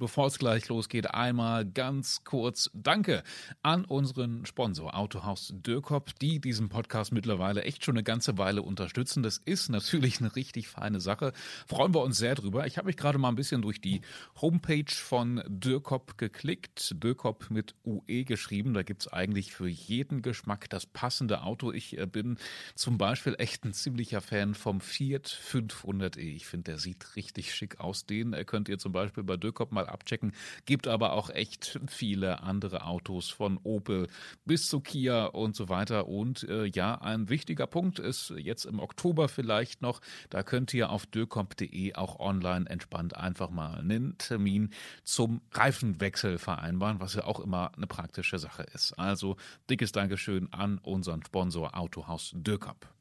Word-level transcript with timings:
Bevor 0.00 0.28
es 0.28 0.38
gleich 0.38 0.68
losgeht, 0.68 1.10
einmal 1.10 1.66
ganz 1.66 2.24
kurz 2.24 2.70
Danke 2.72 3.22
an 3.62 3.84
unseren 3.84 4.46
Sponsor 4.46 4.96
Autohaus 4.96 5.52
Dürkop, 5.54 6.18
die 6.20 6.40
diesen 6.40 6.70
Podcast 6.70 7.12
mittlerweile 7.12 7.64
echt 7.64 7.84
schon 7.84 7.96
eine 7.96 8.02
ganze 8.02 8.38
Weile 8.38 8.62
unterstützen. 8.62 9.22
Das 9.22 9.36
ist 9.36 9.68
natürlich 9.68 10.20
eine 10.20 10.34
richtig 10.36 10.68
feine 10.68 11.00
Sache. 11.00 11.34
Freuen 11.66 11.92
wir 11.94 12.00
uns 12.00 12.16
sehr 12.16 12.34
drüber. 12.34 12.66
Ich 12.66 12.78
habe 12.78 12.86
mich 12.86 12.96
gerade 12.96 13.18
mal 13.18 13.28
ein 13.28 13.34
bisschen 13.34 13.60
durch 13.60 13.80
die 13.80 14.00
Homepage 14.40 14.90
von 14.90 15.42
Dürkop 15.46 16.16
geklickt. 16.16 16.94
Dürkop 17.02 17.50
mit 17.50 17.74
UE 17.84 18.24
geschrieben. 18.24 18.72
Da 18.72 18.82
gibt 18.82 19.02
es 19.02 19.08
eigentlich 19.08 19.52
für 19.52 19.68
jeden 19.68 20.22
Geschmack 20.22 20.70
das 20.70 20.86
passende 20.86 21.42
Auto. 21.42 21.72
Ich 21.72 21.98
äh, 21.98 22.06
bin 22.06 22.38
zum 22.74 22.96
Beispiel 22.96 23.34
echt 23.38 23.64
ein 23.64 23.74
ziemlicher 23.74 24.22
Fan 24.22 24.54
vom 24.54 24.80
Fiat 24.80 25.26
500e. 25.26 26.20
Ich 26.20 26.46
finde, 26.46 26.70
der 26.70 26.78
sieht 26.78 27.16
richtig 27.16 27.54
schick 27.54 27.80
aus. 27.80 28.06
Den 28.06 28.32
äh, 28.32 28.44
könnt 28.44 28.68
ihr 28.70 28.78
zum 28.78 28.92
Beispiel 28.92 29.24
bei 29.24 29.36
Dürkop 29.36 29.72
mal 29.72 29.80
mal 29.80 29.89
abchecken. 29.90 30.32
Gibt 30.66 30.86
aber 30.86 31.12
auch 31.12 31.30
echt 31.30 31.80
viele 31.88 32.42
andere 32.42 32.84
Autos 32.84 33.30
von 33.30 33.58
Opel 33.62 34.08
bis 34.44 34.68
zu 34.68 34.80
Kia 34.80 35.26
und 35.26 35.56
so 35.56 35.68
weiter. 35.68 36.08
Und 36.08 36.44
äh, 36.44 36.66
ja, 36.66 36.94
ein 37.00 37.28
wichtiger 37.28 37.66
Punkt 37.66 37.98
ist 37.98 38.30
jetzt 38.36 38.64
im 38.64 38.80
Oktober 38.80 39.28
vielleicht 39.28 39.82
noch, 39.82 40.00
da 40.28 40.42
könnt 40.42 40.72
ihr 40.74 40.90
auf 40.90 41.06
döcomp.de 41.06 41.94
auch 41.94 42.18
online 42.18 42.68
entspannt 42.68 43.16
einfach 43.16 43.50
mal 43.50 43.78
einen 43.78 44.16
Termin 44.18 44.70
zum 45.04 45.40
Reifenwechsel 45.52 46.38
vereinbaren, 46.38 47.00
was 47.00 47.14
ja 47.14 47.24
auch 47.24 47.40
immer 47.40 47.72
eine 47.76 47.86
praktische 47.86 48.38
Sache 48.38 48.62
ist. 48.74 48.98
Also 48.98 49.36
dickes 49.68 49.92
Dankeschön 49.92 50.52
an 50.52 50.78
unseren 50.78 51.24
Sponsor 51.24 51.76
Autohaus 51.76 52.32
Dürkop. 52.34 52.99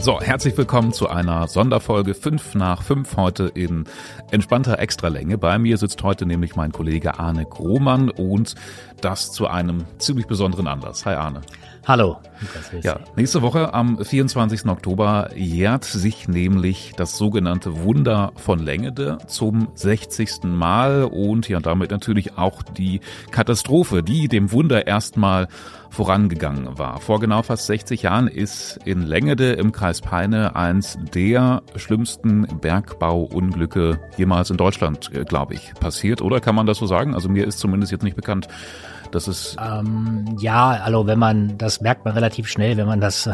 So, 0.00 0.18
herzlich 0.18 0.56
willkommen 0.56 0.94
zu 0.94 1.10
einer 1.10 1.46
Sonderfolge 1.46 2.14
5 2.14 2.54
nach 2.54 2.82
5 2.82 3.18
heute 3.18 3.52
in 3.54 3.84
entspannter 4.30 4.78
Extralänge. 4.78 5.36
Bei 5.36 5.58
mir 5.58 5.76
sitzt 5.76 6.02
heute 6.02 6.24
nämlich 6.24 6.56
mein 6.56 6.72
Kollege 6.72 7.18
Arne 7.18 7.44
Grohmann 7.44 8.08
und 8.08 8.54
das 9.02 9.30
zu 9.30 9.46
einem 9.46 9.84
ziemlich 9.98 10.26
besonderen 10.26 10.68
Anlass. 10.68 11.04
Hi 11.04 11.16
Arne. 11.16 11.42
Hallo. 11.86 12.18
Ja, 12.82 13.00
nächste 13.16 13.40
Woche 13.40 13.72
am 13.72 14.04
24. 14.04 14.66
Oktober 14.66 15.30
jährt 15.34 15.84
sich 15.84 16.28
nämlich 16.28 16.92
das 16.96 17.16
sogenannte 17.16 17.82
Wunder 17.84 18.32
von 18.36 18.58
Längede 18.58 19.18
zum 19.26 19.68
60. 19.74 20.44
Mal 20.44 21.04
und 21.04 21.48
ja 21.48 21.58
damit 21.60 21.90
natürlich 21.90 22.36
auch 22.36 22.62
die 22.62 23.00
Katastrophe, 23.30 24.02
die 24.02 24.28
dem 24.28 24.52
Wunder 24.52 24.86
erstmal 24.86 25.48
vorangegangen 25.88 26.78
war. 26.78 27.00
Vor 27.00 27.18
genau 27.18 27.42
fast 27.42 27.66
60 27.66 28.02
Jahren 28.02 28.28
ist 28.28 28.78
in 28.84 29.02
Längede 29.02 29.52
im 29.52 29.72
Kreis 29.72 30.00
Peine 30.00 30.56
eins 30.56 30.98
der 31.14 31.62
schlimmsten 31.76 32.46
Bergbauunglücke 32.60 33.98
jemals 34.16 34.50
in 34.50 34.56
Deutschland, 34.56 35.10
äh, 35.14 35.24
glaube 35.24 35.54
ich, 35.54 35.74
passiert. 35.74 36.22
Oder 36.22 36.40
kann 36.40 36.54
man 36.54 36.66
das 36.66 36.78
so 36.78 36.86
sagen? 36.86 37.14
Also 37.14 37.28
mir 37.28 37.46
ist 37.46 37.58
zumindest 37.58 37.90
jetzt 37.90 38.04
nicht 38.04 38.16
bekannt, 38.16 38.48
dass 39.14 39.28
es. 39.28 39.56
Ähm, 39.60 40.36
ja, 40.40 40.70
also 40.70 41.06
wenn 41.06 41.18
man, 41.18 41.58
das 41.58 41.80
merkt 41.80 42.04
man 42.04 42.14
relativ 42.14 42.48
schnell, 42.48 42.76
wenn 42.76 42.86
man 42.86 43.00
das 43.00 43.28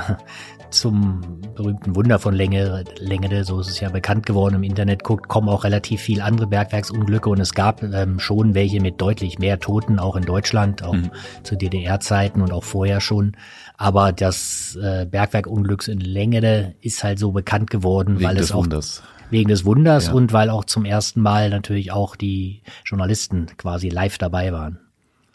zum 0.70 1.40
berühmten 1.54 1.94
Wunder 1.94 2.18
von 2.18 2.34
Länge, 2.34 2.84
Längede, 2.98 3.44
so 3.44 3.60
ist 3.60 3.68
es 3.68 3.80
ja 3.80 3.88
bekannt 3.88 4.26
geworden 4.26 4.56
im 4.56 4.62
Internet, 4.62 5.04
guckt, 5.04 5.28
kommen 5.28 5.48
auch 5.48 5.64
relativ 5.64 6.00
viel 6.00 6.20
andere 6.20 6.46
Bergwerksunglücke 6.46 7.28
und 7.28 7.40
es 7.40 7.54
gab 7.54 7.82
ähm, 7.82 8.18
schon 8.18 8.54
welche 8.54 8.80
mit 8.80 9.00
deutlich 9.00 9.38
mehr 9.38 9.58
Toten, 9.58 9.98
auch 9.98 10.16
in 10.16 10.24
Deutschland, 10.24 10.82
auch 10.82 10.94
mhm. 10.94 11.10
zu 11.42 11.56
DDR-Zeiten 11.56 12.42
und 12.42 12.52
auch 12.52 12.64
vorher 12.64 13.00
schon. 13.00 13.36
Aber 13.76 14.12
das 14.12 14.76
äh, 14.80 15.06
Bergwerkunglücks 15.06 15.88
in 15.88 16.00
Längede 16.00 16.74
ist 16.80 17.04
halt 17.04 17.18
so 17.18 17.32
bekannt 17.32 17.70
geworden, 17.70 18.18
wegen 18.18 18.28
weil 18.28 18.38
es 18.38 18.52
auch 18.52 18.64
Wunders. 18.64 19.02
wegen 19.30 19.48
des 19.48 19.64
Wunders 19.64 20.06
ja. 20.06 20.12
und 20.12 20.32
weil 20.32 20.50
auch 20.50 20.64
zum 20.64 20.84
ersten 20.84 21.20
Mal 21.20 21.50
natürlich 21.50 21.92
auch 21.92 22.16
die 22.16 22.62
Journalisten 22.84 23.46
quasi 23.56 23.88
live 23.88 24.18
dabei 24.18 24.52
waren. 24.52 24.78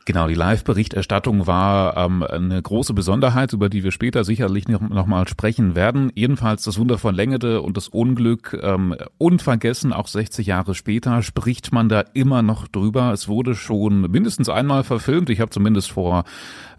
Genau, 0.05 0.27
die 0.27 0.33
Live-Berichterstattung 0.33 1.45
war 1.45 1.95
ähm, 1.95 2.23
eine 2.23 2.59
große 2.59 2.93
Besonderheit, 2.95 3.53
über 3.53 3.69
die 3.69 3.83
wir 3.83 3.91
später 3.91 4.23
sicherlich 4.23 4.67
noch, 4.67 4.81
noch 4.81 5.05
mal 5.05 5.27
sprechen 5.27 5.75
werden. 5.75 6.11
Jedenfalls 6.15 6.63
das 6.63 6.79
Wunder 6.79 6.97
von 6.97 7.13
Längede 7.13 7.61
und 7.61 7.77
das 7.77 7.87
Unglück 7.87 8.57
ähm, 8.63 8.95
unvergessen, 9.19 9.93
auch 9.93 10.07
60 10.07 10.47
Jahre 10.47 10.73
später 10.73 11.21
spricht 11.21 11.71
man 11.71 11.87
da 11.87 12.03
immer 12.13 12.41
noch 12.41 12.67
drüber. 12.67 13.13
Es 13.13 13.27
wurde 13.27 13.53
schon 13.53 14.01
mindestens 14.09 14.49
einmal 14.49 14.83
verfilmt. 14.83 15.29
Ich 15.29 15.39
habe 15.39 15.51
zumindest 15.51 15.91
vor 15.91 16.23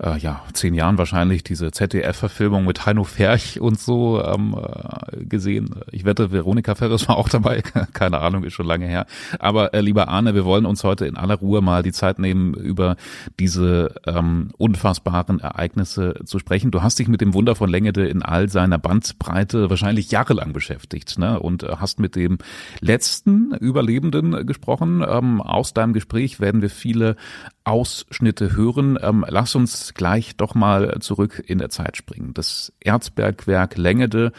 äh, 0.02 0.18
ja 0.18 0.42
zehn 0.52 0.74
Jahren 0.74 0.98
wahrscheinlich 0.98 1.44
diese 1.44 1.70
ZDF-Verfilmung 1.70 2.64
mit 2.64 2.86
Heino 2.86 3.04
Ferch 3.04 3.60
und 3.60 3.78
so 3.78 4.20
ähm, 4.20 4.56
äh, 4.58 5.24
gesehen. 5.24 5.70
Ich 5.92 6.04
wette, 6.04 6.32
Veronika 6.32 6.74
Ferres 6.74 7.08
war 7.08 7.16
auch 7.18 7.28
dabei. 7.28 7.62
Keine 7.92 8.18
Ahnung, 8.18 8.42
ist 8.42 8.54
schon 8.54 8.66
lange 8.66 8.86
her. 8.86 9.06
Aber 9.38 9.74
äh, 9.74 9.80
lieber 9.80 10.08
Arne, 10.08 10.34
wir 10.34 10.44
wollen 10.44 10.66
uns 10.66 10.82
heute 10.82 11.06
in 11.06 11.16
aller 11.16 11.36
Ruhe 11.36 11.62
mal 11.62 11.84
die 11.84 11.92
Zeit 11.92 12.18
nehmen, 12.18 12.54
über 12.54 12.96
diese 13.38 13.94
ähm, 14.06 14.50
unfassbaren 14.58 15.40
Ereignisse 15.40 16.14
zu 16.24 16.38
sprechen. 16.38 16.70
Du 16.70 16.82
hast 16.82 16.98
dich 16.98 17.08
mit 17.08 17.20
dem 17.20 17.34
Wunder 17.34 17.54
von 17.54 17.70
Längede 17.70 18.06
in 18.06 18.22
all 18.22 18.48
seiner 18.48 18.78
Bandbreite 18.78 19.70
wahrscheinlich 19.70 20.10
jahrelang 20.10 20.52
beschäftigt 20.52 21.18
ne? 21.18 21.40
und 21.40 21.62
äh, 21.62 21.76
hast 21.78 22.00
mit 22.00 22.16
dem 22.16 22.38
letzten 22.80 23.54
Überlebenden 23.54 24.46
gesprochen. 24.46 25.04
Ähm, 25.06 25.40
aus 25.40 25.74
deinem 25.74 25.92
Gespräch 25.92 26.40
werden 26.40 26.62
wir 26.62 26.70
viele 26.70 27.16
Ausschnitte 27.64 28.56
hören. 28.56 28.98
Ähm, 29.00 29.24
lass 29.28 29.54
uns 29.54 29.94
gleich 29.94 30.36
doch 30.36 30.54
mal 30.54 30.98
zurück 31.00 31.42
in 31.46 31.58
der 31.58 31.70
Zeit 31.70 31.96
springen. 31.96 32.34
Das 32.34 32.72
Erzbergwerk 32.80 33.76
Längede 33.76 34.32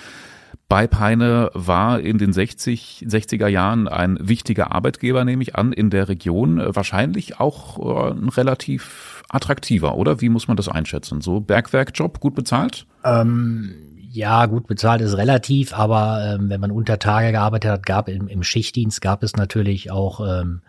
bei 0.68 0.88
Peine 0.88 1.52
war 1.53 2.00
in 2.00 2.18
den 2.18 2.34
60, 2.34 3.06
60er 3.08 3.47
Jahren 3.47 3.88
ein 3.88 4.18
wichtiger 4.22 4.72
Arbeitgeber, 4.72 5.24
nehme 5.25 5.44
ich 5.44 5.56
an, 5.56 5.74
in 5.74 5.90
der 5.90 6.09
Region. 6.09 6.62
Wahrscheinlich 6.75 7.40
auch 7.40 7.80
äh, 7.80 8.12
ein 8.12 8.30
relativ 8.30 9.24
attraktiver, 9.30 9.96
oder? 9.96 10.22
Wie 10.22 10.30
muss 10.30 10.47
man 10.47 10.58
das 10.58 10.69
einschätzen? 10.69 11.22
So 11.22 11.40
Bergwerkjob, 11.40 12.19
gut 12.19 12.36
bezahlt? 12.36 12.86
Ähm, 13.03 13.74
ja, 14.12 14.46
gut 14.46 14.68
bezahlt 14.68 15.02
ist 15.02 15.18
relativ, 15.18 15.74
aber 15.74 16.36
ähm, 16.36 16.50
wenn 16.50 16.62
man 16.62 16.72
unter 16.72 17.00
Tage 17.00 17.31
gearbeitet 17.31 17.72
hat, 17.72 17.86
gab 17.86 18.09
im, 18.09 18.28
im 18.28 18.44
Schichtdienst 18.44 19.02
gab 19.02 19.24
es 19.24 19.36
natürlich 19.36 19.90
auch 19.90 20.19
ähm, 20.19 20.62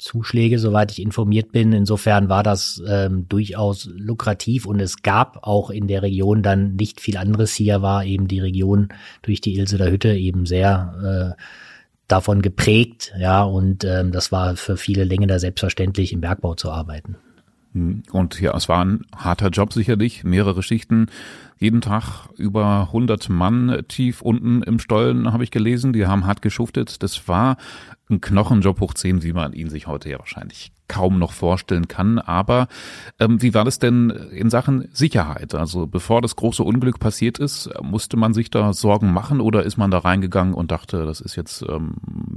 Zuschläge, 0.00 0.58
soweit 0.58 0.90
ich 0.90 1.00
informiert 1.00 1.52
bin. 1.52 1.72
Insofern 1.72 2.28
war 2.28 2.42
das 2.42 2.82
ähm, 2.86 3.26
durchaus 3.28 3.88
lukrativ 3.94 4.66
und 4.66 4.80
es 4.80 5.02
gab 5.02 5.46
auch 5.46 5.70
in 5.70 5.86
der 5.86 6.02
Region 6.02 6.42
dann 6.42 6.76
nicht 6.76 7.00
viel 7.00 7.16
anderes. 7.16 7.54
Hier 7.54 7.82
war 7.82 8.04
eben 8.04 8.26
die 8.26 8.40
Region 8.40 8.88
durch 9.22 9.40
die 9.40 9.56
Ilse 9.56 9.78
Hütte 9.90 10.14
eben 10.14 10.46
sehr 10.46 11.36
äh, 11.38 11.42
davon 12.08 12.42
geprägt, 12.42 13.12
ja, 13.18 13.42
und 13.44 13.84
ähm, 13.84 14.10
das 14.10 14.32
war 14.32 14.56
für 14.56 14.76
viele 14.76 15.04
Länger 15.04 15.38
selbstverständlich 15.38 16.12
im 16.12 16.20
Bergbau 16.20 16.54
zu 16.54 16.70
arbeiten. 16.70 17.16
Hm. 17.72 18.02
Und 18.10 18.40
ja, 18.40 18.56
es 18.56 18.68
war 18.68 18.84
ein 18.84 19.06
harter 19.16 19.48
Job 19.50 19.72
sicherlich, 19.72 20.24
mehrere 20.24 20.62
Schichten, 20.62 21.06
jeden 21.60 21.82
Tag 21.82 22.30
über 22.36 22.86
100 22.88 23.28
Mann 23.28 23.82
tief 23.86 24.22
unten 24.22 24.62
im 24.62 24.78
Stollen, 24.78 25.32
habe 25.32 25.44
ich 25.44 25.50
gelesen, 25.50 25.92
die 25.92 26.06
haben 26.06 26.26
hart 26.26 26.40
geschuftet. 26.40 27.02
Das 27.02 27.28
war 27.28 27.58
ein 28.08 28.22
Knochenjob 28.22 28.80
hoch 28.80 28.94
10, 28.94 29.22
wie 29.22 29.34
man 29.34 29.52
ihn 29.52 29.68
sich 29.68 29.86
heute 29.86 30.08
ja 30.08 30.18
wahrscheinlich 30.18 30.72
kaum 30.88 31.18
noch 31.18 31.32
vorstellen 31.32 31.86
kann. 31.86 32.18
Aber 32.18 32.66
ähm, 33.20 33.40
wie 33.40 33.54
war 33.54 33.64
das 33.64 33.78
denn 33.78 34.10
in 34.10 34.50
Sachen 34.50 34.88
Sicherheit? 34.92 35.54
Also 35.54 35.86
bevor 35.86 36.20
das 36.20 36.34
große 36.34 36.64
Unglück 36.64 36.98
passiert 36.98 37.38
ist, 37.38 37.70
musste 37.80 38.16
man 38.16 38.34
sich 38.34 38.50
da 38.50 38.72
Sorgen 38.72 39.12
machen 39.12 39.40
oder 39.40 39.62
ist 39.62 39.76
man 39.76 39.90
da 39.92 39.98
reingegangen 39.98 40.52
und 40.52 40.72
dachte, 40.72 41.06
das 41.06 41.20
ist 41.20 41.36
jetzt 41.36 41.62
ähm, 41.68 41.94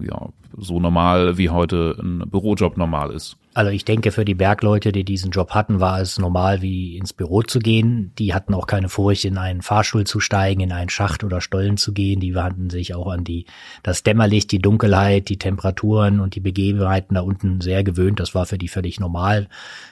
ja 0.07 0.29
so 0.55 0.79
normal, 0.79 1.37
wie 1.37 1.49
heute 1.49 1.97
ein 1.99 2.29
Bürojob 2.29 2.77
normal 2.77 3.11
ist? 3.11 3.37
Also 3.55 3.71
ich 3.71 3.85
denke, 3.85 4.11
für 4.11 4.25
die 4.25 4.35
Bergleute, 4.35 4.91
die 4.91 5.03
diesen 5.03 5.31
Job 5.31 5.51
hatten, 5.51 5.79
war 5.79 5.99
es 5.99 6.19
normal, 6.19 6.61
wie 6.61 6.97
ins 6.97 7.13
Büro 7.13 7.41
zu 7.43 7.59
gehen. 7.59 8.11
Die 8.17 8.33
hatten 8.33 8.53
auch 8.53 8.67
keine 8.67 8.89
Furcht, 9.13 9.25
in 9.25 9.37
einen 9.37 9.61
Fahrstuhl 9.61 10.05
zu 10.05 10.19
steigen, 10.19 10.61
in 10.61 10.71
einen 10.71 10.89
Schacht 10.89 11.23
oder 11.23 11.39
Stollen 11.39 11.77
zu 11.77 11.93
gehen. 11.93 12.19
Die 12.19 12.35
hatten 12.35 12.69
sich 12.69 12.95
auch 12.95 13.07
an 13.07 13.23
die, 13.23 13.45
das 13.83 14.01
Dämmerlicht, 14.01 14.51
die 14.51 14.59
Dunkelheit, 14.59 15.29
die 15.29 15.37
Temperaturen 15.37 16.19
und 16.19 16.35
die 16.35 16.39
Begebenheiten 16.39 17.15
da 17.15 17.21
unten 17.21 17.61
sehr 17.61 17.83
gewöhnt. 17.83 18.19
Das 18.19 18.33
war 18.33 18.45
für 18.45 18.57
die 18.57 18.67
völlig 18.67 18.99
normal, 18.99 19.47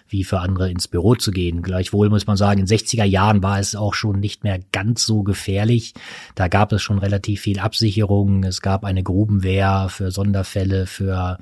wie 0.10 0.24
für 0.24 0.40
andere 0.40 0.72
ins 0.72 0.88
Büro 0.88 1.16
zu 1.16 1.32
gehen. 1.32 1.62
Gleichwohl 1.62 2.10
muss 2.10 2.26
man 2.26 2.38
sagen, 2.38 2.62
in 2.62 2.66
60er 2.66 3.04
Jahren 3.04 3.44
war 3.44 3.60
es 3.60 3.76
auch 3.76 3.94
schon 3.94 4.20
nicht 4.20 4.44
mehr 4.44 4.60
ganz 4.72 5.06
so 5.06 5.22
gefährlich. 5.24 5.94
Da 6.36 6.48
gab 6.48 6.72
es 6.72 6.82
schon 6.82 6.98
relativ 6.98 7.42
viel 7.42 7.60
Absicherung. 7.60 8.44
Es 8.44 8.62
gab 8.62 8.84
eine 8.84 9.04
Grubenwehr 9.04 9.88
für 9.90 10.10
Sonderfälle, 10.10 10.88
für 10.88 11.38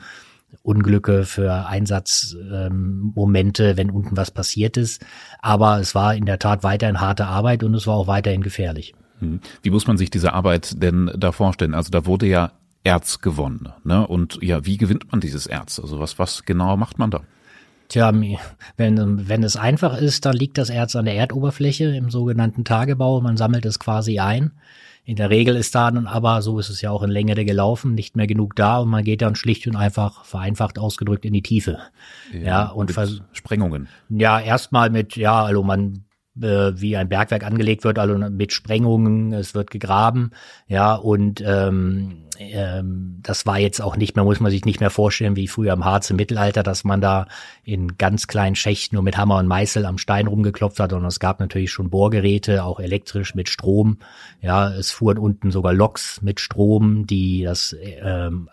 Unglücke, 0.62 1.26
für 1.26 1.68
Einsatzmomente, 1.68 3.64
ähm, 3.70 3.78
wenn 3.78 3.92
unten 3.92 4.18
was 4.18 4.32
passiert 4.32 4.78
ist. 4.78 5.06
Aber 5.42 5.80
es 5.80 5.96
war 5.96 6.16
in 6.16 6.26
der 6.26 6.40
Tat 6.40 6.64
weiterhin 6.64 7.00
harte 7.02 7.26
Arbeit 7.26 7.64
und 7.64 7.74
es 7.74 7.88
war 7.88 7.96
auch 7.96 8.08
weiterhin 8.08 8.42
gefährlich. 8.42 8.94
Hm. 9.20 9.40
Wie 9.62 9.70
muss 9.70 9.88
man 9.88 9.98
sich 9.98 10.10
diese 10.10 10.34
Arbeit 10.34 10.82
denn 10.82 11.12
da 11.18 11.32
vorstellen? 11.32 11.74
Also 11.74 11.90
da 11.92 12.06
wurde 12.06 12.28
ja 12.28 12.52
Erz 12.84 13.22
gewonnen. 13.22 13.70
Ne? 13.84 14.06
Und 14.06 14.40
ja, 14.42 14.66
wie 14.66 14.78
gewinnt 14.78 15.12
man 15.12 15.22
dieses 15.22 15.48
Erz? 15.48 15.80
Also 15.80 16.00
was, 16.00 16.20
was 16.20 16.46
genau 16.46 16.78
macht 16.78 17.00
man 17.00 17.12
da? 17.12 17.22
Tja, 17.90 18.14
wenn, 18.78 19.28
wenn 19.28 19.44
es 19.44 19.56
einfach 19.56 19.98
ist, 20.00 20.26
dann 20.26 20.36
liegt 20.36 20.60
das 20.60 20.70
Erz 20.70 20.96
an 20.96 21.06
der 21.06 21.16
Erdoberfläche 21.16 21.86
im 21.86 22.12
sogenannten 22.12 22.64
Tagebau. 22.64 23.20
Man 23.20 23.36
sammelt 23.36 23.66
es 23.66 23.80
quasi 23.80 24.20
ein. 24.20 24.52
In 25.10 25.16
der 25.16 25.32
Regel 25.32 25.56
ist 25.56 25.74
da 25.74 25.90
dann 25.90 26.06
aber, 26.06 26.44
so 26.44 26.60
ist 26.60 26.70
es 26.70 26.82
ja 26.82 26.92
auch 26.92 27.02
in 27.02 27.10
Längere 27.10 27.44
gelaufen, 27.44 27.96
nicht 27.96 28.16
mehr 28.16 28.28
genug 28.28 28.56
da 28.56 28.78
und 28.78 28.90
man 28.90 29.04
geht 29.04 29.24
dann 29.24 29.34
schlicht 29.34 29.66
und 29.66 29.76
einfach, 29.76 30.24
vereinfacht 30.24 30.78
ausgedrückt, 30.78 31.26
in 31.26 31.34
die 31.34 31.42
Tiefe. 31.42 31.80
Ja, 32.32 32.40
ja 32.40 32.66
und 32.68 32.94
Sprengungen. 33.32 33.88
Ja, 34.10 34.40
erstmal 34.40 34.92
mit, 34.92 35.16
ja, 35.16 35.44
also 35.44 35.64
man 35.64 36.04
äh, 36.40 36.74
wie 36.76 36.96
ein 36.96 37.10
Bergwerk 37.10 37.44
angelegt 37.44 37.86
wird, 37.86 37.98
also 37.98 38.20
mit 38.20 38.54
Sprengungen, 38.54 39.34
es 39.34 39.56
wird 39.56 39.72
gegraben, 39.72 40.30
ja, 40.68 40.94
und 40.94 41.42
ähm, 41.44 42.26
ähm, 42.40 43.20
das 43.22 43.46
war 43.46 43.60
jetzt 43.60 43.82
auch 43.82 43.98
nicht 43.98 44.16
mehr, 44.16 44.24
muss 44.24 44.40
man 44.40 44.50
sich 44.50 44.66
nicht 44.66 44.80
mehr 44.80 44.90
vorstellen, 44.90 45.36
wie 45.36 45.48
früher 45.48 45.74
im 45.74 45.86
Harz 45.86 46.10
im 46.10 46.16
Mittelalter, 46.16 46.64
dass 46.64 46.84
man 46.84 47.02
da 47.02 47.28
in 47.64 47.98
ganz 47.98 48.28
kleinen 48.28 48.56
Schächten 48.56 48.96
nur 48.96 49.04
mit 49.04 49.18
Hammer 49.18 49.38
und 49.38 49.48
Meißel 49.48 49.86
am 49.86 49.98
Stein 49.98 50.28
rumgeklopft 50.28 50.80
hat, 50.80 50.92
sondern 50.92 51.10
es 51.10 51.20
gab 51.20 51.40
natürlich 51.40 51.72
schon 51.72 51.90
Bohrgeräte, 51.90 52.64
auch 52.64 52.80
elektrisch 52.80 53.36
mit 53.36 53.50
Strom, 53.50 53.98
ja, 54.42 54.70
es 54.70 54.92
fuhren 54.92 55.18
unten 55.18 55.52
sogar 55.52 55.74
Loks 55.74 56.22
mit 56.22 56.40
Strom, 56.40 57.06
die 57.06 57.44
das 57.44 57.76
ähm, 58.02 58.50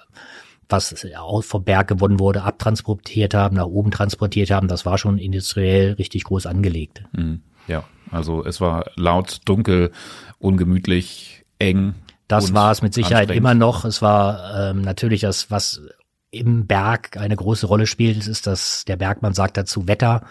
was 0.68 1.06
vom 1.42 1.64
Berg 1.64 1.86
gewonnen 1.86 2.18
wurde, 2.18 2.42
abtransportiert 2.42 3.34
haben, 3.34 3.56
nach 3.56 3.66
oben 3.66 3.92
transportiert 3.92 4.50
haben. 4.50 4.66
Das 4.66 4.84
war 4.84 4.98
schon 4.98 5.18
industriell 5.18 5.92
richtig 5.92 6.24
groß 6.24 6.46
angelegt. 6.46 7.04
Mhm. 7.12 7.42
Ja, 7.68 7.84
also 8.10 8.44
es 8.44 8.60
war 8.60 8.90
laut, 8.96 9.40
dunkel, 9.44 9.92
ungemütlich, 10.38 11.44
eng. 11.58 11.94
Das 12.28 12.52
war 12.52 12.73
es 12.73 12.82
mit 12.82 12.94
Sicherheit 12.94 13.31
immer 13.31 13.55
noch. 13.55 13.84
Es 13.84 14.02
war 14.02 14.70
ähm, 14.70 14.82
natürlich 14.82 15.20
das, 15.20 15.50
was 15.50 15.81
im 16.31 16.67
Berg 16.67 17.17
eine 17.17 17.37
große 17.37 17.67
Rolle 17.67 17.87
spielt, 17.87 18.26
ist 18.26 18.46
dass 18.46 18.84
der 18.84 18.96
Bergmann 18.96 19.32
sagt 19.32 19.56
dazu 19.56 19.87
Wetter. 19.88 20.23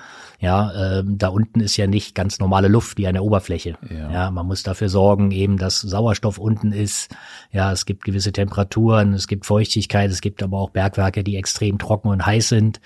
Ja, 0.41 0.99
ähm, 0.99 1.17
da 1.17 1.29
unten 1.29 1.61
ist 1.61 1.77
ja 1.77 1.87
nicht 1.87 2.13
ganz 2.13 2.39
normale 2.39 2.67
Luft 2.67 2.97
wie 2.97 3.07
an 3.07 3.13
der 3.13 3.23
Oberfläche. 3.23 3.77
Ja. 3.89 4.11
ja, 4.11 4.31
man 4.31 4.45
muss 4.45 4.63
dafür 4.63 4.89
sorgen, 4.89 5.31
eben, 5.31 5.57
dass 5.57 5.79
Sauerstoff 5.79 6.37
unten 6.37 6.73
ist. 6.73 7.15
Ja, 7.51 7.71
es 7.71 7.85
gibt 7.85 8.03
gewisse 8.03 8.33
Temperaturen, 8.33 9.13
es 9.13 9.27
gibt 9.27 9.45
Feuchtigkeit, 9.45 10.11
es 10.11 10.19
gibt 10.19 10.43
aber 10.43 10.59
auch 10.59 10.71
Bergwerke, 10.71 11.23
die 11.23 11.37
extrem 11.37 11.77
trocken 11.79 12.09
und 12.09 12.25
heiß 12.25 12.49
sind. 12.49 12.81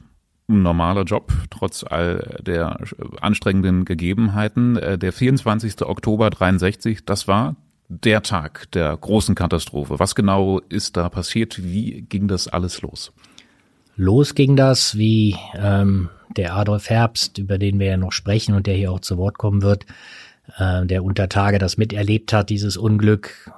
ein 0.48 0.62
normaler 0.62 1.02
Job, 1.02 1.32
trotz 1.50 1.84
all 1.84 2.38
der 2.40 2.78
anstrengenden 3.20 3.84
Gegebenheiten. 3.84 4.76
Äh, 4.76 4.96
der 4.98 5.12
24. 5.12 5.82
Oktober 5.82 6.30
63, 6.30 7.04
das 7.04 7.28
war 7.28 7.56
der 7.88 8.22
Tag 8.22 8.70
der 8.72 8.96
großen 8.96 9.34
Katastrophe. 9.34 9.98
Was 9.98 10.14
genau 10.14 10.60
ist 10.68 10.96
da 10.96 11.08
passiert? 11.08 11.62
Wie 11.62 12.02
ging 12.02 12.28
das 12.28 12.48
alles 12.48 12.82
los? 12.82 13.12
Los 13.96 14.34
ging 14.34 14.56
das, 14.56 14.96
wie 14.98 15.36
ähm, 15.54 16.10
der 16.36 16.54
Adolf 16.54 16.90
Herbst, 16.90 17.38
über 17.38 17.58
den 17.58 17.78
wir 17.78 17.86
ja 17.86 17.96
noch 17.96 18.12
sprechen 18.12 18.54
und 18.54 18.66
der 18.66 18.74
hier 18.74 18.92
auch 18.92 19.00
zu 19.00 19.16
Wort 19.16 19.38
kommen 19.38 19.62
wird, 19.62 19.86
äh, 20.58 20.84
der 20.84 21.02
unter 21.02 21.28
Tage 21.28 21.58
das 21.58 21.78
miterlebt 21.78 22.32
hat, 22.32 22.50
dieses 22.50 22.76
Unglück. 22.76 23.50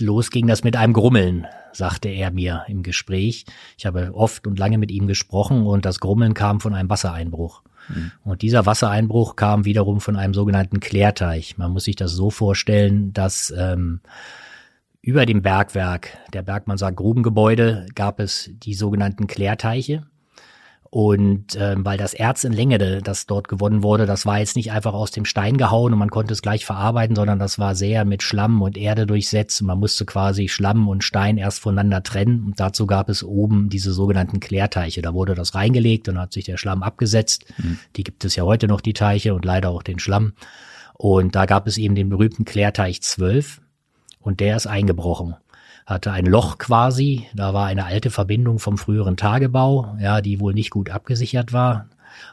Los 0.00 0.30
ging 0.30 0.46
das 0.46 0.64
mit 0.64 0.76
einem 0.76 0.94
Grummeln, 0.94 1.46
sagte 1.72 2.08
er 2.08 2.30
mir 2.30 2.64
im 2.68 2.82
Gespräch. 2.82 3.44
Ich 3.76 3.86
habe 3.86 4.14
oft 4.14 4.46
und 4.46 4.58
lange 4.58 4.78
mit 4.78 4.90
ihm 4.90 5.06
gesprochen 5.06 5.66
und 5.66 5.84
das 5.84 6.00
Grummeln 6.00 6.34
kam 6.34 6.60
von 6.60 6.74
einem 6.74 6.88
Wassereinbruch. 6.90 7.62
Mhm. 7.88 8.12
Und 8.24 8.42
dieser 8.42 8.66
Wassereinbruch 8.66 9.36
kam 9.36 9.64
wiederum 9.64 10.00
von 10.00 10.16
einem 10.16 10.34
sogenannten 10.34 10.80
Klärteich. 10.80 11.58
Man 11.58 11.72
muss 11.72 11.84
sich 11.84 11.96
das 11.96 12.12
so 12.12 12.30
vorstellen, 12.30 13.12
dass 13.12 13.52
ähm, 13.56 14.00
über 15.06 15.24
dem 15.24 15.40
Bergwerk, 15.40 16.18
der 16.32 16.42
Bergmann 16.42 16.78
sagt 16.78 16.96
Grubengebäude, 16.96 17.86
gab 17.94 18.18
es 18.18 18.50
die 18.52 18.74
sogenannten 18.74 19.28
Klärteiche. 19.28 20.02
Und 20.90 21.56
ähm, 21.60 21.84
weil 21.84 21.96
das 21.96 22.12
Erz 22.12 22.42
in 22.42 22.52
Längede, 22.52 23.02
das 23.02 23.26
dort 23.26 23.46
gewonnen 23.46 23.84
wurde, 23.84 24.06
das 24.06 24.26
war 24.26 24.40
jetzt 24.40 24.56
nicht 24.56 24.72
einfach 24.72 24.94
aus 24.94 25.12
dem 25.12 25.24
Stein 25.24 25.58
gehauen 25.58 25.92
und 25.92 25.98
man 26.00 26.10
konnte 26.10 26.32
es 26.32 26.42
gleich 26.42 26.66
verarbeiten, 26.66 27.14
sondern 27.14 27.38
das 27.38 27.56
war 27.60 27.76
sehr 27.76 28.04
mit 28.04 28.24
Schlamm 28.24 28.60
und 28.62 28.76
Erde 28.76 29.06
durchsetzt. 29.06 29.62
man 29.62 29.78
musste 29.78 30.06
quasi 30.06 30.48
Schlamm 30.48 30.88
und 30.88 31.04
Stein 31.04 31.38
erst 31.38 31.60
voneinander 31.60 32.02
trennen. 32.02 32.44
Und 32.44 32.58
dazu 32.58 32.88
gab 32.88 33.08
es 33.08 33.22
oben 33.22 33.68
diese 33.68 33.92
sogenannten 33.92 34.40
Klärteiche. 34.40 35.02
Da 35.02 35.14
wurde 35.14 35.36
das 35.36 35.54
reingelegt 35.54 36.08
und 36.08 36.18
hat 36.18 36.32
sich 36.32 36.46
der 36.46 36.56
Schlamm 36.56 36.82
abgesetzt. 36.82 37.44
Mhm. 37.58 37.78
Die 37.94 38.02
gibt 38.02 38.24
es 38.24 38.34
ja 38.34 38.42
heute 38.42 38.66
noch, 38.66 38.80
die 38.80 38.94
Teiche 38.94 39.34
und 39.34 39.44
leider 39.44 39.70
auch 39.70 39.84
den 39.84 40.00
Schlamm. 40.00 40.32
Und 40.94 41.36
da 41.36 41.46
gab 41.46 41.68
es 41.68 41.78
eben 41.78 41.94
den 41.94 42.08
berühmten 42.08 42.44
Klärteich 42.44 43.02
12 43.02 43.60
und 44.26 44.40
der 44.40 44.56
ist 44.56 44.66
eingebrochen 44.66 45.36
hatte 45.86 46.10
ein 46.10 46.26
Loch 46.26 46.58
quasi. 46.58 47.28
Da 47.32 47.54
war 47.54 47.66
eine 47.66 47.84
alte 47.84 48.10
Verbindung 48.10 48.58
vom 48.58 48.76
früheren 48.76 49.16
Tagebau, 49.16 49.96
ja, 50.00 50.20
die 50.20 50.40
wohl 50.40 50.52
nicht 50.52 50.70
gut 50.70 50.90
abgesichert 50.90 51.52
war. 51.52 51.86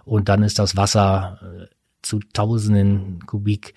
Und 0.06 0.28
dann 0.28 0.42
ist 0.42 0.58
das 0.58 0.76
Wasser 0.76 1.40
äh, 1.44 1.66
zu 2.02 2.20
tausenden 2.34 3.26
Kubik 3.28 3.76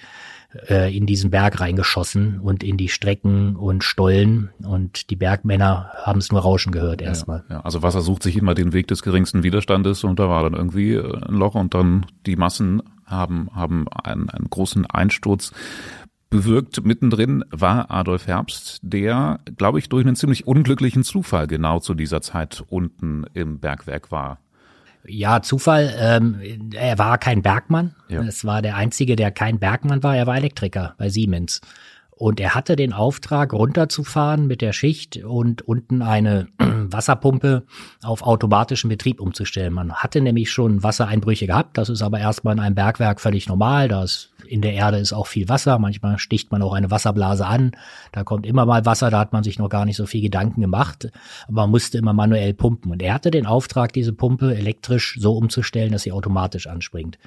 äh, 0.68 0.96
in 0.96 1.06
diesen 1.06 1.30
Berg 1.30 1.60
reingeschossen 1.60 2.40
und 2.40 2.62
in 2.62 2.78
die 2.78 2.88
Strecken 2.88 3.54
und 3.54 3.84
Stollen 3.84 4.50
und 4.64 5.10
die 5.10 5.16
Bergmänner 5.16 5.90
haben 6.02 6.18
es 6.18 6.32
nur 6.32 6.40
rauschen 6.40 6.72
gehört 6.72 7.02
erstmal. 7.02 7.44
Ja, 7.48 7.56
ja, 7.56 7.60
also 7.60 7.82
Wasser 7.82 8.00
sucht 8.00 8.22
sich 8.22 8.36
immer 8.36 8.54
den 8.54 8.72
Weg 8.72 8.88
des 8.88 9.02
geringsten 9.02 9.42
Widerstandes 9.42 10.04
und 10.04 10.18
da 10.18 10.28
war 10.28 10.42
dann 10.42 10.54
irgendwie 10.54 10.94
äh, 10.94 11.26
ein 11.28 11.34
Loch 11.34 11.54
und 11.54 11.74
dann 11.74 12.06
die 12.24 12.36
Massen 12.36 12.82
haben, 13.04 13.48
haben 13.54 13.86
einen, 13.88 14.28
einen 14.30 14.50
großen 14.50 14.86
Einsturz 14.86 15.52
bewirkt. 16.30 16.84
Mittendrin 16.84 17.44
war 17.50 17.90
Adolf 17.90 18.26
Herbst, 18.26 18.80
der, 18.82 19.40
glaube 19.56 19.78
ich, 19.78 19.88
durch 19.88 20.04
einen 20.04 20.16
ziemlich 20.16 20.46
unglücklichen 20.46 21.04
Zufall 21.04 21.46
genau 21.46 21.80
zu 21.80 21.94
dieser 21.94 22.20
Zeit 22.20 22.64
unten 22.68 23.24
im 23.34 23.58
Bergwerk 23.60 24.10
war. 24.10 24.38
Ja, 25.08 25.40
Zufall. 25.40 25.94
Ähm, 25.98 26.70
er 26.74 26.98
war 26.98 27.18
kein 27.18 27.42
Bergmann. 27.42 27.94
Ja. 28.08 28.22
Es 28.22 28.44
war 28.44 28.60
der 28.62 28.76
einzige, 28.76 29.16
der 29.16 29.30
kein 29.30 29.58
Bergmann 29.58 30.02
war. 30.02 30.16
Er 30.16 30.26
war 30.26 30.36
Elektriker 30.36 30.94
bei 30.98 31.08
Siemens. 31.08 31.60
Und 32.18 32.40
er 32.40 32.54
hatte 32.54 32.76
den 32.76 32.94
Auftrag, 32.94 33.52
runterzufahren 33.52 34.46
mit 34.46 34.62
der 34.62 34.72
Schicht 34.72 35.22
und 35.22 35.60
unten 35.60 36.00
eine 36.00 36.48
Wasserpumpe 36.58 37.64
auf 38.02 38.22
automatischen 38.22 38.88
Betrieb 38.88 39.20
umzustellen. 39.20 39.74
Man 39.74 39.92
hatte 39.92 40.22
nämlich 40.22 40.50
schon 40.50 40.82
Wassereinbrüche 40.82 41.46
gehabt. 41.46 41.76
Das 41.76 41.90
ist 41.90 42.00
aber 42.00 42.18
erstmal 42.18 42.54
in 42.54 42.60
einem 42.60 42.74
Bergwerk 42.74 43.20
völlig 43.20 43.48
normal. 43.48 43.88
Da 43.88 44.02
ist 44.02 44.30
in 44.46 44.62
der 44.62 44.72
Erde 44.72 44.96
ist 44.96 45.12
auch 45.12 45.26
viel 45.26 45.50
Wasser. 45.50 45.78
Manchmal 45.78 46.18
sticht 46.18 46.50
man 46.50 46.62
auch 46.62 46.72
eine 46.72 46.90
Wasserblase 46.90 47.46
an. 47.46 47.72
Da 48.12 48.24
kommt 48.24 48.46
immer 48.46 48.64
mal 48.64 48.86
Wasser. 48.86 49.10
Da 49.10 49.18
hat 49.18 49.34
man 49.34 49.44
sich 49.44 49.58
noch 49.58 49.68
gar 49.68 49.84
nicht 49.84 49.96
so 49.96 50.06
viel 50.06 50.22
Gedanken 50.22 50.62
gemacht. 50.62 51.10
Aber 51.48 51.62
man 51.62 51.70
musste 51.70 51.98
immer 51.98 52.14
manuell 52.14 52.54
pumpen. 52.54 52.92
Und 52.92 53.02
er 53.02 53.12
hatte 53.12 53.30
den 53.30 53.44
Auftrag, 53.44 53.92
diese 53.92 54.14
Pumpe 54.14 54.56
elektrisch 54.56 55.18
so 55.20 55.36
umzustellen, 55.36 55.92
dass 55.92 56.02
sie 56.02 56.12
automatisch 56.12 56.66
anspringt. 56.66 57.18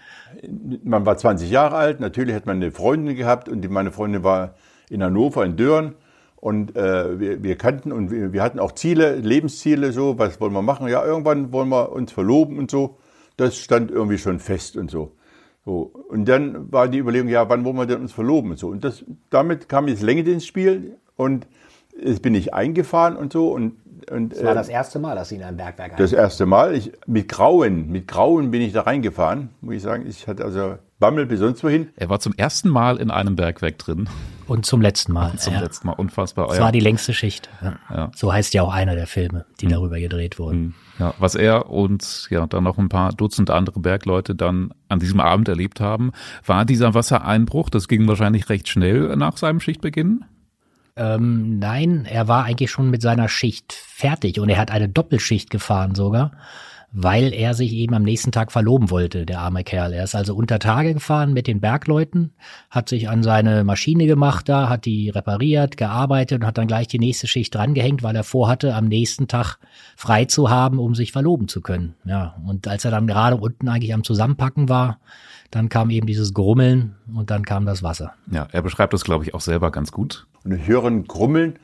Man 0.84 1.06
war 1.06 1.18
20 1.18 1.50
Jahre 1.50 1.76
alt. 1.76 2.00
Natürlich 2.00 2.36
hat 2.36 2.46
man 2.46 2.58
eine 2.58 2.72
Freundin 2.72 3.16
gehabt 3.16 3.50
und 3.50 3.68
meine 3.70 3.92
Freundin 3.92 4.24
war 4.24 4.56
in 4.90 5.04
Hannover, 5.04 5.46
in 5.46 5.56
Dörren. 5.58 5.96
Und 6.36 6.76
äh, 6.78 7.20
wir, 7.20 7.44
wir 7.44 7.58
kannten 7.58 7.92
und 7.92 8.12
wir, 8.12 8.32
wir 8.32 8.42
hatten 8.42 8.60
auch 8.60 8.72
Ziele, 8.72 9.16
Lebensziele, 9.16 9.92
so, 9.92 10.18
was 10.18 10.40
wollen 10.40 10.54
wir 10.54 10.62
machen? 10.62 10.88
Ja, 10.88 11.04
irgendwann 11.06 11.52
wollen 11.52 11.68
wir 11.68 11.92
uns 11.92 12.14
verloben 12.14 12.58
und 12.58 12.72
so. 12.72 12.98
Das 13.36 13.58
stand 13.58 13.92
irgendwie 13.92 14.18
schon 14.18 14.40
fest 14.40 14.78
und 14.78 14.90
so. 14.90 15.12
so. 15.66 15.92
Und 16.08 16.26
dann 16.30 16.72
war 16.72 16.88
die 16.88 17.00
Überlegung, 17.00 17.28
ja, 17.28 17.50
wann 17.50 17.66
wollen 17.66 17.76
wir 17.76 17.86
denn 17.86 18.02
uns 18.02 18.14
verloben 18.14 18.52
und 18.52 18.58
so. 18.58 18.70
Und 18.70 18.86
das, 18.86 19.04
damit 19.30 19.68
kam 19.68 19.90
jetzt 19.90 20.02
Länge 20.02 20.22
ins 20.22 20.46
Spiel 20.46 20.98
und 21.18 21.46
jetzt 22.04 22.22
bin 22.22 22.36
ich 22.36 22.54
eingefahren 22.54 23.16
und 23.16 23.34
so. 23.34 23.52
Und, 23.52 23.74
und, 24.10 24.34
das 24.34 24.44
war 24.44 24.52
äh, 24.52 24.56
das 24.56 24.70
erste 24.70 25.00
Mal, 25.00 25.16
dass 25.16 25.30
Sie 25.30 25.36
in 25.36 25.44
einem 25.44 25.58
Bergwerk 25.58 25.98
Das 25.98 26.14
erste 26.14 26.46
Mal. 26.46 26.76
Ich, 26.76 26.92
mit 27.06 27.28
Grauen, 27.28 27.90
mit 27.90 28.08
Grauen 28.08 28.52
bin 28.52 28.62
ich 28.62 28.74
da 28.74 28.82
reingefahren, 28.82 29.50
muss 29.62 29.76
ich 29.76 29.82
sagen. 29.82 30.06
Ich 30.08 30.28
hatte 30.28 30.44
also 30.44 30.76
Bammel 31.00 31.26
bis 31.26 31.40
sonst 31.40 31.64
wohin. 31.64 31.90
Er 31.96 32.10
war 32.10 32.20
zum 32.20 32.34
ersten 32.34 32.68
Mal 32.68 32.98
in 32.98 33.10
einem 33.10 33.38
Bergwerk 33.38 33.78
drin. 33.78 34.10
Und 34.48 34.66
zum 34.66 34.82
letzten 34.82 35.14
Mal. 35.14 35.32
Und 35.32 35.40
zum 35.40 35.54
ja. 35.54 35.62
letzten 35.62 35.88
Mal, 35.88 35.94
unfassbar. 35.94 36.48
Das 36.48 36.60
war 36.60 36.74
die 36.74 36.82
längste 36.82 37.14
Schicht. 37.14 37.50
Ja. 37.62 37.80
Ja. 37.90 38.12
So 38.16 38.34
heißt 38.34 38.54
ja 38.54 38.64
auch 38.64 38.74
einer 38.74 38.96
der 38.96 39.08
Filme, 39.08 39.46
die 39.62 39.68
mhm. 39.68 39.72
darüber 39.72 40.00
gedreht 40.00 40.40
wurden. 40.40 40.60
Mhm. 40.60 40.74
Ja, 41.00 41.14
was 41.18 41.36
er 41.36 41.70
und 41.70 42.28
ja 42.30 42.46
dann 42.48 42.66
noch 42.66 42.78
ein 42.78 42.90
paar 42.90 43.14
Dutzend 43.14 43.50
andere 43.50 43.80
Bergleute 43.80 44.36
dann 44.36 44.74
an 44.90 45.00
diesem 45.00 45.22
Abend 45.22 45.48
erlebt 45.48 45.80
haben, 45.80 46.12
war 46.46 46.66
dieser 46.66 46.94
Wassereinbruch. 46.94 47.70
Das 47.70 47.88
ging 47.88 48.06
wahrscheinlich 48.08 48.50
recht 48.50 48.68
schnell 48.68 49.16
nach 49.16 49.38
seinem 49.38 49.62
Schichtbeginn. 49.62 50.26
Ähm, 51.00 51.60
nein, 51.60 52.06
er 52.06 52.28
war 52.28 52.44
eigentlich 52.44 52.70
schon 52.70 52.90
mit 52.90 53.02
seiner 53.02 53.30
Schicht 53.30 53.74
fertig 53.74 54.40
und 54.40 54.50
er 54.50 54.58
hat 54.60 54.70
eine 54.70 54.90
Doppelschicht 54.90 55.50
gefahren 55.50 55.96
sogar. 55.96 56.32
weil 56.92 57.34
er 57.34 57.54
sich 57.54 57.72
eben 57.74 57.94
am 57.94 58.04
nächsten 58.04 58.32
Tag 58.32 58.52
verloben 58.52 58.90
wollte, 58.90 59.26
der 59.26 59.40
arme 59.42 59.64
Kerl. 59.64 59.94
Er 59.94 60.04
ist 60.04 60.16
also 60.16 60.36
unter 60.36 60.58
Tage 60.58 60.96
gefahren 60.96 61.34
mit 61.34 61.46
den 61.46 61.62
Bergleuten, 61.62 62.32
hat 62.70 62.90
sich 62.90 63.10
an 63.10 63.22
seine 63.22 63.64
Maschine 63.64 64.08
gemacht 64.08 64.50
da, 64.50 64.70
hat 64.70 64.86
die 64.86 65.10
repariert, 65.10 65.78
gearbeitet 65.78 66.42
und 66.42 66.48
hat 66.48 66.58
dann 66.58 66.68
gleich 66.68 66.88
die 66.88 67.00
nächste 67.00 67.28
Schicht 67.28 67.54
drangehängt, 67.54 68.02
weil 68.02 68.16
er 68.16 68.24
vorhatte, 68.24 68.74
am 68.74 68.86
nächsten 68.86 69.28
Tag 69.28 69.58
frei 69.96 70.26
zu 70.26 70.50
haben, 70.50 70.80
um 70.80 70.96
sich 70.96 71.12
verloben 71.12 71.48
zu 71.48 71.62
können. 71.62 71.96
Ja, 72.06 72.36
und 72.48 72.68
als 72.68 72.86
er 72.86 72.92
dann 72.92 73.08
gerade 73.08 73.36
unten 73.38 73.68
eigentlich 73.68 73.94
am 73.94 74.04
Zusammenpacken 74.04 74.68
war, 74.68 75.00
dann 75.52 75.70
kam 75.70 75.90
eben 75.90 76.06
dieses 76.08 76.34
Grummeln 76.34 76.96
und 77.14 77.32
dann 77.32 77.44
kam 77.44 77.66
das 77.66 77.84
Wasser. 77.84 78.14
Ja, 78.32 78.48
er 78.52 78.62
beschreibt 78.62 78.94
das, 78.94 79.04
glaube 79.04 79.24
ich, 79.24 79.34
auch 79.34 79.42
selber 79.42 79.72
ganz 79.72 79.92
gut. 79.92 80.28
Und 80.44 80.54
ich 80.54 80.68
höre 80.68 80.86
ein 80.86 81.06
Grummeln, 81.06 81.58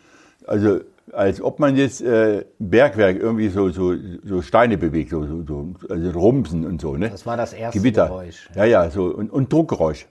also 0.48 0.80
als 1.12 1.42
ob 1.42 1.60
man 1.60 1.76
jetzt 1.76 2.02
äh, 2.02 2.46
Bergwerk 2.60 3.20
irgendwie 3.20 3.50
so, 3.50 3.70
so, 3.70 3.94
so 4.24 4.42
Steine 4.42 4.78
bewegt, 4.78 5.12
so, 5.12 5.26
so, 5.26 5.44
so 5.46 5.74
also 5.90 6.10
Rumsen 6.12 6.66
und 6.66 6.82
so. 6.82 6.98
Ne? 6.98 7.10
Das 7.10 7.26
war 7.26 7.38
das 7.38 7.54
erste 7.54 7.80
Gewitter. 7.80 8.08
Geräusch. 8.08 8.50
Ja, 8.56 8.66
ja, 8.66 8.90
so 8.90 9.06
und, 9.06 9.32
und 9.32 9.52
Druckgeräusch. 9.54 10.08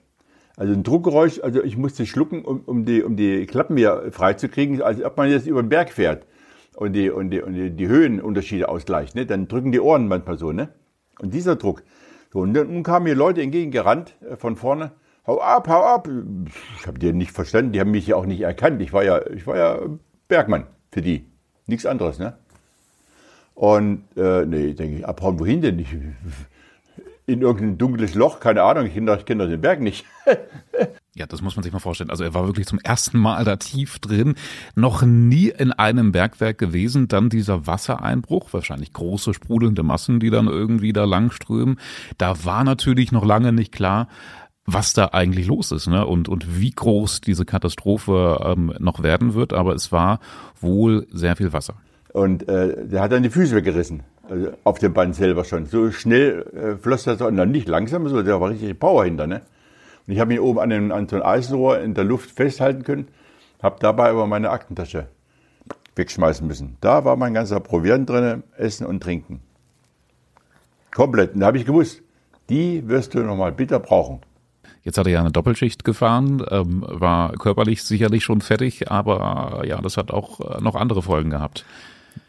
Also 0.57 0.71
ein 0.71 0.83
Druckgeräusch, 0.83 1.41
also 1.41 1.61
ich 1.63 1.75
musste 1.75 2.05
schlucken, 2.05 2.45
um, 2.45 2.61
um, 2.61 2.85
die, 2.85 3.03
um 3.03 3.17
die 3.17 3.45
Klappen 3.45 3.75
wieder 3.75 4.09
freizukriegen, 4.11 4.81
als 4.81 5.03
ob 5.03 5.17
man 5.17 5.29
jetzt 5.29 5.47
über 5.47 5.61
den 5.61 5.67
Berg 5.67 5.91
fährt 5.91 6.25
und 6.75 6.93
die, 6.93 7.09
und 7.09 7.29
die, 7.31 7.41
und 7.41 7.53
die, 7.53 7.71
die 7.71 7.87
Höhenunterschiede 7.87 8.69
ausgleicht. 8.69 9.15
Ne? 9.15 9.25
Dann 9.25 9.49
drücken 9.49 9.73
die 9.73 9.81
Ohren 9.81 10.07
manchmal 10.07 10.37
so. 10.37 10.53
Ne? 10.53 10.69
Und 11.19 11.33
dieser 11.33 11.57
Druck. 11.57 11.83
So, 12.31 12.39
und 12.39 12.53
dann 12.53 12.83
kamen 12.83 13.05
mir 13.05 13.15
Leute 13.15 13.41
entgegengerannt 13.41 14.15
äh, 14.29 14.35
von 14.35 14.55
vorne. 14.55 14.91
Hau 15.27 15.41
ab, 15.41 15.67
hau 15.67 15.83
ab. 15.83 16.07
Ich 16.79 16.85
habe 16.85 16.99
die 16.99 17.11
nicht 17.11 17.31
verstanden, 17.31 17.71
die 17.71 17.79
haben 17.79 17.91
mich 17.91 18.05
ja 18.05 18.15
auch 18.15 18.25
nicht 18.25 18.41
erkannt. 18.41 18.81
Ich 18.81 18.93
war 18.93 19.03
ja, 19.03 19.25
ich 19.31 19.47
war 19.47 19.57
ja 19.57 19.79
Bergmann 20.27 20.67
für 20.91 21.01
die. 21.01 21.25
Nichts 21.65 21.87
anderes, 21.87 22.19
ne? 22.19 22.37
Und 23.55 24.03
äh, 24.17 24.45
nee, 24.45 24.73
denke 24.73 24.97
ich, 24.97 25.07
abhauen 25.07 25.39
wohin 25.39 25.61
denn? 25.61 25.79
Ich, 25.79 25.95
in 27.27 27.41
irgendein 27.41 27.77
dunkles 27.77 28.13
Loch, 28.13 28.39
keine 28.39 28.63
Ahnung, 28.63 28.85
ich 28.85 28.93
kenne 28.93 29.17
kenn 29.25 29.39
doch 29.39 29.47
den 29.47 29.61
Berg 29.61 29.81
nicht. 29.81 30.05
Ja, 31.17 31.25
das 31.25 31.41
muss 31.41 31.55
man 31.55 31.63
sich 31.63 31.71
mal 31.71 31.79
vorstellen. 31.79 32.09
Also 32.09 32.25
er 32.25 32.33
war 32.33 32.45
wirklich 32.45 32.67
zum 32.67 32.79
ersten 32.79 33.17
Mal 33.17 33.45
da 33.45 33.55
tief 33.55 33.99
drin, 33.99 34.35
noch 34.75 35.01
nie 35.01 35.47
in 35.47 35.71
einem 35.71 36.11
Bergwerk 36.11 36.57
gewesen, 36.57 37.07
dann 37.07 37.29
dieser 37.29 37.65
Wassereinbruch, 37.65 38.51
wahrscheinlich 38.51 38.91
große 38.91 39.33
sprudelnde 39.33 39.81
Massen, 39.81 40.19
die 40.19 40.29
dann 40.29 40.47
irgendwie 40.47 40.91
da 40.91 41.05
langströmen. 41.05 41.79
Da 42.17 42.43
war 42.43 42.65
natürlich 42.65 43.13
noch 43.13 43.23
lange 43.23 43.53
nicht 43.53 43.71
klar, 43.71 44.09
was 44.65 44.91
da 44.91 45.11
eigentlich 45.13 45.47
los 45.47 45.71
ist 45.71 45.87
ne? 45.87 46.05
und, 46.05 46.27
und 46.27 46.59
wie 46.59 46.71
groß 46.71 47.21
diese 47.21 47.45
Katastrophe 47.45 48.41
ähm, 48.43 48.73
noch 48.79 49.01
werden 49.01 49.35
wird. 49.35 49.53
Aber 49.53 49.73
es 49.73 49.93
war 49.93 50.19
wohl 50.59 51.07
sehr 51.11 51.37
viel 51.37 51.53
Wasser. 51.53 51.75
Und 52.11 52.47
äh, 52.49 52.87
der 52.87 53.01
hat 53.01 53.13
dann 53.13 53.23
die 53.23 53.29
Füße 53.29 53.55
weggerissen, 53.55 54.03
also 54.29 54.51
auf 54.63 54.79
dem 54.79 54.93
Band 54.93 55.15
selber 55.15 55.43
schon. 55.43 55.65
So 55.65 55.91
schnell 55.91 56.45
äh, 56.55 56.81
floss 56.81 57.03
das, 57.03 57.21
und 57.21 57.37
dann 57.37 57.51
nicht 57.51 57.67
langsam, 57.67 58.07
so, 58.07 58.21
der 58.21 58.39
war 58.41 58.49
richtig 58.49 58.79
Power 58.79 59.05
hinter. 59.05 59.27
Ne? 59.27 59.41
Und 60.07 60.13
ich 60.13 60.19
habe 60.19 60.29
mich 60.29 60.41
oben 60.41 60.59
an, 60.59 60.69
den, 60.69 60.91
an 60.91 61.07
so 61.07 61.15
ein 61.15 61.21
Eisenrohr 61.21 61.79
in 61.79 61.93
der 61.93 62.03
Luft 62.03 62.31
festhalten 62.31 62.83
können, 62.83 63.07
habe 63.61 63.77
dabei 63.79 64.09
aber 64.09 64.27
meine 64.27 64.49
Aktentasche 64.49 65.07
wegschmeißen 65.95 66.45
müssen. 66.45 66.77
Da 66.81 67.05
war 67.05 67.15
mein 67.15 67.33
ganzer 67.33 67.59
Proviant 67.59 68.09
drin, 68.09 68.43
Essen 68.57 68.85
und 68.85 69.01
Trinken. 69.01 69.41
Komplett. 70.93 71.33
Und 71.33 71.41
da 71.41 71.47
habe 71.47 71.57
ich 71.57 71.65
gewusst, 71.65 72.01
die 72.49 72.87
wirst 72.87 73.13
du 73.13 73.19
nochmal 73.19 73.51
bitter 73.51 73.79
brauchen. 73.79 74.19
Jetzt 74.83 74.99
hat 74.99 75.07
er 75.07 75.13
ja 75.13 75.19
eine 75.19 75.31
Doppelschicht 75.31 75.83
gefahren, 75.83 76.45
ähm, 76.51 76.85
war 76.87 77.31
körperlich 77.33 77.83
sicherlich 77.83 78.23
schon 78.23 78.41
fertig, 78.41 78.91
aber 78.91 79.63
ja, 79.65 79.81
das 79.81 79.97
hat 79.97 80.11
auch 80.11 80.39
äh, 80.39 80.61
noch 80.61 80.75
andere 80.75 81.01
Folgen 81.01 81.31
gehabt. 81.31 81.65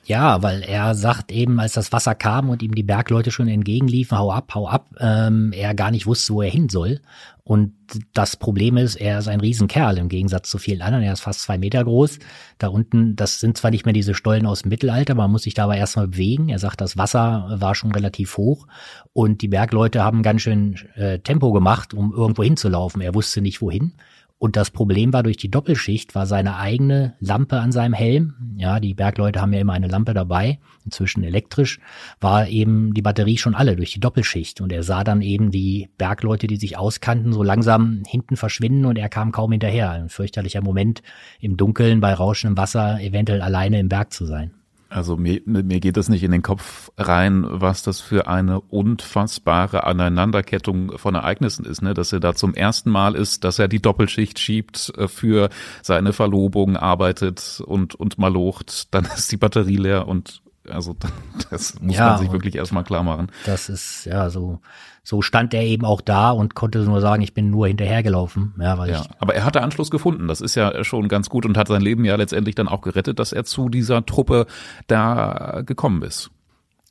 Ja, 0.06 0.40
weil 0.40 0.62
er 0.62 0.94
sagt 0.94 1.32
eben, 1.32 1.58
als 1.58 1.72
das 1.72 1.90
Wasser 1.90 2.14
kam 2.14 2.48
und 2.48 2.62
ihm 2.62 2.76
die 2.76 2.84
Bergleute 2.84 3.32
schon 3.32 3.48
entgegenliefen, 3.48 4.16
hau 4.16 4.30
ab, 4.30 4.54
hau 4.54 4.68
ab, 4.68 4.88
ähm, 5.00 5.52
er 5.52 5.74
gar 5.74 5.90
nicht 5.90 6.06
wusste, 6.06 6.32
wo 6.32 6.42
er 6.42 6.50
hin 6.50 6.68
soll. 6.68 7.00
Und 7.42 7.72
das 8.12 8.36
Problem 8.36 8.76
ist, 8.76 8.94
er 8.94 9.18
ist 9.18 9.26
ein 9.26 9.40
Riesenkerl 9.40 9.98
im 9.98 10.08
Gegensatz 10.08 10.48
zu 10.48 10.58
vielen 10.58 10.82
anderen. 10.82 11.04
Er 11.04 11.12
ist 11.12 11.22
fast 11.22 11.42
zwei 11.42 11.58
Meter 11.58 11.82
groß. 11.82 12.20
Da 12.58 12.68
unten, 12.68 13.16
das 13.16 13.40
sind 13.40 13.58
zwar 13.58 13.72
nicht 13.72 13.84
mehr 13.84 13.92
diese 13.92 14.14
Stollen 14.14 14.46
aus 14.46 14.62
dem 14.62 14.68
Mittelalter, 14.68 15.16
man 15.16 15.30
muss 15.30 15.42
sich 15.42 15.54
dabei 15.54 15.76
erstmal 15.76 16.06
bewegen. 16.06 16.50
Er 16.50 16.60
sagt, 16.60 16.80
das 16.80 16.96
Wasser 16.96 17.56
war 17.58 17.74
schon 17.74 17.90
relativ 17.90 18.36
hoch 18.36 18.68
und 19.12 19.42
die 19.42 19.48
Bergleute 19.48 20.04
haben 20.04 20.22
ganz 20.22 20.42
schön 20.42 20.76
äh, 20.94 21.18
Tempo 21.18 21.52
gemacht, 21.52 21.94
um 21.94 22.12
irgendwo 22.12 22.44
hinzulaufen. 22.44 23.00
Er 23.00 23.14
wusste 23.14 23.40
nicht 23.40 23.60
wohin. 23.60 23.92
Und 24.38 24.56
das 24.56 24.70
Problem 24.70 25.14
war 25.14 25.22
durch 25.22 25.38
die 25.38 25.50
Doppelschicht, 25.50 26.14
war 26.14 26.26
seine 26.26 26.56
eigene 26.58 27.14
Lampe 27.20 27.58
an 27.58 27.72
seinem 27.72 27.94
Helm. 27.94 28.34
Ja, 28.56 28.80
die 28.80 28.92
Bergleute 28.92 29.40
haben 29.40 29.54
ja 29.54 29.60
immer 29.60 29.72
eine 29.72 29.88
Lampe 29.88 30.12
dabei, 30.12 30.58
inzwischen 30.84 31.24
elektrisch, 31.24 31.80
war 32.20 32.46
eben 32.46 32.92
die 32.92 33.00
Batterie 33.00 33.38
schon 33.38 33.54
alle 33.54 33.76
durch 33.76 33.92
die 33.92 34.00
Doppelschicht. 34.00 34.60
Und 34.60 34.72
er 34.72 34.82
sah 34.82 35.04
dann 35.04 35.22
eben 35.22 35.50
die 35.50 35.88
Bergleute, 35.96 36.48
die 36.48 36.56
sich 36.56 36.76
auskannten, 36.76 37.32
so 37.32 37.42
langsam 37.42 38.02
hinten 38.06 38.36
verschwinden 38.36 38.84
und 38.84 38.98
er 38.98 39.08
kam 39.08 39.32
kaum 39.32 39.52
hinterher. 39.52 39.90
Ein 39.90 40.10
fürchterlicher 40.10 40.60
Moment 40.60 41.02
im 41.40 41.56
Dunkeln 41.56 42.00
bei 42.00 42.12
rauschendem 42.12 42.58
Wasser 42.58 43.00
eventuell 43.00 43.40
alleine 43.40 43.80
im 43.80 43.88
Berg 43.88 44.12
zu 44.12 44.26
sein. 44.26 44.50
Also 44.88 45.16
mir, 45.16 45.40
mir 45.44 45.80
geht 45.80 45.96
das 45.96 46.08
nicht 46.08 46.22
in 46.22 46.30
den 46.30 46.42
Kopf 46.42 46.90
rein, 46.96 47.44
was 47.48 47.82
das 47.82 48.00
für 48.00 48.28
eine 48.28 48.60
unfassbare 48.60 49.84
Aneinanderkettung 49.84 50.96
von 50.96 51.16
Ereignissen 51.16 51.64
ist, 51.64 51.82
ne? 51.82 51.92
Dass 51.92 52.12
er 52.12 52.20
da 52.20 52.34
zum 52.34 52.54
ersten 52.54 52.90
Mal 52.90 53.16
ist, 53.16 53.42
dass 53.42 53.58
er 53.58 53.66
die 53.66 53.82
Doppelschicht 53.82 54.38
schiebt 54.38 54.92
äh, 54.96 55.08
für 55.08 55.50
seine 55.82 56.12
Verlobung, 56.12 56.76
arbeitet 56.76 57.60
und, 57.66 57.96
und 57.96 58.18
malocht, 58.18 58.88
dann 58.94 59.06
ist 59.06 59.32
die 59.32 59.36
Batterie 59.36 59.76
leer 59.76 60.06
und 60.06 60.42
also 60.68 60.96
das 61.50 61.80
muss 61.80 61.96
ja, 61.96 62.10
man 62.10 62.18
sich 62.18 62.32
wirklich 62.32 62.54
erstmal 62.54 62.84
klar 62.84 63.02
machen. 63.02 63.32
Das 63.44 63.68
ist 63.68 64.04
ja 64.04 64.30
so 64.30 64.60
so 65.06 65.22
stand 65.22 65.54
er 65.54 65.62
eben 65.62 65.84
auch 65.84 66.00
da 66.00 66.32
und 66.32 66.56
konnte 66.56 66.80
nur 66.80 67.00
sagen, 67.00 67.22
ich 67.22 67.32
bin 67.32 67.48
nur 67.48 67.68
hinterhergelaufen. 67.68 68.54
Ja, 68.60 68.76
weil 68.76 68.90
ja, 68.90 69.02
ich 69.02 69.08
aber 69.20 69.36
er 69.36 69.44
hatte 69.44 69.62
Anschluss 69.62 69.88
gefunden. 69.88 70.26
Das 70.26 70.40
ist 70.40 70.56
ja 70.56 70.82
schon 70.82 71.06
ganz 71.06 71.28
gut 71.30 71.46
und 71.46 71.56
hat 71.56 71.68
sein 71.68 71.80
Leben 71.80 72.04
ja 72.04 72.16
letztendlich 72.16 72.56
dann 72.56 72.66
auch 72.66 72.80
gerettet, 72.80 73.20
dass 73.20 73.32
er 73.32 73.44
zu 73.44 73.68
dieser 73.68 74.04
Truppe 74.04 74.46
da 74.88 75.62
gekommen 75.64 76.02
ist. 76.02 76.32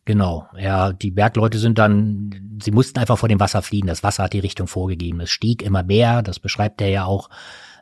Genau, 0.06 0.48
ja, 0.58 0.94
die 0.94 1.12
Bergleute 1.12 1.58
sind 1.58 1.78
dann, 1.78 2.60
sie 2.64 2.72
mussten 2.72 3.00
einfach 3.00 3.18
vor 3.18 3.28
dem 3.28 3.42
Wasser 3.42 3.62
fliehen. 3.62 3.88
Das 3.88 4.02
Wasser 4.02 4.24
hat 4.24 4.34
die 4.34 4.40
Richtung 4.40 4.68
vorgegeben. 4.68 5.20
Es 5.20 5.32
stieg 5.32 5.62
immer 5.62 5.84
mehr, 5.84 6.22
das 6.22 6.40
beschreibt 6.40 6.80
er 6.80 6.88
ja 6.88 7.04
auch 7.04 7.30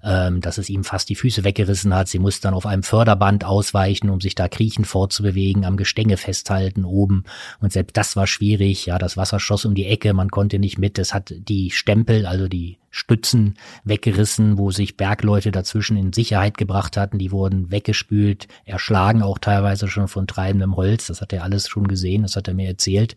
ähm, 0.03 0.41
dass 0.41 0.57
es 0.57 0.69
ihm 0.69 0.83
fast 0.83 1.09
die 1.09 1.15
Füße 1.15 1.43
weggerissen 1.43 1.95
hat. 1.95 2.09
Sie 2.09 2.19
muss 2.19 2.41
dann 2.41 2.53
auf 2.53 2.65
einem 2.65 2.83
Förderband 2.83 3.45
ausweichen, 3.45 4.09
um 4.09 4.19
sich 4.19 4.35
da 4.35 4.47
kriechend 4.47 4.85
fortzubewegen, 4.85 5.65
am 5.65 5.77
Gestänge 5.77 6.17
festhalten 6.17 6.83
oben. 6.83 7.23
Und 7.61 7.71
selbst 7.71 7.95
das 7.95 8.15
war 8.15 8.27
schwierig. 8.27 8.85
Ja, 8.85 8.97
das 8.97 9.15
Wasser 9.15 9.39
schoss 9.39 9.65
um 9.65 9.75
die 9.75 9.85
Ecke, 9.85 10.13
man 10.13 10.29
konnte 10.29 10.59
nicht 10.59 10.77
mit. 10.77 10.99
Es 10.99 11.13
hat 11.13 11.33
die 11.37 11.71
Stempel, 11.71 12.25
also 12.25 12.47
die 12.47 12.79
Stützen 12.89 13.55
weggerissen, 13.85 14.57
wo 14.59 14.69
sich 14.69 14.97
Bergleute 14.97 15.51
dazwischen 15.51 15.97
in 15.97 16.13
Sicherheit 16.13 16.57
gebracht 16.57 16.95
hatten. 16.95 17.17
Die 17.17 17.31
wurden 17.31 17.71
weggespült, 17.71 18.47
erschlagen 18.65 19.23
auch 19.23 19.39
teilweise 19.39 19.87
schon 19.87 20.07
von 20.07 20.27
treibendem 20.27 20.75
Holz. 20.75 21.07
Das 21.07 21.21
hat 21.21 21.33
er 21.33 21.43
alles 21.43 21.67
schon 21.67 21.87
gesehen, 21.87 22.21
das 22.21 22.35
hat 22.35 22.47
er 22.47 22.53
mir 22.53 22.67
erzählt. 22.67 23.15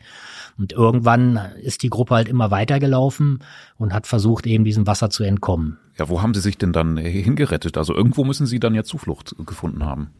Und 0.57 0.73
irgendwann 0.73 1.37
ist 1.61 1.83
die 1.83 1.91
Gruppe 1.91 2.15
halt 2.15 2.29
immer 2.29 2.51
weitergelaufen 2.51 3.41
und 3.77 3.93
hat 3.93 4.07
versucht, 4.07 4.47
eben 4.47 4.65
diesem 4.65 4.87
Wasser 4.87 5.11
zu 5.11 5.25
entkommen. 5.25 5.79
Ja, 5.99 6.09
wo 6.09 6.21
haben 6.23 6.35
Sie 6.35 6.41
sich 6.41 6.59
denn 6.59 6.73
dann 6.73 6.97
hingerettet? 6.97 7.79
Also 7.79 7.95
irgendwo 7.95 8.25
müssen 8.25 8.47
Sie 8.47 8.61
dann 8.61 8.75
ja 8.75 8.85
Zuflucht 8.85 9.35
gefunden 9.47 9.85
haben. 9.85 10.11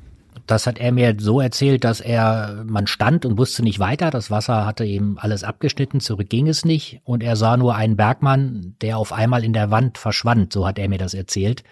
Das 0.47 0.67
hat 0.67 0.79
er 0.79 0.93
mir 0.93 1.17
so 1.19 1.41
erzählt, 1.41 1.85
dass 1.85 2.01
er, 2.01 2.65
man 2.67 2.87
stand 2.87 3.25
und 3.27 3.39
wusste 3.39 3.63
nicht 3.63 3.79
weiter. 3.79 4.11
Das 4.11 4.31
Wasser 4.31 4.65
hatte 4.65 4.85
eben 4.85 5.19
alles 5.19 5.45
abgeschnitten, 5.45 6.01
zurück 6.01 6.29
ging 6.29 6.47
es 6.47 6.65
nicht. 6.65 7.01
Und 7.05 7.23
er 7.23 7.37
sah 7.37 7.57
nur 7.57 7.75
einen 7.75 7.97
Bergmann, 7.97 8.75
der 8.81 8.99
auf 8.99 9.13
einmal 9.13 9.45
in 9.45 9.53
der 9.53 9.71
Wand 9.71 9.99
verschwand. 9.99 10.53
So 10.53 10.67
hat 10.67 10.79
er 10.79 10.89
mir 10.89 10.99
das 10.99 11.15
erzählt. 11.15 11.65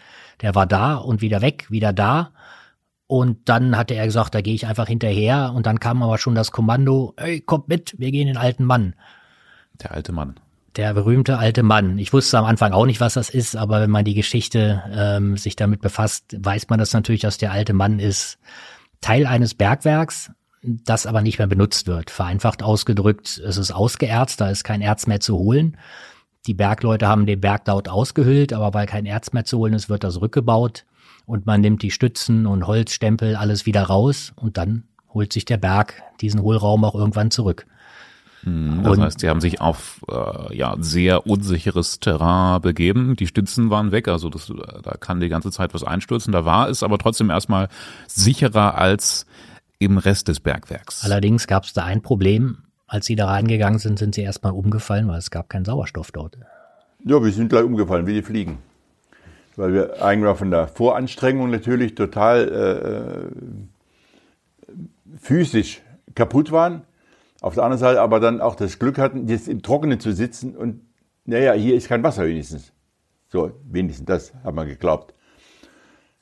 Der 0.43 0.55
war 0.55 0.67
da 0.67 0.97
und 0.97 1.21
wieder 1.21 1.41
weg, 1.41 1.67
wieder 1.71 1.93
da. 1.93 2.33
Und 3.07 3.49
dann 3.49 3.77
hatte 3.77 3.95
er 3.95 4.07
gesagt, 4.07 4.35
da 4.35 4.41
gehe 4.41 4.55
ich 4.55 4.67
einfach 4.67 4.89
hinterher. 4.89 5.53
Und 5.55 5.67
dann 5.67 5.79
kam 5.79 6.03
aber 6.03 6.19
schon 6.19 6.35
das 6.35 6.51
Kommando, 6.51 7.15
ey, 7.17 7.41
kommt 7.41 7.69
mit, 7.69 7.95
wir 7.99 8.11
gehen 8.11 8.27
den 8.27 8.39
alten 8.39 8.65
Mann. 8.65 8.95
Der 9.81 9.93
alte 9.93 10.13
Mann 10.13 10.35
der 10.77 10.95
berühmte 10.95 11.39
alte 11.39 11.63
Mann. 11.63 11.99
Ich 11.99 12.13
wusste 12.13 12.39
am 12.39 12.45
Anfang 12.45 12.73
auch 12.73 12.87
nicht, 12.87 13.01
was 13.01 13.15
das 13.15 13.31
ist, 13.31 13.57
aber 13.57 13.81
wenn 13.81 13.91
man 13.91 14.05
die 14.05 14.15
Geschichte 14.15 14.83
ähm, 14.93 15.37
sich 15.37 15.57
damit 15.57 15.81
befasst, 15.81 16.37
weiß 16.39 16.69
man 16.69 16.79
das 16.79 16.93
natürlich, 16.93 17.21
dass 17.21 17.39
der 17.39 17.53
alte 17.53 17.73
Mann 17.73 17.99
ist 17.99 18.39
Teil 19.01 19.27
eines 19.27 19.55
Bergwerks, 19.55 20.33
das 20.63 21.07
aber 21.07 21.21
nicht 21.21 21.39
mehr 21.39 21.47
benutzt 21.47 21.87
wird. 21.87 22.11
Vereinfacht 22.11 22.63
ausgedrückt, 22.63 23.41
es 23.45 23.57
ist 23.57 23.71
ausgeerzt, 23.71 24.41
da 24.41 24.51
ist 24.51 24.65
kein 24.65 24.81
Erz 24.81 25.07
mehr 25.07 25.21
zu 25.21 25.37
holen. 25.37 25.77
Die 26.47 26.55
Bergleute 26.55 27.07
haben 27.07 27.27
den 27.27 27.41
Berg 27.41 27.65
dort 27.67 27.89
ausgehüllt, 27.89 28.53
aber 28.53 28.75
weil 28.75 28.87
kein 28.87 29.07
Erz 29.07 29.33
mehr 29.33 29.45
zu 29.45 29.59
holen 29.59 29.75
ist, 29.75 29.89
wird 29.89 30.05
das 30.05 30.21
rückgebaut 30.21 30.85
und 31.27 31.47
man 31.47 31.61
nimmt 31.61 31.83
die 31.83 31.91
Stützen 31.91 32.47
und 32.47 32.67
Holzstempel 32.67 33.37
alles 33.37 33.67
wieder 33.67 33.85
raus 33.85 34.33
und 34.37 34.57
dann 34.57 34.85
holt 35.13 35.33
sich 35.33 35.45
der 35.45 35.57
Berg 35.57 36.03
diesen 36.21 36.43
Hohlraum 36.43 36.85
auch 36.85 36.95
irgendwann 36.95 37.31
zurück. 37.31 37.67
Hm, 38.45 38.83
das 38.83 38.93
und, 38.93 39.03
heißt, 39.03 39.21
sie 39.21 39.29
haben 39.29 39.41
sich 39.41 39.61
auf 39.61 40.01
äh, 40.09 40.57
ja 40.57 40.77
sehr 40.79 41.27
unsicheres 41.27 41.99
Terrain 41.99 42.61
begeben. 42.61 43.17
Die 43.17 43.27
Stützen 43.27 43.71
waren 43.71 43.91
weg, 43.91 44.07
also 44.09 44.29
das, 44.29 44.53
da 44.83 44.93
kann 44.99 45.21
die 45.21 45.29
ganze 45.29 45.51
Zeit 45.51 45.75
was 45.75 45.83
einstürzen. 45.83 46.33
Da 46.33 46.45
war 46.45 46.69
es 46.69 46.83
aber 46.83 46.99
trotzdem 46.99 47.31
erstmal 47.31 47.69
sicherer 48.07 48.77
als 48.77 49.27
im 49.79 49.99
Rest 49.99 50.29
des 50.29 50.41
Bergwerks. 50.41 51.05
Allerdings 51.05 51.47
gab 51.47 51.65
es 51.65 51.73
da 51.73 51.85
ein 51.85 52.03
Problem. 52.03 52.59
als 52.87 53.07
sie 53.07 53.17
da 53.17 53.27
reingegangen 53.27 53.79
sind, 53.79 53.99
sind 53.99 54.15
sie 54.15 54.23
erstmal 54.23 54.53
umgefallen, 54.53 55.09
weil 55.09 55.19
es 55.19 55.31
gab 55.31 55.49
keinen 55.49 55.65
Sauerstoff 55.65 56.13
dort. 56.13 56.39
Ja, 57.05 57.23
wir 57.23 57.33
sind 57.33 57.49
gleich 57.49 57.65
umgefallen, 57.65 58.07
wie 58.07 58.15
die 58.15 58.23
Fliegen. 58.23 58.59
Weil 59.57 59.73
wir 59.73 60.03
eigentlich 60.03 60.37
von 60.37 60.51
der 60.51 60.69
Voranstrengung 60.69 61.51
natürlich 61.51 61.95
total 61.95 63.31
äh, 64.69 64.73
physisch 65.19 65.83
kaputt 66.15 66.53
waren. 66.53 66.83
Auf 67.45 67.53
der 67.53 67.65
anderen 67.65 67.79
Seite 67.79 68.01
aber 68.01 68.21
dann 68.21 68.41
auch 68.41 68.55
das 68.55 68.79
Glück 68.79 68.97
hatten, 68.97 69.29
jetzt 69.29 69.49
im 69.49 69.61
Trockenen 69.61 70.01
zu 70.01 70.15
sitzen 70.15 70.57
und 70.57 70.81
naja, 71.27 71.53
hier 71.53 71.75
ist 71.75 71.89
kein 71.89 72.03
Wasser 72.03 72.25
wenigstens. 72.25 72.73
So, 73.29 73.53
wenigstens 73.71 74.07
das 74.07 74.33
hat 74.43 74.55
man 74.55 74.67
geglaubt. 74.67 75.13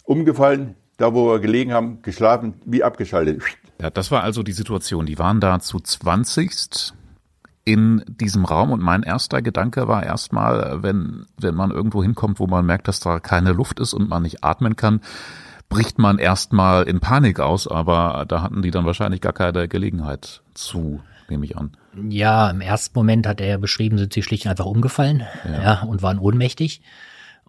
Umgefallen, 0.02 0.74
da 0.96 1.14
wo 1.14 1.28
wir 1.28 1.38
gelegen 1.38 1.72
haben, 1.72 2.02
geschlafen, 2.02 2.54
wie 2.64 2.82
abgeschaltet. 2.82 3.40
Ja, 3.80 3.90
das 3.90 4.10
war 4.10 4.24
also 4.24 4.42
die 4.42 4.50
Situation. 4.50 5.06
Die 5.06 5.16
waren 5.20 5.38
da 5.38 5.60
zu 5.60 5.78
20 5.78 6.92
in 7.64 8.02
diesem 8.08 8.44
Raum 8.44 8.72
und 8.72 8.82
mein 8.82 9.04
erster 9.04 9.42
Gedanke 9.42 9.86
war 9.86 10.02
erstmal, 10.02 10.82
wenn, 10.82 11.26
wenn 11.38 11.54
man 11.54 11.70
irgendwo 11.70 12.02
hinkommt, 12.02 12.40
wo 12.40 12.48
man 12.48 12.66
merkt, 12.66 12.88
dass 12.88 12.98
da 12.98 13.20
keine 13.20 13.52
Luft 13.52 13.78
ist 13.78 13.94
und 13.94 14.08
man 14.08 14.24
nicht 14.24 14.42
atmen 14.42 14.74
kann, 14.74 15.00
bricht 15.68 16.00
man 16.00 16.18
erstmal 16.18 16.82
in 16.82 16.98
Panik 16.98 17.38
aus, 17.38 17.68
aber 17.68 18.24
da 18.26 18.42
hatten 18.42 18.60
die 18.60 18.72
dann 18.72 18.86
wahrscheinlich 18.86 19.20
gar 19.20 19.32
keine 19.32 19.68
Gelegenheit 19.68 20.42
zu, 20.54 21.00
nehme 21.32 21.44
ich 21.44 21.56
an. 21.56 21.72
Ja, 22.08 22.50
im 22.50 22.60
ersten 22.60 22.98
Moment 22.98 23.26
hat 23.26 23.40
er 23.40 23.58
beschrieben, 23.58 23.98
sind 23.98 24.12
sie 24.12 24.22
schlicht 24.22 24.44
und 24.44 24.50
einfach 24.50 24.66
umgefallen 24.66 25.24
ja. 25.44 25.62
ja 25.62 25.82
und 25.82 26.02
waren 26.02 26.18
ohnmächtig. 26.18 26.82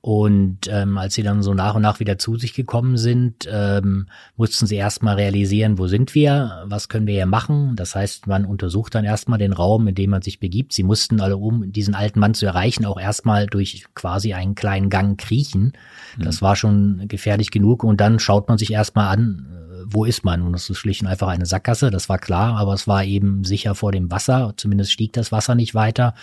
Und 0.06 0.68
ähm, 0.70 0.98
als 0.98 1.14
sie 1.14 1.24
dann 1.24 1.44
so 1.44 1.54
nach 1.54 1.76
und 1.76 1.82
nach 1.82 2.02
wieder 2.02 2.18
zu 2.18 2.36
sich 2.36 2.54
gekommen 2.54 2.98
sind, 2.98 3.48
ähm, 3.50 4.08
mussten 4.36 4.68
sie 4.68 4.76
erstmal 4.76 5.16
realisieren, 5.16 5.78
wo 5.78 5.88
sind 5.88 6.14
wir, 6.14 6.64
was 6.66 6.90
können 6.90 7.08
wir 7.08 7.14
hier 7.14 7.26
machen. 7.26 7.78
Das 7.78 7.96
heißt, 7.96 8.28
man 8.28 8.44
untersucht 8.44 8.96
dann 8.96 9.06
erstmal 9.06 9.40
den 9.40 9.54
Raum, 9.54 9.88
in 9.88 9.96
dem 9.96 10.10
man 10.10 10.22
sich 10.22 10.42
begibt. 10.42 10.74
Sie 10.74 10.84
mussten 10.84 11.22
alle, 11.22 11.38
um 11.38 11.72
diesen 11.72 11.96
alten 11.96 12.20
Mann 12.20 12.34
zu 12.34 12.46
erreichen, 12.46 12.84
auch 12.84 13.00
erstmal 13.00 13.48
durch 13.48 13.86
quasi 13.96 14.34
einen 14.34 14.56
kleinen 14.56 14.90
Gang 14.90 15.18
kriechen. 15.18 15.72
Das 16.20 16.42
mhm. 16.42 16.46
war 16.46 16.56
schon 16.58 17.08
gefährlich 17.08 17.50
genug. 17.50 17.86
Und 17.86 18.02
dann 18.02 18.20
schaut 18.20 18.50
man 18.50 18.58
sich 18.58 18.74
erstmal 18.74 19.08
an, 19.08 19.48
wo 19.86 20.06
ist 20.06 20.24
man? 20.24 20.42
Und 20.42 20.54
das 20.54 20.70
ist 20.70 20.78
schlicht 20.78 21.02
und 21.02 21.08
einfach 21.08 21.28
eine 21.28 21.46
Sackgasse, 21.46 21.92
das 21.92 22.10
war 22.10 22.18
klar, 22.18 22.58
aber 22.58 22.74
es 22.74 22.88
war 22.88 23.04
eben 23.04 23.44
sicher 23.44 23.76
vor 23.76 23.92
dem 23.92 24.12
Wasser, 24.12 24.54
zumindest 24.58 24.92
stieg 24.92 25.14
das 25.14 25.32
Wasser 25.32 25.56
nicht 25.56 25.76
weiter. 25.76 26.14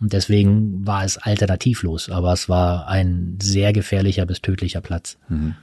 Und 0.00 0.12
deswegen 0.12 0.86
war 0.86 1.04
es 1.04 1.18
alternativlos, 1.18 2.10
aber 2.10 2.32
es 2.32 2.48
war 2.48 2.88
ein 2.88 3.38
sehr 3.40 3.72
gefährlicher 3.72 4.26
bis 4.26 4.40
tödlicher 4.40 4.80
Platz. 4.80 5.18
Mhm. 5.28 5.54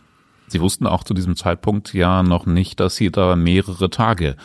Sie 0.48 0.62
wussten 0.62 0.88
auch 0.88 1.03
zu 1.03 1.13
diesem 1.13 1.36
Zeitpunkt 1.36 1.94
ja 1.94 2.24
noch 2.24 2.46
nicht, 2.46 2.79
dass 2.79 2.96
Sie 2.96 3.12
da 3.12 3.36
mehrere 3.36 3.89
Tage 3.89 4.36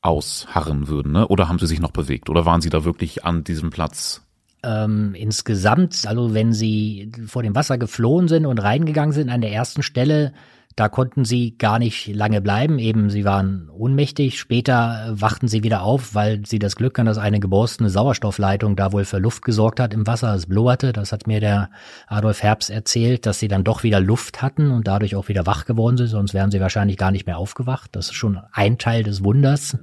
ausharren 0.00 0.88
würden, 0.88 1.12
ne? 1.12 1.28
Oder 1.28 1.48
haben 1.48 1.58
Sie 1.58 1.66
sich 1.66 1.80
noch 1.80 1.92
bewegt? 1.92 2.28
Oder 2.28 2.44
waren 2.44 2.60
Sie 2.60 2.70
da 2.70 2.84
wirklich 2.84 3.24
an 3.24 3.44
diesem 3.44 3.70
Platz 3.70 4.24
ähm, 4.64 5.14
insgesamt, 5.14 6.06
also 6.06 6.32
wenn 6.32 6.52
sie 6.52 7.12
vor 7.26 7.42
dem 7.42 7.54
Wasser 7.54 7.76
geflohen 7.76 8.28
sind 8.28 8.46
und 8.46 8.58
reingegangen 8.58 9.12
sind 9.12 9.28
an 9.28 9.42
der 9.42 9.52
ersten 9.52 9.82
Stelle, 9.82 10.32
da 10.76 10.88
konnten 10.88 11.24
sie 11.24 11.56
gar 11.56 11.78
nicht 11.78 12.08
lange 12.08 12.40
bleiben, 12.40 12.80
eben 12.80 13.08
sie 13.08 13.24
waren 13.24 13.70
ohnmächtig. 13.70 14.40
Später 14.40 15.06
wachten 15.12 15.46
sie 15.46 15.62
wieder 15.62 15.82
auf, 15.82 16.16
weil 16.16 16.44
sie 16.44 16.58
das 16.58 16.74
Glück 16.74 16.98
hatten, 16.98 17.06
dass 17.06 17.18
eine 17.18 17.38
geborstene 17.38 17.90
Sauerstoffleitung 17.90 18.74
da 18.74 18.92
wohl 18.92 19.04
für 19.04 19.18
Luft 19.18 19.44
gesorgt 19.44 19.78
hat 19.78 19.94
im 19.94 20.06
Wasser. 20.06 20.34
Es 20.34 20.46
blubberte, 20.46 20.92
das 20.92 21.12
hat 21.12 21.28
mir 21.28 21.38
der 21.38 21.70
Adolf 22.08 22.42
Herbst 22.42 22.70
erzählt, 22.70 23.24
dass 23.24 23.38
sie 23.38 23.46
dann 23.46 23.62
doch 23.62 23.84
wieder 23.84 24.00
Luft 24.00 24.42
hatten 24.42 24.72
und 24.72 24.88
dadurch 24.88 25.14
auch 25.14 25.28
wieder 25.28 25.46
wach 25.46 25.64
geworden 25.64 25.96
sind, 25.96 26.08
sonst 26.08 26.34
wären 26.34 26.50
sie 26.50 26.60
wahrscheinlich 26.60 26.96
gar 26.96 27.12
nicht 27.12 27.26
mehr 27.26 27.38
aufgewacht. 27.38 27.90
Das 27.92 28.06
ist 28.06 28.14
schon 28.14 28.40
ein 28.50 28.76
Teil 28.78 29.04
des 29.04 29.22
Wunders. 29.22 29.78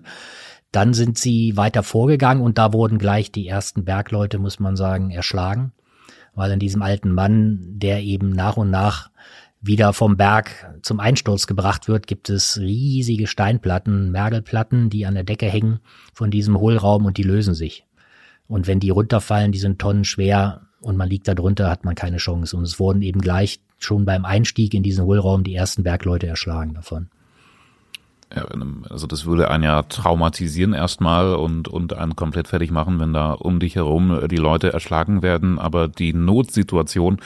Dann 0.73 0.93
sind 0.93 1.17
sie 1.17 1.55
weiter 1.55 1.83
vorgegangen 1.83 2.43
und 2.43 2.57
da 2.57 2.73
wurden 2.73 2.97
gleich 2.97 3.31
die 3.31 3.47
ersten 3.47 3.85
Bergleute, 3.85 4.39
muss 4.39 4.59
man 4.59 4.75
sagen, 4.75 5.09
erschlagen, 5.09 5.71
weil 6.33 6.51
in 6.51 6.59
diesem 6.59 6.81
alten 6.81 7.13
Mann, 7.13 7.59
der 7.61 8.01
eben 8.01 8.29
nach 8.29 8.57
und 8.57 8.71
nach 8.71 9.09
wieder 9.61 9.93
vom 9.93 10.17
Berg 10.17 10.79
zum 10.81 10.99
Einsturz 10.99 11.45
gebracht 11.45 11.87
wird, 11.87 12.07
gibt 12.07 12.29
es 12.29 12.57
riesige 12.57 13.27
Steinplatten, 13.27 14.11
Mergelplatten, 14.11 14.89
die 14.89 15.05
an 15.05 15.13
der 15.13 15.23
Decke 15.23 15.45
hängen 15.45 15.79
von 16.13 16.31
diesem 16.31 16.59
Hohlraum 16.59 17.05
und 17.05 17.17
die 17.17 17.23
lösen 17.23 17.53
sich. 17.53 17.85
Und 18.47 18.67
wenn 18.67 18.79
die 18.79 18.89
runterfallen, 18.89 19.51
die 19.51 19.59
sind 19.59 19.79
tonnenschwer 19.79 20.61
und 20.81 20.97
man 20.97 21.09
liegt 21.09 21.27
da 21.27 21.35
drunter, 21.35 21.69
hat 21.69 21.85
man 21.85 21.95
keine 21.95 22.17
Chance. 22.17 22.57
Und 22.57 22.63
es 22.63 22.79
wurden 22.79 23.03
eben 23.03 23.21
gleich 23.21 23.61
schon 23.77 24.03
beim 24.03 24.25
Einstieg 24.25 24.73
in 24.73 24.83
diesen 24.83 25.05
Hohlraum 25.05 25.43
die 25.43 25.55
ersten 25.55 25.83
Bergleute 25.83 26.27
erschlagen 26.27 26.73
davon. 26.73 27.09
Ja, 28.35 28.45
also 28.89 29.07
das 29.07 29.25
würde 29.25 29.51
einen 29.51 29.63
ja 29.63 29.83
traumatisieren 29.83 30.73
erstmal 30.73 31.35
und, 31.35 31.67
und 31.67 31.93
einen 31.93 32.15
komplett 32.15 32.47
fertig 32.47 32.71
machen, 32.71 32.99
wenn 32.99 33.13
da 33.13 33.33
um 33.33 33.59
dich 33.59 33.75
herum 33.75 34.21
die 34.29 34.37
Leute 34.37 34.73
erschlagen 34.73 35.21
werden. 35.21 35.59
Aber 35.59 35.87
die 35.87 36.13
Notsituation 36.13 37.19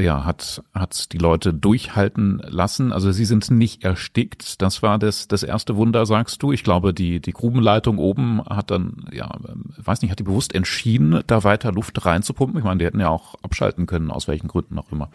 ja, 0.00 0.24
hat, 0.24 0.62
hat 0.74 1.12
die 1.12 1.18
Leute 1.18 1.52
durchhalten 1.52 2.42
lassen. 2.46 2.92
Also 2.92 3.12
sie 3.12 3.24
sind 3.24 3.50
nicht 3.50 3.84
erstickt. 3.84 4.62
Das 4.62 4.82
war 4.82 4.98
das, 4.98 5.28
das 5.28 5.42
erste 5.42 5.76
Wunder, 5.76 6.06
sagst 6.06 6.42
du. 6.42 6.52
Ich 6.52 6.64
glaube, 6.64 6.94
die, 6.94 7.20
die 7.20 7.32
Grubenleitung 7.32 7.98
oben 7.98 8.42
hat 8.44 8.70
dann, 8.70 9.06
ja, 9.12 9.30
ähm, 9.48 9.64
weiß 9.76 10.02
nicht, 10.02 10.10
hat 10.10 10.18
die 10.18 10.24
bewusst 10.24 10.54
entschieden, 10.54 11.22
da 11.26 11.44
weiter 11.44 11.72
Luft 11.72 12.04
reinzupumpen. 12.04 12.58
Ich 12.58 12.64
meine, 12.64 12.78
die 12.78 12.86
hätten 12.86 13.00
ja 13.00 13.08
auch 13.08 13.34
abschalten 13.42 13.86
können, 13.86 14.10
aus 14.10 14.28
welchen 14.28 14.48
Gründen 14.48 14.78
auch 14.78 14.90
immer 14.92 15.10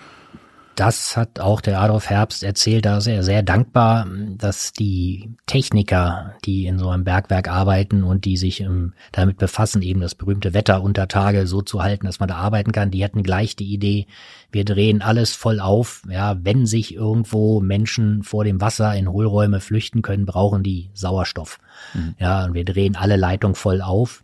das 0.79 1.17
hat 1.17 1.39
auch 1.39 1.59
der 1.59 1.81
Adolf 1.81 2.09
Herbst 2.09 2.43
erzählt, 2.43 2.85
da 2.85 2.97
ist 2.97 3.07
er 3.07 3.23
sehr 3.23 3.41
dankbar, 3.41 4.07
dass 4.37 4.73
die 4.73 5.31
Techniker, 5.47 6.35
die 6.45 6.67
in 6.67 6.77
so 6.77 6.89
einem 6.89 7.03
Bergwerk 7.03 7.49
arbeiten 7.49 8.03
und 8.03 8.25
die 8.25 8.37
sich 8.37 8.63
um, 8.63 8.93
damit 9.11 9.37
befassen, 9.37 9.81
eben 9.81 10.01
das 10.01 10.13
berühmte 10.13 10.53
Wetter 10.53 10.83
unter 10.83 11.07
Tage 11.07 11.47
so 11.47 11.63
zu 11.63 11.81
halten, 11.81 12.05
dass 12.05 12.19
man 12.19 12.29
da 12.29 12.35
arbeiten 12.35 12.71
kann, 12.71 12.91
die 12.91 13.03
hatten 13.03 13.23
gleich 13.23 13.55
die 13.55 13.73
Idee, 13.73 14.05
wir 14.51 14.65
drehen 14.65 15.01
alles 15.01 15.35
voll 15.35 15.59
auf. 15.59 16.03
Ja, 16.09 16.37
wenn 16.43 16.67
sich 16.67 16.93
irgendwo 16.93 17.59
Menschen 17.59 18.21
vor 18.21 18.43
dem 18.43 18.61
Wasser 18.61 18.95
in 18.95 19.11
Hohlräume 19.11 19.59
flüchten 19.59 20.03
können, 20.03 20.27
brauchen 20.27 20.61
die 20.61 20.91
Sauerstoff. 20.93 21.59
Mhm. 21.95 22.15
Ja, 22.19 22.45
und 22.45 22.53
wir 22.53 22.65
drehen 22.65 22.95
alle 22.95 23.17
Leitungen 23.17 23.55
voll 23.55 23.81
auf, 23.81 24.23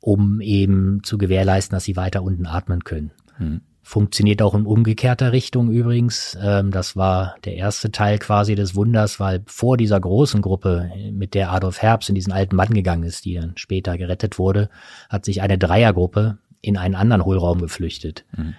um 0.00 0.40
eben 0.40 1.04
zu 1.04 1.16
gewährleisten, 1.16 1.76
dass 1.76 1.84
sie 1.84 1.96
weiter 1.96 2.24
unten 2.24 2.46
atmen 2.46 2.82
können. 2.82 3.12
Mhm. 3.38 3.60
Funktioniert 3.92 4.40
auch 4.40 4.54
in 4.54 4.64
umgekehrter 4.64 5.32
Richtung 5.32 5.70
übrigens. 5.70 6.34
Ähm, 6.40 6.70
das 6.70 6.96
war 6.96 7.34
der 7.44 7.56
erste 7.56 7.92
Teil 7.92 8.18
quasi 8.18 8.54
des 8.54 8.74
Wunders, 8.74 9.20
weil 9.20 9.42
vor 9.44 9.76
dieser 9.76 10.00
großen 10.00 10.40
Gruppe, 10.40 10.90
mit 11.12 11.34
der 11.34 11.52
Adolf 11.52 11.82
Herbst 11.82 12.08
in 12.08 12.14
diesen 12.14 12.32
alten 12.32 12.56
Mann 12.56 12.72
gegangen 12.72 13.02
ist, 13.02 13.26
die 13.26 13.34
dann 13.34 13.52
später 13.56 13.98
gerettet 13.98 14.38
wurde, 14.38 14.70
hat 15.10 15.26
sich 15.26 15.42
eine 15.42 15.58
Dreiergruppe 15.58 16.38
in 16.62 16.78
einen 16.78 16.94
anderen 16.94 17.26
Hohlraum 17.26 17.60
geflüchtet. 17.60 18.24
Mhm. 18.34 18.54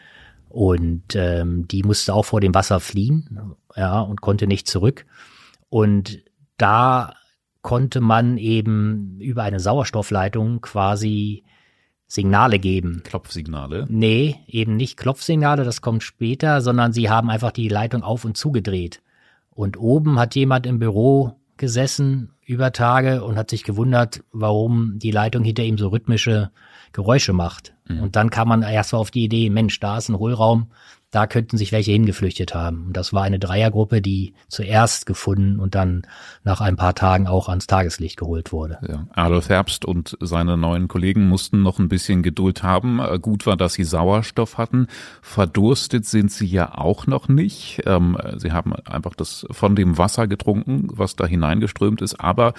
Und 0.50 1.16
ähm, 1.16 1.68
die 1.68 1.82
musste 1.82 2.14
auch 2.14 2.26
vor 2.26 2.40
dem 2.40 2.54
Wasser 2.54 2.80
fliehen, 2.80 3.56
ja, 3.76 4.02
und 4.02 4.22
konnte 4.22 4.46
nicht 4.46 4.68
zurück. 4.68 5.08
Und 5.68 6.20
da 6.58 7.16
konnte 7.64 8.02
man 8.02 8.38
eben 8.38 9.20
über 9.20 9.42
eine 9.42 9.60
Sauerstoffleitung 9.60 10.62
quasi 10.62 11.44
Signale 12.14 12.60
geben. 12.60 13.02
Klopfsignale? 13.04 13.88
Nee, 13.90 14.36
eben 14.46 14.76
nicht 14.76 14.98
Klopfsignale, 14.98 15.64
das 15.64 15.82
kommt 15.82 16.04
später, 16.04 16.62
sondern 16.62 16.94
sie 16.94 17.10
haben 17.10 17.32
einfach 17.32 17.52
die 17.52 17.70
Leitung 17.70 18.04
auf 18.04 18.24
und 18.24 18.38
zugedreht. 18.38 19.02
Und 19.50 19.78
oben 19.80 20.20
hat 20.20 20.36
jemand 20.36 20.68
im 20.68 20.78
Büro 20.78 21.40
gesessen 21.58 22.30
über 22.46 22.72
Tage 22.72 23.24
und 23.24 23.36
hat 23.36 23.50
sich 23.50 23.64
gewundert, 23.64 24.24
warum 24.32 25.00
die 25.00 25.10
Leitung 25.10 25.44
hinter 25.44 25.64
ihm 25.64 25.80
so 25.80 25.88
rhythmische 25.88 26.52
Geräusche 26.92 27.34
macht. 27.34 27.74
Mhm. 27.88 28.04
Und 28.04 28.16
dann 28.16 28.30
kam 28.30 28.48
man 28.48 28.62
erst 28.62 28.94
mal 28.94 29.00
auf 29.00 29.10
die 29.10 29.24
Idee, 29.24 29.50
Mensch, 29.50 29.80
da 29.80 29.98
ist 29.98 30.10
ein 30.10 30.20
Hohlraum, 30.20 30.68
da 31.14 31.28
könnten 31.28 31.58
sich 31.58 31.72
welche 31.72 31.92
hingeflüchtet 31.92 32.56
haben. 32.56 32.88
Und 32.88 32.98
das 32.98 33.14
war 33.14 33.22
eine 33.22 33.38
Dreiergruppe, 33.38 34.02
die 34.02 34.34
zuerst 34.48 35.06
gefunden 35.06 35.60
und 35.60 35.76
dann 35.76 36.08
nach 36.44 36.60
ein 36.60 36.76
paar 36.76 36.96
Tagen 36.96 37.28
auch 37.28 37.50
ans 37.50 37.68
Tageslicht 37.68 38.18
geholt 38.18 38.52
wurde. 38.52 38.80
Ja, 38.88 39.06
Adolf 39.14 39.48
Herbst 39.48 39.86
und 39.86 40.18
seine 40.22 40.58
neuen 40.58 40.88
Kollegen 40.88 41.30
mussten 41.30 41.62
noch 41.62 41.78
ein 41.78 41.88
bisschen 41.88 42.24
Geduld 42.24 42.64
haben. 42.64 43.00
Äh, 43.00 43.20
gut 43.20 43.46
war, 43.46 43.56
dass 43.56 43.74
sie 43.74 43.84
Sauerstoff 43.84 44.58
hatten. 44.58 44.88
Verdurstet 45.22 46.08
sind 46.08 46.32
sie 46.32 46.48
ja 46.48 46.76
auch 46.76 47.06
noch 47.06 47.28
nicht. 47.28 47.84
Ähm, 47.86 48.18
sie 48.38 48.52
haben 48.52 48.74
einfach 48.74 49.14
das 49.14 49.46
von 49.52 49.76
dem 49.76 50.00
Wasser 50.00 50.28
getrunken, 50.28 50.88
was 50.94 51.16
da 51.16 51.28
hineingeströmt 51.28 52.02
ist. 52.02 52.20
Aber 52.20 52.56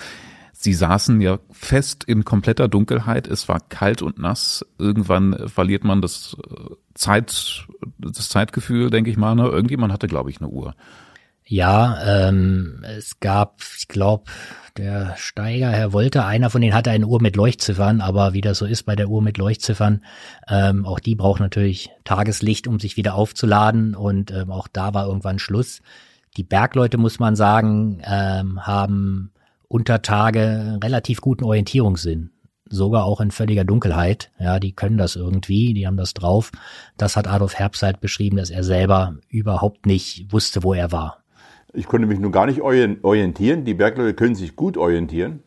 Sie 0.56 0.72
saßen 0.72 1.20
ja 1.20 1.40
fest 1.50 2.04
in 2.04 2.24
kompletter 2.24 2.68
Dunkelheit. 2.68 3.26
Es 3.26 3.48
war 3.48 3.58
kalt 3.68 4.02
und 4.02 4.18
nass. 4.20 4.64
Irgendwann 4.78 5.48
verliert 5.48 5.82
man 5.82 6.00
das 6.00 6.36
äh, 6.48 6.74
Zeit, 6.94 7.66
das 7.98 8.28
Zeitgefühl, 8.28 8.88
denke 8.90 9.10
ich 9.10 9.16
mal. 9.16 9.34
Ne? 9.34 9.42
Irgendjemand 9.48 9.92
hatte, 9.92 10.06
glaube 10.06 10.30
ich, 10.30 10.40
eine 10.40 10.48
Uhr. 10.48 10.74
Ja, 11.44 12.28
ähm, 12.28 12.84
es 12.84 13.18
gab, 13.18 13.60
ich 13.76 13.88
glaube, 13.88 14.30
der 14.78 15.14
Steiger, 15.16 15.70
Herr 15.70 15.92
Wolter, 15.92 16.24
einer 16.24 16.50
von 16.50 16.60
denen 16.60 16.72
hatte 16.72 16.90
eine 16.90 17.06
Uhr 17.06 17.20
mit 17.20 17.36
Leuchtziffern, 17.36 18.00
aber 18.00 18.32
wie 18.32 18.40
das 18.40 18.58
so 18.58 18.64
ist 18.64 18.84
bei 18.84 18.96
der 18.96 19.08
Uhr 19.08 19.22
mit 19.22 19.36
Leuchtziffern, 19.36 20.04
ähm, 20.48 20.86
auch 20.86 21.00
die 21.00 21.16
braucht 21.16 21.40
natürlich 21.40 21.90
Tageslicht, 22.04 22.66
um 22.66 22.80
sich 22.80 22.96
wieder 22.96 23.14
aufzuladen 23.14 23.94
und 23.94 24.30
ähm, 24.30 24.50
auch 24.50 24.68
da 24.72 24.94
war 24.94 25.06
irgendwann 25.06 25.38
Schluss. 25.38 25.82
Die 26.36 26.44
Bergleute, 26.44 26.96
muss 26.96 27.18
man 27.18 27.36
sagen, 27.36 28.00
ähm, 28.04 28.66
haben 28.66 29.33
unter 29.68 30.02
Tage 30.02 30.78
relativ 30.82 31.20
guten 31.20 31.44
Orientierungssinn. 31.44 32.30
sogar 32.70 33.04
auch 33.04 33.20
in 33.20 33.30
völliger 33.30 33.64
Dunkelheit. 33.64 34.30
Ja, 34.38 34.58
die 34.58 34.72
können 34.72 34.98
das 34.98 35.16
irgendwie, 35.16 35.74
die 35.74 35.86
haben 35.86 35.96
das 35.96 36.14
drauf. 36.14 36.50
Das 36.96 37.16
hat 37.16 37.28
Adolf 37.28 37.54
Herbst 37.54 37.82
halt 37.82 38.00
beschrieben, 38.00 38.36
dass 38.36 38.50
er 38.50 38.64
selber 38.64 39.16
überhaupt 39.28 39.86
nicht 39.86 40.32
wusste, 40.32 40.62
wo 40.62 40.74
er 40.74 40.92
war. 40.92 41.22
Ich 41.72 41.86
konnte 41.86 42.06
mich 42.06 42.18
nun 42.18 42.32
gar 42.32 42.46
nicht 42.46 42.60
orientieren. 42.60 43.64
Die 43.64 43.74
Bergleute 43.74 44.14
können 44.14 44.34
sich 44.34 44.56
gut 44.56 44.76
orientieren. 44.76 45.42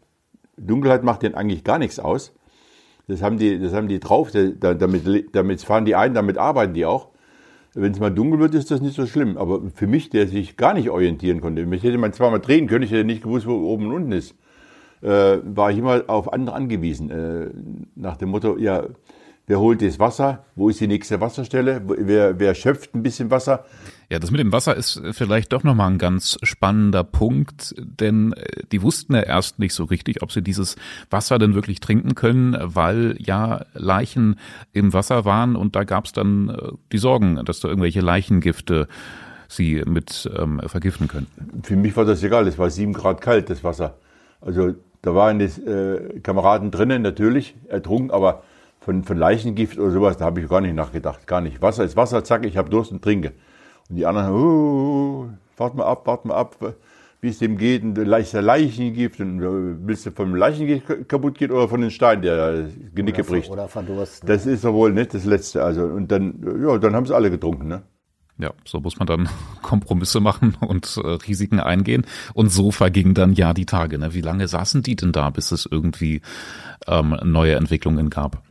Dunkelheit 0.58 1.03
macht 1.03 1.21
denen 1.21 1.36
eigentlich 1.36 1.63
gar 1.63 1.80
nichts 1.80 1.99
aus. 1.99 2.34
Das 3.08 3.21
haben 3.21 3.38
die, 3.38 3.60
das 3.60 3.73
haben 3.73 3.88
die 3.88 3.99
drauf. 3.99 4.32
Damit, 4.32 5.36
damit 5.36 5.62
fahren 5.62 5.86
die 5.86 5.95
ein, 5.95 6.13
damit 6.13 6.38
arbeiten 6.38 6.73
die 6.73 6.86
auch. 6.86 7.10
Wenn 7.80 7.92
es 7.92 8.00
mal 8.00 8.10
dunkel 8.10 8.40
wird, 8.40 8.56
ist 8.56 8.72
das 8.72 8.82
nicht 8.82 8.96
so 8.96 9.06
schlimm. 9.06 9.38
Aber 9.38 9.62
für 9.76 9.86
mich, 9.86 10.10
der 10.10 10.26
sich 10.28 10.58
gar 10.58 10.74
nicht 10.74 10.90
orientieren 10.90 11.42
konnte, 11.42 11.63
mich 11.68 11.84
hätte 11.84 12.00
man 12.00 12.12
zweimal 12.12 12.40
drehen 12.40 12.66
können, 12.66 12.84
ich 12.84 12.92
hätte 12.92 13.04
nicht 13.04 13.22
gewusst, 13.22 13.46
wo 13.46 13.54
oben 13.54 13.86
und 13.88 13.94
unten 13.94 14.12
ist, 14.13 14.34
äh, 15.04 15.38
war 15.44 15.70
ich 15.70 15.78
immer 15.78 16.04
auf 16.08 16.34
andere 16.34 16.56
angewiesen. 16.56 17.12
Äh, 17.12 17.50
nach 17.96 18.18
dem 18.18 18.30
Motto, 18.30 18.58
ja, 18.58 18.84
wer 19.46 19.60
holt 19.60 19.84
das 19.84 20.00
Wasser? 20.00 20.44
Wo 20.56 20.70
ist 20.70 20.80
die 20.80 20.88
nächste 20.88 21.22
Wasserstelle? 21.22 21.84
Wer, 21.86 22.40
wer 22.40 22.56
schöpft 22.56 22.96
ein 22.96 23.04
bisschen 23.04 23.30
Wasser? 23.30 23.63
Ja, 24.10 24.20
das 24.20 24.32
mit 24.32 24.39
dem 24.39 24.54
Wasser 24.54 24.76
ist 24.76 25.02
vielleicht 25.12 25.52
doch 25.52 25.63
nochmal 25.63 25.91
ein 25.91 25.98
ganz 25.98 26.38
spannender 26.41 27.04
Punkt, 27.04 27.76
denn 27.78 28.32
äh, 28.34 28.63
die 28.72 28.82
wussten 28.82 29.13
ja 29.15 29.22
erst 29.22 29.60
nicht 29.60 29.74
so 29.74 29.84
richtig, 29.84 30.22
ob 30.22 30.32
sie 30.32 30.41
dieses 30.41 30.78
Wasser 31.10 31.38
denn 31.39 31.56
wirklich 31.56 31.82
trinken 31.82 32.15
können, 32.15 32.56
weil 32.62 33.15
ja 33.20 33.65
Leichen 33.74 34.39
im 34.72 34.93
Wasser 34.93 35.26
waren 35.26 35.58
und 35.58 35.76
da 35.76 35.84
gab 35.84 36.06
es 36.06 36.13
dann 36.13 36.50
äh, 36.50 36.72
die 36.93 37.00
Sorgen, 37.00 37.43
dass 37.43 37.60
da 37.60 37.67
irgendwelche 37.67 38.00
Leichengifte 38.00 38.88
sie 39.50 39.84
mit 39.86 40.30
ähm, 40.38 40.62
vergiften 40.65 41.10
könnten. 41.10 41.63
Für 41.63 41.76
mich 41.76 41.96
war 41.98 42.06
das 42.06 42.24
egal, 42.24 42.48
es 42.48 42.58
war 42.58 42.70
sieben 42.70 42.93
Grad 42.93 43.20
kalt, 43.20 43.50
das 43.50 43.63
Wasser. 43.63 43.98
Also 44.39 44.74
da 45.02 45.15
waren 45.15 45.39
die 45.39 45.46
äh, 45.46 46.20
Kameraden 46.22 46.72
drinnen, 46.72 47.02
natürlich 47.02 47.56
ertrunken, 47.67 48.12
aber 48.12 48.43
von, 48.80 49.04
von 49.04 49.17
Leichengift 49.17 49.78
oder 49.78 49.91
sowas, 49.91 50.15
da 50.15 50.26
habe 50.26 50.39
ich 50.39 50.48
gar 50.48 50.62
nicht 50.62 50.76
nachgedacht, 50.76 51.28
gar 51.28 51.41
nicht. 51.41 51.62
Wasser 51.62 51.84
ist 51.84 51.98
Wasser, 51.98 52.24
zack, 52.24 52.46
ich 52.46 52.56
habe 52.56 52.70
Durst 52.70 52.93
und 52.93 53.02
trinke. 53.02 53.34
Und 53.89 53.95
die 53.95 54.06
anderen, 54.06 54.34
oh, 54.34 55.30
wart 55.58 55.76
mal 55.76 55.86
ab, 55.86 56.08
wart 56.08 56.26
mal 56.26 56.36
ab, 56.36 56.56
wie 57.21 57.30
es 57.30 57.39
dem 57.39 57.58
geht, 57.58 57.84
und 57.84 57.97
leichter 57.97 58.41
Leichengift, 58.41 59.19
und 59.19 59.41
willst 59.88 60.06
du 60.06 60.12
vom 60.12 60.36
Leichengift 60.36 61.08
kaputt 61.08 61.38
gehen 61.38 61.52
oder 61.52 61.67
von 61.67 61.82
den 61.82 61.91
Steinen, 61.91 62.21
der 62.21 62.69
Genicke 62.93 63.21
oder 63.21 63.30
bricht? 63.30 63.50
Oder 63.50 63.67
verdursten. 63.67 64.28
Das 64.28 64.45
ist 64.45 64.63
doch 64.63 64.73
wohl 64.73 64.93
nicht 64.93 65.13
das 65.13 65.26
Letzte. 65.26 65.63
Also, 65.63 65.84
und 65.84 66.12
dann, 66.12 66.36
ja, 66.62 66.78
dann 66.78 66.95
haben 66.95 67.06
sie 67.06 67.15
alle 67.15 67.32
getrunken, 67.32 67.67
ne? 67.67 67.84
Ja, 68.39 68.52
so 68.65 68.80
muss 68.80 69.00
man 69.00 69.08
dann 69.08 69.30
Kompromisse 69.63 70.19
machen 70.19 70.56
und 70.60 70.97
äh, 71.04 71.08
Risiken 71.08 71.60
eingehen. 71.60 72.06
Und 72.34 72.52
so 72.52 72.71
vergingen 72.71 73.13
dann 73.13 73.34
ja 73.34 73.54
die 73.54 73.65
Tage. 73.65 73.97
Ne? 73.97 74.13
Wie 74.13 74.21
lange 74.21 74.47
saßen 74.47 74.84
die 74.84 74.95
denn 74.95 75.12
da, 75.12 75.32
bis 75.32 75.52
es 75.52 75.67
irgendwie 75.69 76.21
ähm, 76.86 77.17
neue 77.23 77.56
Entwicklungen 77.56 78.10
gab? 78.10 78.43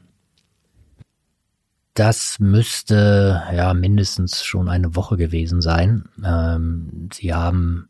Das 1.96 2.38
müsste 2.40 3.42
ja 3.54 3.72
mindestens 3.72 4.44
schon 4.44 4.68
eine 4.68 4.94
Woche 4.94 5.16
gewesen 5.16 5.62
sein. 5.62 6.04
Ähm, 6.22 7.08
sie 7.10 7.32
haben 7.32 7.88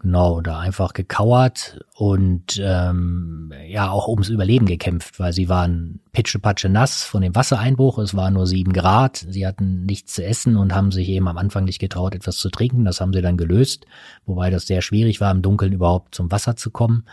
genau 0.00 0.40
da 0.40 0.58
einfach 0.58 0.92
gekauert 0.92 1.78
und 1.94 2.60
ähm, 2.60 3.52
ja 3.68 3.90
auch 3.92 4.08
ums 4.08 4.28
Überleben 4.28 4.66
gekämpft, 4.66 5.20
weil 5.20 5.32
sie 5.32 5.48
waren 5.48 6.00
pitschepatsche 6.10 6.68
nass 6.68 7.04
von 7.04 7.22
dem 7.22 7.36
Wassereinbruch. 7.36 7.98
Es 7.98 8.16
war 8.16 8.32
nur 8.32 8.48
sieben 8.48 8.72
Grad. 8.72 9.24
Sie 9.28 9.46
hatten 9.46 9.86
nichts 9.86 10.14
zu 10.14 10.24
essen 10.24 10.56
und 10.56 10.74
haben 10.74 10.90
sich 10.90 11.08
eben 11.08 11.28
am 11.28 11.38
Anfang 11.38 11.62
nicht 11.62 11.78
getraut, 11.78 12.16
etwas 12.16 12.38
zu 12.38 12.50
trinken. 12.50 12.84
Das 12.84 13.00
haben 13.00 13.12
sie 13.12 13.22
dann 13.22 13.36
gelöst, 13.36 13.86
wobei 14.26 14.50
das 14.50 14.66
sehr 14.66 14.82
schwierig 14.82 15.20
war, 15.20 15.30
im 15.30 15.42
Dunkeln 15.42 15.72
überhaupt 15.72 16.16
zum 16.16 16.32
Wasser 16.32 16.56
zu 16.56 16.72
kommen. 16.72 17.04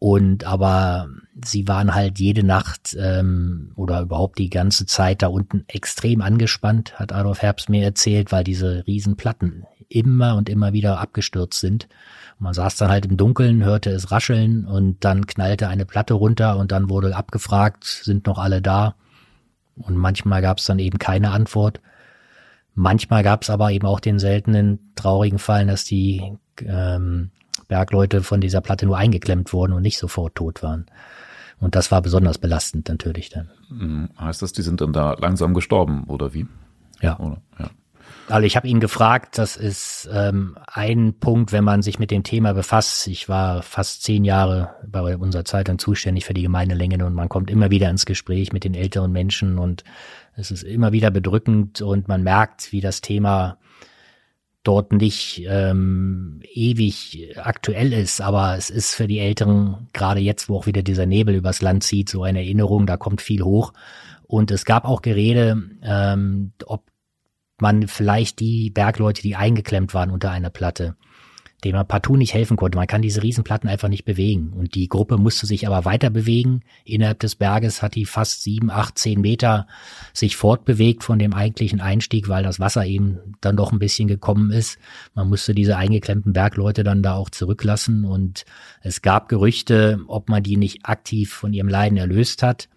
Und 0.00 0.44
aber 0.44 1.08
sie 1.44 1.66
waren 1.66 1.94
halt 1.94 2.20
jede 2.20 2.44
Nacht 2.44 2.96
ähm, 2.98 3.72
oder 3.74 4.00
überhaupt 4.02 4.38
die 4.38 4.50
ganze 4.50 4.86
Zeit 4.86 5.22
da 5.22 5.26
unten 5.26 5.64
extrem 5.66 6.22
angespannt, 6.22 6.98
hat 6.98 7.12
Adolf 7.12 7.42
Herbst 7.42 7.68
mir 7.68 7.82
erzählt, 7.82 8.30
weil 8.30 8.44
diese 8.44 8.86
Riesenplatten 8.86 9.66
immer 9.88 10.36
und 10.36 10.48
immer 10.48 10.72
wieder 10.72 11.00
abgestürzt 11.00 11.58
sind. 11.58 11.88
Man 12.38 12.54
saß 12.54 12.76
dann 12.76 12.90
halt 12.90 13.06
im 13.06 13.16
Dunkeln, 13.16 13.64
hörte 13.64 13.90
es 13.90 14.12
rascheln 14.12 14.66
und 14.66 15.04
dann 15.04 15.26
knallte 15.26 15.68
eine 15.68 15.84
Platte 15.84 16.14
runter 16.14 16.58
und 16.58 16.70
dann 16.70 16.88
wurde 16.88 17.16
abgefragt, 17.16 17.84
sind 17.84 18.26
noch 18.26 18.38
alle 18.38 18.62
da? 18.62 18.94
Und 19.76 19.96
manchmal 19.96 20.42
gab 20.42 20.58
es 20.58 20.66
dann 20.66 20.78
eben 20.78 20.98
keine 20.98 21.32
Antwort. 21.32 21.80
Manchmal 22.74 23.24
gab 23.24 23.42
es 23.42 23.50
aber 23.50 23.72
eben 23.72 23.86
auch 23.86 23.98
den 23.98 24.20
seltenen 24.20 24.92
traurigen 24.94 25.40
Fall, 25.40 25.66
dass 25.66 25.84
die 25.84 26.36
ähm, 26.64 27.30
Bergleute 27.68 28.22
von 28.22 28.40
dieser 28.40 28.60
Platte 28.60 28.86
nur 28.86 28.96
eingeklemmt 28.96 29.52
wurden 29.52 29.72
und 29.72 29.82
nicht 29.82 29.98
sofort 29.98 30.34
tot 30.34 30.62
waren. 30.62 30.86
Und 31.60 31.74
das 31.74 31.90
war 31.90 32.02
besonders 32.02 32.38
belastend 32.38 32.88
natürlich 32.88 33.30
dann. 33.30 33.50
Mhm. 33.68 34.10
Heißt 34.18 34.42
das, 34.42 34.52
die 34.52 34.62
sind 34.62 34.80
dann 34.80 34.92
da 34.92 35.14
langsam 35.14 35.54
gestorben 35.54 36.04
oder 36.04 36.34
wie? 36.34 36.46
Ja. 37.00 37.18
Oder? 37.18 37.42
ja. 37.58 37.70
Also 38.28 38.46
ich 38.46 38.56
habe 38.56 38.68
ihn 38.68 38.80
gefragt, 38.80 39.38
das 39.38 39.56
ist 39.56 40.08
ähm, 40.12 40.56
ein 40.66 41.14
Punkt, 41.18 41.52
wenn 41.52 41.64
man 41.64 41.80
sich 41.80 41.98
mit 41.98 42.10
dem 42.10 42.24
Thema 42.24 42.52
befasst. 42.52 43.06
Ich 43.06 43.28
war 43.28 43.62
fast 43.62 44.02
zehn 44.02 44.24
Jahre 44.24 44.74
bei 44.86 45.16
unserer 45.16 45.46
Zeitung 45.46 45.78
zuständig 45.78 46.26
für 46.26 46.34
die 46.34 46.42
Gemeindelänge 46.42 47.04
und 47.04 47.14
man 47.14 47.30
kommt 47.30 47.50
immer 47.50 47.70
wieder 47.70 47.88
ins 47.88 48.04
Gespräch 48.04 48.52
mit 48.52 48.64
den 48.64 48.74
älteren 48.74 49.12
Menschen 49.12 49.58
und 49.58 49.82
es 50.36 50.50
ist 50.50 50.62
immer 50.62 50.92
wieder 50.92 51.10
bedrückend 51.10 51.80
und 51.80 52.06
man 52.06 52.22
merkt, 52.22 52.70
wie 52.70 52.80
das 52.80 53.00
Thema 53.00 53.56
dort 54.62 54.92
nicht 54.92 55.44
ähm, 55.48 56.40
ewig 56.52 57.36
aktuell 57.38 57.92
ist, 57.92 58.20
aber 58.20 58.56
es 58.56 58.70
ist 58.70 58.94
für 58.94 59.06
die 59.06 59.18
Älteren, 59.18 59.88
gerade 59.92 60.20
jetzt, 60.20 60.48
wo 60.48 60.56
auch 60.56 60.66
wieder 60.66 60.82
dieser 60.82 61.06
Nebel 61.06 61.34
übers 61.34 61.62
Land 61.62 61.84
zieht, 61.84 62.08
so 62.08 62.22
eine 62.22 62.40
Erinnerung, 62.40 62.86
da 62.86 62.96
kommt 62.96 63.22
viel 63.22 63.42
hoch. 63.42 63.72
Und 64.26 64.50
es 64.50 64.64
gab 64.64 64.84
auch 64.84 65.00
Gerede, 65.00 65.62
ähm, 65.82 66.52
ob 66.66 66.84
man 67.60 67.88
vielleicht 67.88 68.40
die 68.40 68.70
Bergleute, 68.70 69.22
die 69.22 69.36
eingeklemmt 69.36 69.94
waren 69.94 70.10
unter 70.10 70.30
einer 70.30 70.50
Platte, 70.50 70.96
dem 71.64 71.74
man 71.74 71.86
partout 71.86 72.16
nicht 72.16 72.34
helfen 72.34 72.56
konnte. 72.56 72.78
Man 72.78 72.86
kann 72.86 73.02
diese 73.02 73.22
Riesenplatten 73.22 73.68
einfach 73.68 73.88
nicht 73.88 74.04
bewegen. 74.04 74.52
Und 74.52 74.76
die 74.76 74.88
Gruppe 74.88 75.16
musste 75.16 75.46
sich 75.46 75.66
aber 75.66 75.84
weiter 75.84 76.08
bewegen. 76.08 76.62
Innerhalb 76.84 77.18
des 77.18 77.34
Berges 77.34 77.82
hat 77.82 77.96
die 77.96 78.04
fast 78.04 78.44
sieben, 78.44 78.70
acht, 78.70 78.96
zehn 78.96 79.20
Meter 79.20 79.66
sich 80.12 80.36
fortbewegt 80.36 81.02
von 81.02 81.18
dem 81.18 81.34
eigentlichen 81.34 81.80
Einstieg, 81.80 82.28
weil 82.28 82.44
das 82.44 82.60
Wasser 82.60 82.86
eben 82.86 83.18
dann 83.40 83.56
doch 83.56 83.72
ein 83.72 83.80
bisschen 83.80 84.06
gekommen 84.06 84.52
ist. 84.52 84.78
Man 85.14 85.28
musste 85.28 85.52
diese 85.52 85.76
eingeklemmten 85.76 86.32
Bergleute 86.32 86.84
dann 86.84 87.02
da 87.02 87.14
auch 87.14 87.30
zurücklassen. 87.30 88.04
Und 88.04 88.44
es 88.80 89.02
gab 89.02 89.28
Gerüchte, 89.28 89.98
ob 90.06 90.28
man 90.28 90.44
die 90.44 90.56
nicht 90.56 90.86
aktiv 90.86 91.32
von 91.32 91.52
ihrem 91.52 91.68
Leiden 91.68 91.98
erlöst 91.98 92.44
hat. 92.44 92.68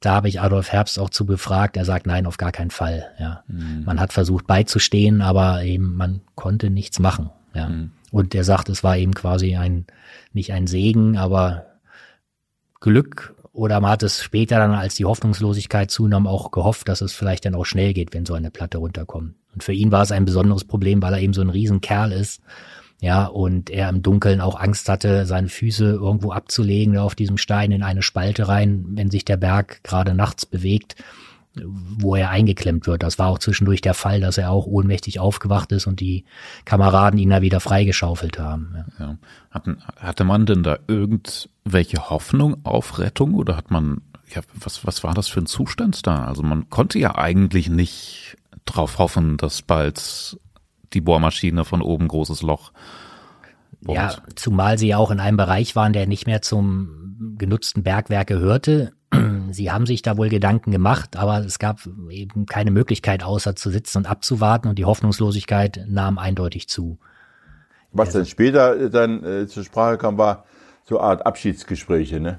Da 0.00 0.14
habe 0.14 0.28
ich 0.28 0.40
Adolf 0.40 0.72
Herbst 0.72 0.98
auch 0.98 1.10
zu 1.10 1.26
befragt. 1.26 1.76
Er 1.76 1.84
sagt, 1.84 2.06
nein, 2.06 2.26
auf 2.26 2.38
gar 2.38 2.52
keinen 2.52 2.70
Fall. 2.70 3.10
Ja. 3.20 3.44
Mhm. 3.46 3.84
Man 3.84 4.00
hat 4.00 4.14
versucht 4.14 4.46
beizustehen, 4.46 5.20
aber 5.20 5.62
eben 5.62 5.94
man 5.94 6.22
konnte 6.34 6.70
nichts 6.70 6.98
machen. 6.98 7.30
Ja. 7.54 7.68
Mhm. 7.68 7.92
Und 8.10 8.34
er 8.34 8.44
sagt, 8.44 8.68
es 8.68 8.84
war 8.84 8.96
eben 8.96 9.14
quasi 9.14 9.56
ein, 9.56 9.86
nicht 10.32 10.52
ein 10.52 10.66
Segen, 10.66 11.16
aber 11.16 11.66
Glück 12.80 13.34
oder 13.52 13.80
man 13.80 13.92
hat 13.92 14.02
es 14.02 14.22
später 14.22 14.58
dann, 14.58 14.72
als 14.72 14.94
die 14.94 15.04
Hoffnungslosigkeit 15.04 15.90
zunahm, 15.90 16.26
auch 16.26 16.50
gehofft, 16.50 16.88
dass 16.88 17.02
es 17.02 17.12
vielleicht 17.12 17.44
dann 17.44 17.54
auch 17.54 17.66
schnell 17.66 17.92
geht, 17.92 18.14
wenn 18.14 18.26
so 18.26 18.34
eine 18.34 18.50
Platte 18.50 18.78
runterkommt. 18.78 19.34
Und 19.54 19.62
für 19.62 19.74
ihn 19.74 19.92
war 19.92 20.02
es 20.02 20.12
ein 20.12 20.24
besonderes 20.24 20.64
Problem, 20.64 21.02
weil 21.02 21.12
er 21.12 21.20
eben 21.20 21.34
so 21.34 21.42
ein 21.42 21.50
Riesenkerl 21.50 22.12
ist. 22.12 22.40
Ja, 23.00 23.26
und 23.26 23.68
er 23.68 23.88
im 23.88 24.02
Dunkeln 24.02 24.40
auch 24.40 24.58
Angst 24.58 24.88
hatte, 24.88 25.26
seine 25.26 25.48
Füße 25.48 25.84
irgendwo 25.84 26.30
abzulegen 26.32 26.96
auf 26.96 27.14
diesem 27.14 27.36
Stein 27.36 27.72
in 27.72 27.82
eine 27.82 28.00
Spalte 28.00 28.46
rein, 28.46 28.84
wenn 28.90 29.10
sich 29.10 29.24
der 29.24 29.36
Berg 29.36 29.82
gerade 29.82 30.14
nachts 30.14 30.46
bewegt 30.46 30.94
wo 31.54 32.16
er 32.16 32.30
eingeklemmt 32.30 32.86
wird. 32.86 33.02
Das 33.02 33.18
war 33.18 33.28
auch 33.28 33.38
zwischendurch 33.38 33.80
der 33.80 33.94
Fall, 33.94 34.20
dass 34.20 34.38
er 34.38 34.50
auch 34.50 34.66
ohnmächtig 34.66 35.20
aufgewacht 35.20 35.72
ist 35.72 35.86
und 35.86 36.00
die 36.00 36.24
Kameraden 36.64 37.18
ihn 37.18 37.30
da 37.30 37.42
wieder 37.42 37.60
freigeschaufelt 37.60 38.38
haben. 38.38 38.74
Ja. 38.74 39.06
Ja. 39.06 39.18
Hatten, 39.50 39.82
hatte 39.96 40.24
man 40.24 40.46
denn 40.46 40.62
da 40.62 40.78
irgendwelche 40.86 42.08
Hoffnung 42.08 42.64
auf 42.64 42.98
Rettung 42.98 43.34
oder 43.34 43.56
hat 43.56 43.70
man, 43.70 44.00
ja, 44.34 44.40
was, 44.54 44.86
was 44.86 45.04
war 45.04 45.14
das 45.14 45.28
für 45.28 45.40
ein 45.40 45.46
Zustand 45.46 46.06
da? 46.06 46.24
Also 46.24 46.42
man 46.42 46.70
konnte 46.70 46.98
ja 46.98 47.16
eigentlich 47.16 47.68
nicht 47.68 48.36
drauf 48.64 48.98
hoffen, 48.98 49.36
dass 49.36 49.60
bald 49.60 50.38
die 50.94 51.00
Bohrmaschine 51.00 51.64
von 51.64 51.82
oben 51.82 52.08
großes 52.08 52.42
Loch 52.42 52.72
bohrt. 53.82 53.96
Ja, 53.96 54.22
zumal 54.36 54.78
sie 54.78 54.88
ja 54.88 54.96
auch 54.96 55.10
in 55.10 55.20
einem 55.20 55.36
Bereich 55.36 55.76
waren, 55.76 55.92
der 55.92 56.06
nicht 56.06 56.26
mehr 56.26 56.40
zum 56.40 57.36
genutzten 57.36 57.82
Bergwerk 57.82 58.28
gehörte 58.28 58.92
Sie 59.50 59.70
haben 59.70 59.86
sich 59.86 60.02
da 60.02 60.16
wohl 60.16 60.28
Gedanken 60.28 60.70
gemacht, 60.70 61.16
aber 61.16 61.38
es 61.38 61.58
gab 61.58 61.80
eben 62.10 62.46
keine 62.46 62.70
Möglichkeit, 62.70 63.22
außer 63.22 63.54
zu 63.54 63.70
sitzen 63.70 63.98
und 63.98 64.06
abzuwarten 64.06 64.68
und 64.68 64.78
die 64.78 64.84
Hoffnungslosigkeit 64.84 65.84
nahm 65.86 66.18
eindeutig 66.18 66.68
zu. 66.68 66.98
Was 67.92 68.08
also, 68.08 68.20
dann 68.20 68.26
später 68.26 68.88
dann 68.88 69.24
äh, 69.24 69.46
zur 69.46 69.64
Sprache 69.64 69.98
kam, 69.98 70.16
war 70.16 70.44
so 70.84 70.98
eine 70.98 71.08
Art 71.08 71.26
Abschiedsgespräche, 71.26 72.20
ne? 72.20 72.38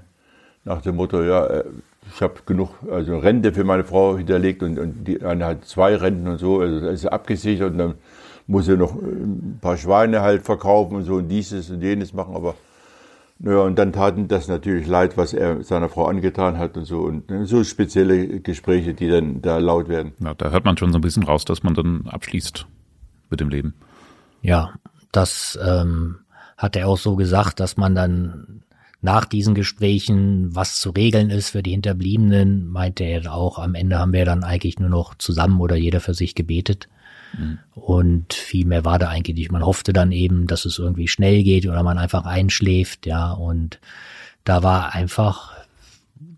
Nach 0.66 0.82
dem 0.82 0.96
Motto, 0.96 1.22
ja, 1.22 1.46
äh, 1.46 1.64
ich 2.14 2.22
habe 2.22 2.36
genug, 2.46 2.70
also 2.90 3.18
Rente 3.18 3.54
für 3.54 3.64
meine 3.64 3.84
Frau 3.84 4.18
hinterlegt 4.18 4.64
und, 4.64 4.80
und 4.80 5.04
die 5.06 5.22
eine 5.22 5.46
hat 5.46 5.66
zwei 5.66 5.96
Renten 5.96 6.28
und 6.28 6.38
so, 6.38 6.60
also 6.60 6.88
ist 6.88 7.06
abgesichert 7.06 7.72
und 7.72 7.78
dann 7.78 7.96
muss 8.48 8.66
sie 8.66 8.78
noch 8.78 8.96
äh, 8.96 9.06
ein 9.06 9.60
paar 9.62 9.78
Schweine 9.78 10.22
halt 10.22 10.44
verkaufen 10.44 10.96
und 10.96 11.04
so 11.04 11.16
und 11.16 11.28
dieses 11.28 11.70
und 11.70 11.82
jenes 11.82 12.14
machen, 12.14 12.36
aber 12.36 12.56
Ja, 13.40 13.62
und 13.62 13.78
dann 13.78 13.92
taten 13.92 14.28
das 14.28 14.48
natürlich 14.48 14.88
leid, 14.88 15.18
was 15.18 15.34
er 15.34 15.64
seiner 15.64 15.90
Frau 15.90 16.06
angetan 16.06 16.58
hat 16.58 16.78
und 16.78 16.86
so. 16.86 17.00
Und 17.00 17.30
ne, 17.30 17.46
so 17.46 17.64
spezielle 17.64 18.40
Gespräche, 18.40 18.94
die 18.94 19.10
dann 19.10 19.42
da 19.42 19.58
laut 19.58 19.90
werden. 19.90 20.14
Ja, 20.20 20.34
da 20.34 20.52
hört 20.52 20.66
man 20.66 20.78
schon 20.78 20.92
so 20.92 20.98
ein 21.00 21.02
bisschen 21.02 21.24
raus, 21.24 21.44
dass 21.44 21.64
man 21.64 21.74
dann 21.74 22.08
abschließt 22.08 22.66
mit 23.30 23.40
dem 23.40 23.50
Leben. 23.50 23.74
Ja, 24.42 24.74
das 25.12 25.60
ähm, 25.62 26.20
hat 26.58 26.76
er 26.76 26.88
auch 26.88 26.98
so 26.98 27.16
gesagt, 27.16 27.60
dass 27.60 27.76
man 27.76 27.96
dann 27.96 28.64
nach 29.02 29.26
diesen 29.26 29.54
Gesprächen, 29.54 30.56
was 30.56 30.80
zu 30.80 30.92
regeln 30.92 31.30
ist 31.30 31.50
für 31.50 31.62
die 31.62 31.72
Hinterbliebenen, 31.72 32.70
meinte 32.70 33.04
er 33.04 33.34
auch, 33.34 33.60
am 33.60 33.76
Ende 33.76 34.00
haben 34.00 34.14
wir 34.14 34.24
dann 34.24 34.46
eigentlich 34.46 34.80
nur 34.80 34.90
noch 34.90 35.16
zusammen 35.16 35.60
oder 35.60 35.76
jeder 35.76 36.00
für 36.00 36.14
sich 36.14 36.36
gebetet. 36.36 36.88
Und 37.74 38.34
viel 38.34 38.66
mehr 38.66 38.86
war 38.86 39.00
da 39.00 39.10
eigentlich 39.10 39.36
nicht. 39.36 39.52
Man 39.52 39.66
hoffte 39.66 39.94
dann 39.94 40.12
eben, 40.12 40.48
dass 40.48 40.66
es 40.66 40.80
irgendwie 40.80 41.08
schnell 41.08 41.44
geht 41.44 41.66
oder 41.66 41.84
man 41.84 41.98
einfach 41.98 42.26
einschläft, 42.26 43.06
ja. 43.06 43.32
Und 43.32 43.80
da 44.44 44.64
war 44.64 44.94
einfach 44.94 45.54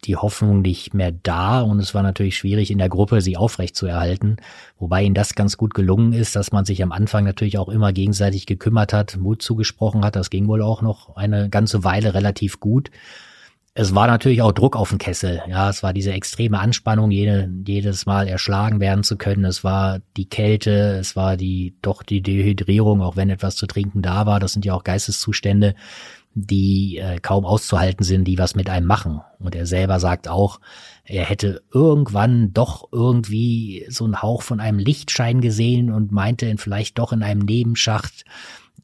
die 0.05 0.15
Hoffnung 0.15 0.61
nicht 0.61 0.93
mehr 0.93 1.11
da 1.11 1.61
und 1.61 1.79
es 1.79 1.93
war 1.93 2.03
natürlich 2.03 2.37
schwierig 2.37 2.71
in 2.71 2.77
der 2.77 2.89
Gruppe 2.89 3.21
sie 3.21 3.37
aufrecht 3.37 3.75
zu 3.75 3.87
erhalten, 3.87 4.37
wobei 4.77 5.03
ihnen 5.03 5.15
das 5.15 5.35
ganz 5.35 5.57
gut 5.57 5.73
gelungen 5.73 6.13
ist, 6.13 6.35
dass 6.35 6.51
man 6.51 6.65
sich 6.65 6.83
am 6.83 6.91
Anfang 6.91 7.23
natürlich 7.23 7.57
auch 7.57 7.69
immer 7.69 7.91
gegenseitig 7.91 8.45
gekümmert 8.45 8.93
hat, 8.93 9.17
Mut 9.17 9.41
zugesprochen 9.41 10.05
hat, 10.05 10.15
das 10.15 10.29
ging 10.29 10.47
wohl 10.47 10.61
auch 10.61 10.81
noch 10.81 11.15
eine 11.15 11.49
ganze 11.49 11.83
Weile 11.83 12.13
relativ 12.13 12.59
gut 12.59 12.91
es 13.77 13.93
war 13.93 14.07
natürlich 14.07 14.41
auch 14.41 14.53
Druck 14.53 14.77
auf 14.77 14.89
den 14.89 14.99
Kessel. 14.99 15.41
Ja, 15.49 15.69
es 15.69 15.83
war 15.83 15.91
diese 15.91 16.13
extreme 16.13 16.59
Anspannung, 16.59 17.11
jede, 17.11 17.51
jedes 17.67 18.05
Mal 18.05 18.29
erschlagen 18.29 18.79
werden 18.79 19.03
zu 19.03 19.17
können. 19.17 19.43
Es 19.43 19.65
war 19.65 19.99
die 20.15 20.29
Kälte, 20.29 20.97
es 20.97 21.17
war 21.17 21.35
die, 21.35 21.75
doch 21.81 22.01
die 22.01 22.21
Dehydrierung, 22.21 23.01
auch 23.01 23.17
wenn 23.17 23.29
etwas 23.29 23.57
zu 23.57 23.67
trinken 23.67 24.01
da 24.01 24.25
war. 24.25 24.39
Das 24.39 24.53
sind 24.53 24.63
ja 24.63 24.73
auch 24.73 24.85
Geisteszustände, 24.85 25.75
die 26.35 26.99
äh, 26.99 27.19
kaum 27.19 27.45
auszuhalten 27.45 28.05
sind, 28.05 28.23
die 28.23 28.39
was 28.39 28.55
mit 28.55 28.69
einem 28.69 28.87
machen. 28.87 29.19
Und 29.39 29.55
er 29.55 29.65
selber 29.65 29.99
sagt 29.99 30.29
auch, 30.29 30.61
er 31.03 31.25
hätte 31.25 31.61
irgendwann 31.73 32.53
doch 32.53 32.87
irgendwie 32.93 33.85
so 33.89 34.05
einen 34.05 34.21
Hauch 34.21 34.41
von 34.41 34.61
einem 34.61 34.79
Lichtschein 34.79 35.41
gesehen 35.41 35.91
und 35.91 36.13
meinte 36.13 36.55
vielleicht 36.57 36.97
doch 36.97 37.11
in 37.11 37.23
einem 37.23 37.41
Nebenschacht 37.41 38.23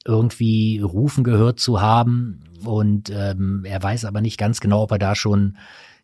irgendwie 0.06 0.80
rufen 0.80 1.24
gehört 1.24 1.60
zu 1.60 1.82
haben. 1.82 2.44
Und 2.66 3.10
ähm, 3.10 3.64
er 3.66 3.82
weiß 3.82 4.06
aber 4.06 4.22
nicht 4.22 4.38
ganz 4.38 4.60
genau, 4.60 4.84
ob 4.84 4.92
er 4.92 5.00
da 5.00 5.16
schon 5.16 5.58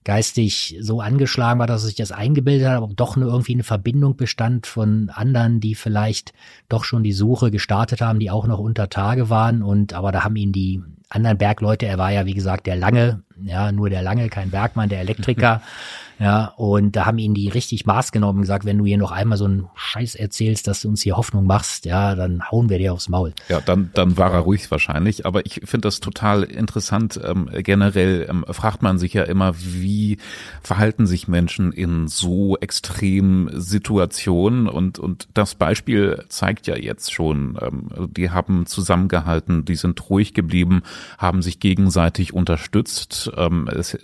geistig 0.03 0.77
so 0.79 1.01
angeschlagen 1.01 1.59
war, 1.59 1.67
dass 1.67 1.83
er 1.83 1.87
sich 1.87 1.95
das 1.95 2.13
eingebildet 2.13 2.69
hat, 2.69 2.81
ob 2.81 2.95
doch 2.95 3.17
nur 3.17 3.29
irgendwie 3.29 3.53
eine 3.53 3.63
Verbindung 3.63 4.15
bestand 4.15 4.65
von 4.65 5.09
anderen, 5.13 5.59
die 5.59 5.75
vielleicht 5.75 6.33
doch 6.69 6.85
schon 6.85 7.03
die 7.03 7.11
Suche 7.11 7.51
gestartet 7.51 7.99
haben, 7.99 8.19
die 8.19 8.31
auch 8.31 8.47
noch 8.47 8.59
unter 8.59 8.89
Tage 8.89 9.29
waren. 9.29 9.61
Und 9.61 9.93
aber 9.93 10.13
da 10.13 10.23
haben 10.23 10.37
ihn 10.37 10.53
die 10.53 10.81
anderen 11.09 11.37
Bergleute, 11.37 11.87
er 11.87 11.97
war 11.97 12.11
ja 12.11 12.25
wie 12.25 12.33
gesagt 12.33 12.67
der 12.67 12.77
Lange, 12.77 13.23
ja, 13.43 13.71
nur 13.73 13.89
der 13.89 14.01
Lange, 14.01 14.29
kein 14.29 14.49
Bergmann, 14.49 14.87
der 14.87 15.01
Elektriker, 15.01 15.61
Ja, 16.19 16.53
und 16.57 16.95
da 16.95 17.05
haben 17.05 17.19
ihn 17.19 17.35
die 17.35 17.47
richtig 17.47 17.85
Maß 17.85 18.11
genommen 18.11 18.39
und 18.39 18.41
gesagt, 18.41 18.65
wenn 18.65 18.79
du 18.79 18.85
hier 18.85 18.97
noch 18.97 19.11
einmal 19.11 19.37
so 19.37 19.45
einen 19.45 19.67
Scheiß 19.75 20.15
erzählst, 20.15 20.67
dass 20.67 20.81
du 20.81 20.89
uns 20.89 21.03
hier 21.03 21.15
Hoffnung 21.15 21.45
machst, 21.45 21.85
ja, 21.85 22.15
dann 22.15 22.49
hauen 22.49 22.69
wir 22.69 22.79
dir 22.79 22.93
aufs 22.93 23.07
Maul. 23.07 23.33
Ja, 23.49 23.61
dann, 23.61 23.91
dann 23.93 24.17
war 24.17 24.31
er 24.33 24.39
ruhig 24.39 24.69
wahrscheinlich. 24.71 25.27
Aber 25.27 25.45
ich 25.45 25.61
finde 25.65 25.87
das 25.87 25.99
total 25.99 26.43
interessant. 26.43 27.19
Ähm, 27.23 27.49
generell 27.57 28.25
ähm, 28.29 28.45
fragt 28.49 28.81
man 28.81 28.97
sich 28.97 29.13
ja 29.13 29.23
immer, 29.23 29.53
wie 29.57 30.17
verhalten 30.63 31.05
sich 31.05 31.27
Menschen 31.27 31.71
in 31.71 32.07
so 32.07 32.57
extremen 32.57 33.49
Situationen? 33.53 34.67
Und, 34.67 34.97
und 34.97 35.27
das 35.35 35.53
Beispiel 35.53 36.23
zeigt 36.29 36.65
ja 36.65 36.75
jetzt 36.75 37.13
schon, 37.13 37.59
ähm, 37.61 38.09
die 38.09 38.31
haben 38.31 38.65
zusammengehalten, 38.65 39.65
die 39.65 39.75
sind 39.75 40.09
ruhig 40.09 40.33
geblieben, 40.33 40.81
haben 41.19 41.43
sich 41.43 41.59
gegenseitig 41.59 42.33
unterstützt. 42.33 43.31
Ähm, 43.37 43.67
es 43.67 43.97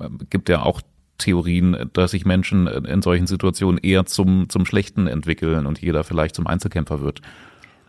ähm, 0.00 0.18
gibt 0.28 0.50
ja 0.50 0.62
auch 0.62 0.82
Theorien, 1.20 1.90
dass 1.92 2.10
sich 2.10 2.24
Menschen 2.24 2.66
in 2.66 3.02
solchen 3.02 3.26
Situationen 3.26 3.78
eher 3.78 4.06
zum, 4.06 4.48
zum 4.48 4.66
Schlechten 4.66 5.06
entwickeln 5.06 5.66
und 5.66 5.80
jeder 5.80 6.02
vielleicht 6.02 6.34
zum 6.34 6.46
Einzelkämpfer 6.46 7.00
wird. 7.00 7.20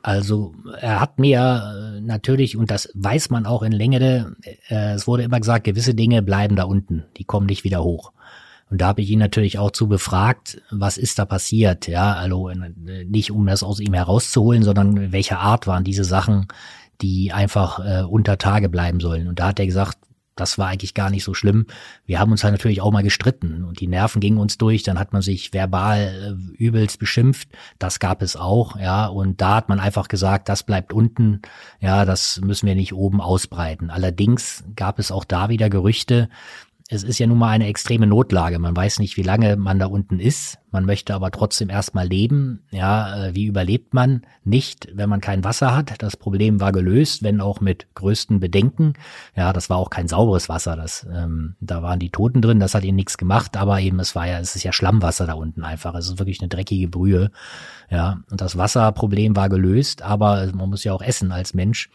Also 0.04 0.56
er 0.80 1.00
hat 1.00 1.20
mir 1.20 1.98
äh, 1.98 2.02
natürlich, 2.02 2.58
und 2.58 2.72
das 2.72 2.89
weiß 2.96 3.30
man 3.30 3.46
auch 3.46 3.62
in 3.62 3.72
Längere, 3.72 4.36
äh, 4.70 4.94
es 4.94 5.06
wurde 5.06 5.24
immer 5.24 5.39
gesagt, 5.39 5.63
gewisse 5.63 5.94
Dinge 5.94 6.24
bleiben 6.24 6.56
da 6.56 6.63
unten, 6.63 7.04
die 7.17 7.24
kommen 7.24 7.46
nicht 7.46 7.63
wieder 7.63 7.84
hoch. 7.84 8.12
Und 8.72 8.82
da 8.82 8.88
habe 8.88 9.02
ich 9.02 9.10
ihn 9.10 9.20
natürlich 9.20 9.60
auch 9.60 9.72
zu 9.72 9.88
befragt, 9.88 10.62
was 10.72 10.98
ist 10.98 11.20
da 11.20 11.26
passiert? 11.26 11.88
Ja, 11.88 12.13
also 12.13 12.50
äh, 12.50 12.56
nicht 13.06 13.32
um 13.32 13.46
das 13.46 13.63
aus 13.63 13.80
ihm 13.80 13.94
herauszuholen, 13.94 14.63
sondern 14.63 15.12
welcher 15.12 15.39
Art 15.39 15.67
waren 15.67 15.84
diese 15.84 16.06
Sachen, 16.06 16.48
die 17.02 17.32
einfach 17.32 17.80
äh, 17.86 18.04
unter 18.04 18.38
Tage 18.38 18.70
bleiben 18.70 19.00
sollen. 19.00 19.28
Und 19.28 19.39
da 19.39 19.50
hat 19.50 19.60
er 19.60 19.65
gesagt, 19.65 19.98
das 20.42 20.58
war 20.58 20.68
eigentlich 20.68 20.96
gar 20.96 21.12
nicht 21.12 21.24
so 21.24 21.34
schlimm. 21.36 21.68
Wir 22.06 22.20
haben 22.20 22.32
uns 22.32 22.44
halt 22.44 22.54
natürlich 22.54 22.82
auch 22.82 22.92
mal 22.92 23.04
gestritten 23.04 23.64
und 23.64 23.80
die 23.80 23.88
Nerven 23.88 24.20
gingen 24.20 24.40
uns 24.40 24.58
durch. 24.58 24.82
Dann 24.82 24.98
hat 24.98 25.14
man 25.14 25.22
sich 25.22 25.54
verbal 25.54 26.00
äh, 26.58 26.64
übelst 26.64 26.98
beschimpft. 26.98 27.50
Das 27.78 28.00
gab 28.00 28.24
es 28.24 28.36
auch, 28.36 28.76
ja. 28.78 29.06
Und 29.06 29.40
da 29.40 29.56
hat 29.56 29.70
man 29.70 29.80
einfach 29.80 30.08
gesagt, 30.08 30.50
das 30.50 30.64
bleibt 30.64 30.94
unten. 30.94 31.42
Ja, 31.80 32.06
das 32.06 32.42
müssen 32.42 32.66
wir 32.66 32.76
nicht 32.76 32.94
oben 32.94 33.22
ausbreiten. 33.22 33.92
Allerdings 33.92 34.64
gab 34.76 34.98
es 34.98 35.12
auch 35.12 35.26
da 35.26 35.50
wieder 35.50 35.70
Gerüchte, 35.70 36.28
es 36.94 37.04
ist 37.04 37.20
ja 37.20 37.28
nun 37.28 37.38
mal 37.38 37.52
eine 37.52 37.68
extreme 37.68 38.06
Notlage. 38.06 38.60
Man 38.60 38.76
weiß 38.76 39.00
nicht, 39.00 39.16
wie 39.16 39.24
lange 39.24 39.56
man 39.56 39.80
da 39.80 39.86
unten 39.86 40.20
ist. 40.20 40.60
Man 40.72 40.84
möchte 40.86 41.16
aber 41.16 41.32
trotzdem 41.32 41.70
erstmal 41.70 42.06
leben. 42.06 42.64
Ja, 42.70 43.28
äh, 43.28 43.34
wie 43.34 43.46
überlebt 43.46 43.94
man 43.94 44.24
nicht, 44.44 44.90
wenn 44.94 45.08
man 45.08 45.22
kein 45.22 45.46
Wasser 45.46 45.74
hat? 45.74 45.94
Das 46.00 46.18
Problem 46.18 46.60
war 46.60 46.74
gelöst, 46.74 47.24
wenn 47.24 47.40
auch 47.40 47.62
mit 47.62 47.88
größten 47.96 48.42
Bedenken. 48.42 48.96
Ja, 49.38 49.54
das 49.54 49.70
war 49.70 49.78
auch 49.78 49.90
kein 49.90 50.10
sauberes 50.10 50.50
Wasser. 50.50 50.76
Das, 50.76 51.08
ähm, 51.10 51.56
da 51.62 51.82
waren 51.82 52.00
die 52.00 52.10
Toten 52.10 52.42
drin. 52.42 52.60
Das 52.60 52.76
hat 52.76 52.84
ihnen 52.84 52.98
nichts 52.98 53.18
gemacht. 53.18 53.56
Aber 53.56 53.80
eben, 53.80 54.02
es 54.02 54.14
war 54.14 54.28
ja, 54.28 54.40
es 54.40 54.58
ist 54.58 54.64
ja 54.64 54.74
Schlammwasser 54.74 55.26
da 55.26 55.34
unten 55.36 55.64
einfach. 55.64 55.96
Es 55.96 56.10
ist 56.10 56.20
wirklich 56.20 56.42
eine 56.42 56.50
dreckige 56.50 56.90
Brühe. 56.90 57.32
Ja, 57.90 58.20
und 58.30 58.42
das 58.42 58.58
Wasserproblem 58.58 59.38
war 59.38 59.48
gelöst. 59.48 60.02
Aber 60.02 60.52
man 60.54 60.70
muss 60.70 60.84
ja 60.84 60.92
auch 60.92 61.02
essen 61.02 61.32
als 61.32 61.54
Mensch 61.54 61.90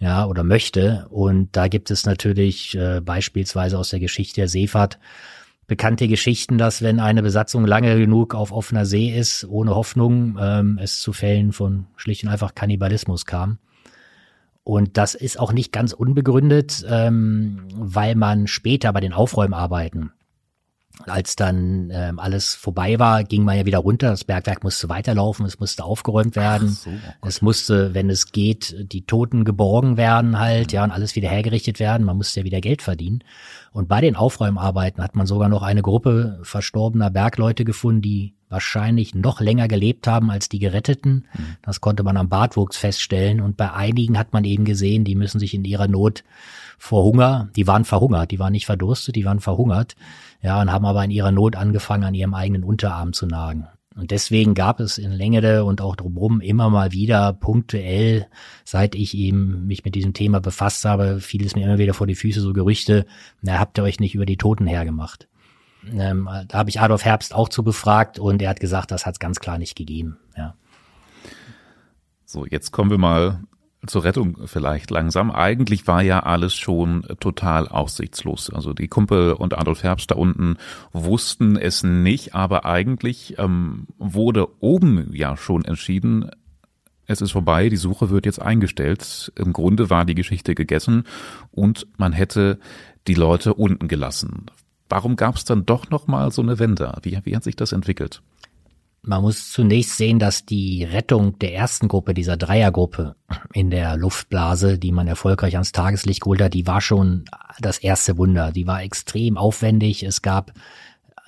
ja, 0.00 0.26
oder 0.26 0.42
möchte. 0.42 1.06
Und 1.10 1.50
da 1.52 1.68
gibt 1.68 1.90
es 1.90 2.06
natürlich 2.06 2.76
äh, 2.76 3.00
beispielsweise 3.00 3.78
aus 3.78 3.90
der 3.90 4.00
Geschichte 4.00 4.40
der 4.40 4.48
Seefahrt 4.48 4.98
bekannte 5.66 6.08
Geschichten, 6.08 6.58
dass 6.58 6.82
wenn 6.82 6.98
eine 6.98 7.22
Besatzung 7.22 7.64
lange 7.64 7.96
genug 7.96 8.34
auf 8.34 8.50
offener 8.50 8.86
See 8.86 9.16
ist, 9.16 9.44
ohne 9.44 9.76
Hoffnung, 9.76 10.36
ähm, 10.40 10.80
es 10.82 11.00
zu 11.00 11.12
Fällen 11.12 11.52
von 11.52 11.86
schlicht 11.94 12.24
und 12.24 12.30
einfach 12.30 12.56
Kannibalismus 12.56 13.24
kam. 13.24 13.58
Und 14.64 14.96
das 14.96 15.14
ist 15.14 15.38
auch 15.38 15.52
nicht 15.52 15.72
ganz 15.72 15.92
unbegründet, 15.92 16.84
ähm, 16.88 17.68
weil 17.72 18.14
man 18.14 18.46
später 18.46 18.92
bei 18.92 19.00
den 19.00 19.12
Aufräumarbeiten 19.12 20.12
als 21.06 21.36
dann 21.36 21.90
ähm, 21.92 22.18
alles 22.18 22.54
vorbei 22.54 22.98
war, 22.98 23.24
ging 23.24 23.44
man 23.44 23.56
ja 23.56 23.66
wieder 23.66 23.78
runter. 23.78 24.10
Das 24.10 24.24
Bergwerk 24.24 24.62
musste 24.62 24.88
weiterlaufen, 24.88 25.46
es 25.46 25.60
musste 25.60 25.84
aufgeräumt 25.84 26.36
werden. 26.36 26.68
So, 26.68 26.90
oh 26.90 27.26
es 27.26 27.42
musste, 27.42 27.94
wenn 27.94 28.10
es 28.10 28.32
geht, 28.32 28.74
die 28.92 29.06
Toten 29.06 29.44
geborgen 29.44 29.96
werden 29.96 30.38
halt, 30.38 30.72
ja, 30.72 30.84
und 30.84 30.90
alles 30.90 31.16
wieder 31.16 31.28
hergerichtet 31.28 31.80
werden. 31.80 32.04
Man 32.06 32.16
musste 32.16 32.40
ja 32.40 32.44
wieder 32.44 32.60
Geld 32.60 32.82
verdienen. 32.82 33.24
Und 33.72 33.88
bei 33.88 34.00
den 34.00 34.16
Aufräumarbeiten 34.16 35.02
hat 35.02 35.14
man 35.14 35.26
sogar 35.26 35.48
noch 35.48 35.62
eine 35.62 35.82
Gruppe 35.82 36.40
verstorbener 36.42 37.10
Bergleute 37.10 37.64
gefunden, 37.64 38.02
die 38.02 38.34
wahrscheinlich 38.48 39.14
noch 39.14 39.40
länger 39.40 39.68
gelebt 39.68 40.08
haben 40.08 40.30
als 40.30 40.48
die 40.48 40.58
Geretteten. 40.58 41.26
Mhm. 41.32 41.56
Das 41.62 41.80
konnte 41.80 42.02
man 42.02 42.16
am 42.16 42.28
Bartwuchs 42.28 42.76
feststellen. 42.76 43.40
Und 43.40 43.56
bei 43.56 43.72
einigen 43.72 44.18
hat 44.18 44.32
man 44.32 44.44
eben 44.44 44.64
gesehen, 44.64 45.04
die 45.04 45.14
müssen 45.14 45.38
sich 45.38 45.54
in 45.54 45.64
ihrer 45.64 45.86
Not 45.86 46.24
vor 46.76 47.04
Hunger, 47.04 47.50
die 47.54 47.66
waren 47.66 47.84
verhungert, 47.84 48.30
die 48.30 48.38
waren 48.38 48.52
nicht 48.52 48.66
verdurstet, 48.66 49.14
die 49.14 49.24
waren 49.24 49.40
verhungert, 49.40 49.96
ja, 50.42 50.60
und 50.60 50.72
haben 50.72 50.86
aber 50.86 51.04
in 51.04 51.10
ihrer 51.10 51.32
Not 51.32 51.56
angefangen, 51.56 52.04
an 52.04 52.14
ihrem 52.14 52.34
eigenen 52.34 52.64
Unterarm 52.64 53.12
zu 53.12 53.26
nagen. 53.26 53.66
Und 53.96 54.12
deswegen 54.12 54.54
gab 54.54 54.80
es 54.80 54.98
in 54.98 55.10
Längere 55.10 55.64
und 55.64 55.80
auch 55.80 55.96
drumherum 55.96 56.40
immer 56.40 56.70
mal 56.70 56.92
wieder 56.92 57.32
punktuell, 57.32 58.28
seit 58.64 58.94
ich 58.94 59.16
eben 59.16 59.66
mich 59.66 59.84
mit 59.84 59.94
diesem 59.94 60.14
Thema 60.14 60.40
befasst 60.40 60.84
habe, 60.84 61.20
fiel 61.20 61.44
es 61.44 61.56
mir 61.56 61.66
immer 61.66 61.78
wieder 61.78 61.92
vor 61.92 62.06
die 62.06 62.14
Füße 62.14 62.40
so 62.40 62.52
Gerüchte, 62.52 63.04
na, 63.42 63.58
habt 63.58 63.78
ihr 63.78 63.82
euch 63.82 63.98
nicht 63.98 64.14
über 64.14 64.26
die 64.26 64.36
Toten 64.36 64.66
hergemacht? 64.66 65.28
Ähm, 65.92 66.28
da 66.46 66.58
habe 66.58 66.70
ich 66.70 66.80
Adolf 66.80 67.04
Herbst 67.04 67.34
auch 67.34 67.48
zu 67.48 67.64
befragt 67.64 68.18
und 68.18 68.40
er 68.42 68.50
hat 68.50 68.60
gesagt, 68.60 68.90
das 68.90 69.06
hat 69.06 69.14
es 69.14 69.20
ganz 69.20 69.40
klar 69.40 69.58
nicht 69.58 69.76
gegeben. 69.76 70.18
Ja. 70.36 70.54
So, 72.24 72.46
jetzt 72.46 72.70
kommen 72.70 72.90
wir 72.90 72.98
mal 72.98 73.40
zur 73.86 74.04
Rettung 74.04 74.36
vielleicht 74.44 74.90
langsam. 74.90 75.30
Eigentlich 75.30 75.86
war 75.86 76.02
ja 76.02 76.20
alles 76.20 76.54
schon 76.54 77.06
total 77.18 77.66
aussichtslos. 77.68 78.50
Also 78.50 78.74
die 78.74 78.88
Kumpel 78.88 79.32
und 79.32 79.56
Adolf 79.56 79.82
Herbst 79.82 80.10
da 80.10 80.16
unten 80.16 80.56
wussten 80.92 81.56
es 81.56 81.82
nicht, 81.82 82.34
aber 82.34 82.64
eigentlich 82.64 83.36
ähm, 83.38 83.86
wurde 83.98 84.48
oben 84.60 85.10
ja 85.12 85.36
schon 85.36 85.64
entschieden, 85.64 86.30
es 87.06 87.20
ist 87.20 87.32
vorbei, 87.32 87.68
die 87.68 87.76
Suche 87.76 88.10
wird 88.10 88.24
jetzt 88.24 88.40
eingestellt. 88.40 89.32
Im 89.34 89.52
Grunde 89.52 89.90
war 89.90 90.04
die 90.04 90.14
Geschichte 90.14 90.54
gegessen 90.54 91.04
und 91.50 91.88
man 91.96 92.12
hätte 92.12 92.60
die 93.08 93.14
Leute 93.14 93.54
unten 93.54 93.88
gelassen. 93.88 94.46
Warum 94.88 95.16
gab 95.16 95.34
es 95.34 95.44
dann 95.44 95.66
doch 95.66 95.90
noch 95.90 96.06
mal 96.06 96.30
so 96.30 96.40
eine 96.40 96.60
Wende? 96.60 96.96
Wie, 97.02 97.18
wie 97.24 97.34
hat 97.34 97.42
sich 97.42 97.56
das 97.56 97.72
entwickelt? 97.72 98.22
Man 99.02 99.22
muss 99.22 99.50
zunächst 99.50 99.96
sehen, 99.96 100.18
dass 100.18 100.44
die 100.44 100.84
Rettung 100.84 101.38
der 101.38 101.54
ersten 101.54 101.88
Gruppe, 101.88 102.12
dieser 102.12 102.36
Dreiergruppe 102.36 103.16
in 103.54 103.70
der 103.70 103.96
Luftblase, 103.96 104.78
die 104.78 104.92
man 104.92 105.08
erfolgreich 105.08 105.54
ans 105.54 105.72
Tageslicht 105.72 106.20
geholt 106.20 106.42
hat, 106.42 106.52
die 106.52 106.66
war 106.66 106.82
schon 106.82 107.24
das 107.60 107.78
erste 107.78 108.18
Wunder. 108.18 108.52
Die 108.52 108.66
war 108.66 108.82
extrem 108.82 109.38
aufwendig. 109.38 110.02
Es 110.02 110.20
gab 110.20 110.52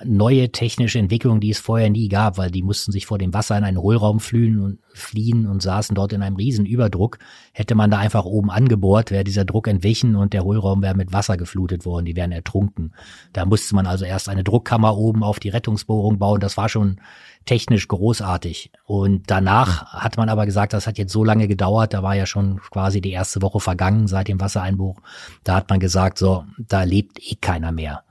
neue 0.05 0.51
technische 0.51 0.99
Entwicklungen, 0.99 1.39
die 1.39 1.51
es 1.51 1.59
vorher 1.59 1.89
nie 1.89 2.09
gab, 2.09 2.37
weil 2.37 2.51
die 2.51 2.63
mussten 2.63 2.91
sich 2.91 3.05
vor 3.05 3.17
dem 3.17 3.33
Wasser 3.33 3.57
in 3.57 3.63
einen 3.63 3.77
Hohlraum 3.77 4.19
fliehen 4.19 4.59
und, 4.59 4.79
fliehen 4.93 5.47
und 5.47 5.61
saßen 5.61 5.95
dort 5.95 6.13
in 6.13 6.21
einem 6.21 6.35
riesen 6.35 6.65
Überdruck. 6.65 7.19
Hätte 7.51 7.75
man 7.75 7.91
da 7.91 7.97
einfach 7.97 8.25
oben 8.25 8.51
angebohrt, 8.51 9.11
wäre 9.11 9.23
dieser 9.23 9.45
Druck 9.45 9.67
entwichen 9.67 10.15
und 10.15 10.33
der 10.33 10.43
Hohlraum 10.43 10.81
wäre 10.81 10.95
mit 10.95 11.13
Wasser 11.13 11.37
geflutet 11.37 11.85
worden, 11.85 12.05
die 12.05 12.15
wären 12.15 12.31
ertrunken. 12.31 12.93
Da 13.33 13.45
musste 13.45 13.75
man 13.75 13.87
also 13.87 14.05
erst 14.05 14.29
eine 14.29 14.43
Druckkammer 14.43 14.97
oben 14.97 15.23
auf 15.23 15.39
die 15.39 15.49
Rettungsbohrung 15.49 16.19
bauen. 16.19 16.39
Das 16.39 16.57
war 16.57 16.69
schon 16.69 16.99
technisch 17.45 17.87
großartig. 17.87 18.71
Und 18.85 19.23
danach 19.27 19.93
hat 19.93 20.17
man 20.17 20.29
aber 20.29 20.45
gesagt, 20.45 20.73
das 20.73 20.87
hat 20.87 20.97
jetzt 20.97 21.11
so 21.11 21.23
lange 21.23 21.47
gedauert, 21.47 21.93
da 21.93 22.03
war 22.03 22.15
ja 22.15 22.25
schon 22.25 22.59
quasi 22.71 23.01
die 23.01 23.11
erste 23.11 23.41
Woche 23.41 23.59
vergangen 23.59 24.07
seit 24.07 24.27
dem 24.27 24.39
Wassereinbruch. 24.39 24.99
Da 25.43 25.55
hat 25.55 25.69
man 25.69 25.79
gesagt, 25.79 26.17
so, 26.17 26.45
da 26.57 26.83
lebt 26.83 27.19
eh 27.19 27.35
keiner 27.35 27.71
mehr. 27.71 28.03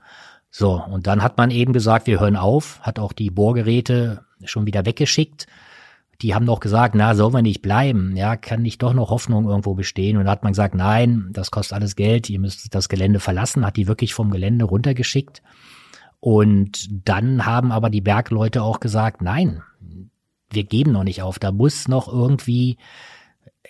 So, 0.55 0.79
und 0.83 1.07
dann 1.07 1.23
hat 1.23 1.39
man 1.39 1.49
eben 1.49 1.73
gesagt, 1.73 2.05
wir 2.05 2.19
hören 2.19 2.35
auf, 2.35 2.79
hat 2.81 2.99
auch 2.99 3.11
die 3.11 3.31
Bohrgeräte 3.31 4.23
schon 4.43 4.67
wieder 4.67 4.85
weggeschickt. 4.85 5.47
Die 6.21 6.35
haben 6.35 6.45
noch 6.45 6.59
gesagt, 6.59 6.93
na, 6.93 7.15
sollen 7.15 7.33
wir 7.33 7.41
nicht 7.41 7.63
bleiben? 7.63 8.15
Ja, 8.15 8.35
kann 8.35 8.61
nicht 8.61 8.83
doch 8.83 8.93
noch 8.93 9.09
Hoffnung 9.09 9.49
irgendwo 9.49 9.73
bestehen? 9.73 10.15
Und 10.15 10.25
da 10.25 10.31
hat 10.31 10.43
man 10.43 10.51
gesagt, 10.51 10.75
nein, 10.75 11.29
das 11.31 11.49
kostet 11.49 11.75
alles 11.75 11.95
Geld, 11.95 12.29
ihr 12.29 12.39
müsst 12.39 12.75
das 12.75 12.87
Gelände 12.87 13.19
verlassen, 13.19 13.65
hat 13.65 13.77
die 13.77 13.87
wirklich 13.87 14.13
vom 14.13 14.29
Gelände 14.29 14.65
runtergeschickt. 14.65 15.41
Und 16.19 16.87
dann 17.03 17.47
haben 17.47 17.71
aber 17.71 17.89
die 17.89 18.01
Bergleute 18.01 18.61
auch 18.61 18.79
gesagt, 18.79 19.23
nein, 19.23 19.63
wir 20.51 20.65
geben 20.65 20.91
noch 20.91 21.03
nicht 21.03 21.23
auf, 21.23 21.39
da 21.39 21.51
muss 21.51 21.87
noch 21.87 22.07
irgendwie 22.07 22.77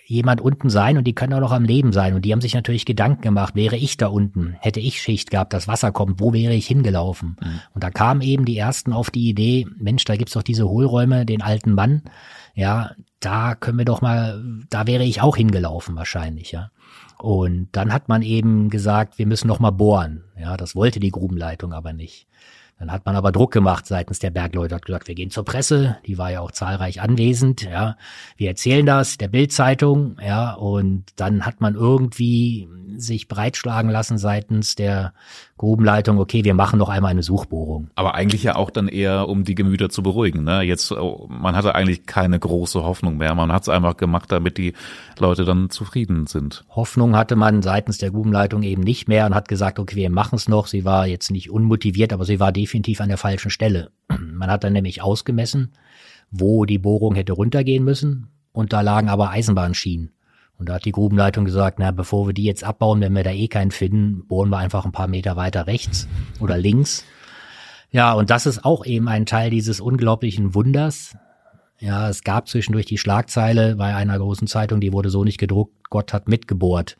jemand 0.05 0.41
unten 0.41 0.69
sein 0.69 0.97
und 0.97 1.05
die 1.05 1.13
können 1.13 1.33
auch 1.33 1.39
noch 1.39 1.51
am 1.51 1.63
Leben 1.63 1.93
sein. 1.93 2.13
Und 2.13 2.25
die 2.25 2.31
haben 2.31 2.41
sich 2.41 2.53
natürlich 2.53 2.85
Gedanken 2.85 3.21
gemacht, 3.21 3.55
wäre 3.55 3.75
ich 3.75 3.97
da 3.97 4.07
unten, 4.07 4.55
hätte 4.59 4.79
ich 4.79 5.01
Schicht 5.01 5.31
gehabt, 5.31 5.53
das 5.53 5.67
Wasser 5.67 5.91
kommt, 5.91 6.19
wo 6.19 6.33
wäre 6.33 6.53
ich 6.53 6.67
hingelaufen? 6.67 7.37
Mhm. 7.41 7.59
Und 7.73 7.83
da 7.83 7.89
kamen 7.89 8.21
eben 8.21 8.45
die 8.45 8.57
ersten 8.57 8.93
auf 8.93 9.11
die 9.11 9.29
Idee, 9.29 9.65
Mensch, 9.77 10.03
da 10.05 10.15
gibt's 10.15 10.33
doch 10.33 10.43
diese 10.43 10.67
Hohlräume, 10.67 11.25
den 11.25 11.41
alten 11.41 11.73
Mann, 11.73 12.03
ja, 12.53 12.91
da 13.19 13.55
können 13.55 13.77
wir 13.77 13.85
doch 13.85 14.01
mal, 14.01 14.43
da 14.69 14.85
wäre 14.85 15.03
ich 15.03 15.21
auch 15.21 15.37
hingelaufen 15.37 15.95
wahrscheinlich, 15.95 16.51
ja. 16.51 16.69
Und 17.17 17.69
dann 17.71 17.93
hat 17.93 18.09
man 18.09 18.21
eben 18.21 18.69
gesagt, 18.69 19.17
wir 19.17 19.25
müssen 19.25 19.47
noch 19.47 19.59
mal 19.59 19.71
bohren. 19.71 20.25
Ja, 20.37 20.57
das 20.57 20.75
wollte 20.75 20.99
die 20.99 21.11
Grubenleitung 21.11 21.71
aber 21.71 21.93
nicht. 21.93 22.27
Dann 22.83 22.91
hat 22.91 23.05
man 23.05 23.15
aber 23.15 23.31
Druck 23.31 23.53
gemacht 23.53 23.85
seitens 23.85 24.19
der 24.19 24.29
Bergleute, 24.29 24.75
hat 24.75 24.85
gesagt, 24.85 25.07
wir 25.07 25.15
gehen 25.15 25.29
zur 25.29 25.45
Presse, 25.45 25.99
die 26.05 26.17
war 26.17 26.31
ja 26.31 26.41
auch 26.41 26.51
zahlreich 26.51 26.99
anwesend, 26.99 27.61
ja. 27.61 27.95
Wir 28.35 28.49
erzählen 28.49 28.85
das 28.85 29.17
der 29.17 29.29
Bildzeitung, 29.29 30.17
ja, 30.21 30.51
und 30.51 31.05
dann 31.15 31.45
hat 31.45 31.61
man 31.61 31.75
irgendwie 31.75 32.67
sich 32.97 33.29
breitschlagen 33.29 33.89
lassen 33.89 34.17
seitens 34.17 34.75
der 34.75 35.13
Grubenleitung, 35.63 36.19
okay, 36.19 36.43
wir 36.43 36.53
machen 36.53 36.77
noch 36.77 36.89
einmal 36.89 37.11
eine 37.11 37.23
Suchbohrung. 37.23 37.87
Aber 37.95 38.15
eigentlich 38.15 38.43
ja 38.43 38.57
auch 38.57 38.69
dann 38.69 38.89
eher, 38.89 39.29
um 39.29 39.45
die 39.45 39.55
Gemüter 39.55 39.87
zu 39.87 40.03
beruhigen. 40.03 40.43
Ne? 40.43 40.61
Jetzt, 40.63 40.91
oh, 40.91 41.25
man 41.29 41.55
hatte 41.55 41.73
eigentlich 41.73 42.05
keine 42.05 42.37
große 42.37 42.83
Hoffnung 42.83 43.15
mehr. 43.15 43.33
Man 43.33 43.49
hat 43.49 43.61
es 43.61 43.69
einfach 43.69 43.95
gemacht, 43.95 44.29
damit 44.33 44.57
die 44.57 44.73
Leute 45.17 45.45
dann 45.45 45.69
zufrieden 45.69 46.27
sind. 46.27 46.65
Hoffnung 46.67 47.15
hatte 47.15 47.37
man 47.37 47.61
seitens 47.61 47.97
der 47.97 48.11
Grubenleitung 48.11 48.61
eben 48.63 48.81
nicht 48.81 49.07
mehr 49.07 49.25
und 49.25 49.33
hat 49.33 49.47
gesagt, 49.47 49.79
okay, 49.79 49.95
wir 49.95 50.09
machen 50.09 50.35
es 50.35 50.49
noch. 50.49 50.67
Sie 50.67 50.83
war 50.83 51.07
jetzt 51.07 51.31
nicht 51.31 51.49
unmotiviert, 51.49 52.11
aber 52.11 52.25
sie 52.25 52.41
war 52.41 52.51
definitiv 52.51 52.99
an 52.99 53.07
der 53.07 53.17
falschen 53.17 53.49
Stelle. 53.49 53.91
Man 54.19 54.51
hat 54.51 54.65
dann 54.65 54.73
nämlich 54.73 55.01
ausgemessen, 55.01 55.71
wo 56.29 56.65
die 56.65 56.77
Bohrung 56.77 57.15
hätte 57.15 57.31
runtergehen 57.31 57.85
müssen. 57.85 58.27
Und 58.51 58.73
da 58.73 58.81
lagen 58.81 59.07
aber 59.07 59.29
Eisenbahnschienen. 59.29 60.11
Und 60.57 60.69
da 60.69 60.75
hat 60.75 60.85
die 60.85 60.91
Grubenleitung 60.91 61.45
gesagt, 61.45 61.79
na, 61.79 61.91
bevor 61.91 62.27
wir 62.27 62.33
die 62.33 62.43
jetzt 62.43 62.63
abbauen, 62.63 63.01
wenn 63.01 63.13
wir 63.13 63.23
da 63.23 63.31
eh 63.31 63.47
keinen 63.47 63.71
finden, 63.71 64.25
bohren 64.27 64.49
wir 64.49 64.57
einfach 64.57 64.85
ein 64.85 64.91
paar 64.91 65.07
Meter 65.07 65.35
weiter 65.35 65.67
rechts 65.67 66.07
oder 66.39 66.57
links. 66.57 67.05
Ja, 67.91 68.13
und 68.13 68.29
das 68.29 68.45
ist 68.45 68.63
auch 68.63 68.85
eben 68.85 69.07
ein 69.07 69.25
Teil 69.25 69.49
dieses 69.49 69.79
unglaublichen 69.79 70.55
Wunders. 70.55 71.15
Ja, 71.79 72.09
es 72.09 72.23
gab 72.23 72.47
zwischendurch 72.47 72.85
die 72.85 72.97
Schlagzeile 72.97 73.75
bei 73.75 73.93
einer 73.95 74.17
großen 74.17 74.47
Zeitung, 74.47 74.79
die 74.79 74.93
wurde 74.93 75.09
so 75.09 75.23
nicht 75.23 75.37
gedruckt, 75.37 75.89
Gott 75.89 76.13
hat 76.13 76.27
mitgebohrt. 76.27 76.97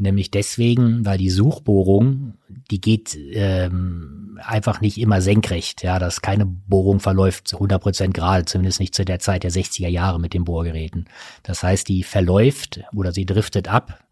Nämlich 0.00 0.30
deswegen, 0.30 1.04
weil 1.04 1.18
die 1.18 1.28
Suchbohrung, 1.28 2.38
die 2.70 2.80
geht 2.80 3.14
ähm, 3.34 4.40
einfach 4.42 4.80
nicht 4.80 4.96
immer 4.96 5.20
senkrecht. 5.20 5.82
Ja, 5.82 5.98
dass 5.98 6.22
keine 6.22 6.46
Bohrung 6.46 7.00
verläuft 7.00 7.48
100% 7.48 8.12
gerade, 8.12 8.46
zumindest 8.46 8.80
nicht 8.80 8.94
zu 8.94 9.04
der 9.04 9.18
Zeit 9.18 9.42
der 9.42 9.52
60er 9.52 9.88
Jahre 9.88 10.18
mit 10.18 10.32
den 10.32 10.44
Bohrgeräten. 10.44 11.06
Das 11.42 11.62
heißt, 11.62 11.86
die 11.86 12.02
verläuft 12.02 12.80
oder 12.94 13.12
sie 13.12 13.26
driftet 13.26 13.68
ab, 13.68 14.02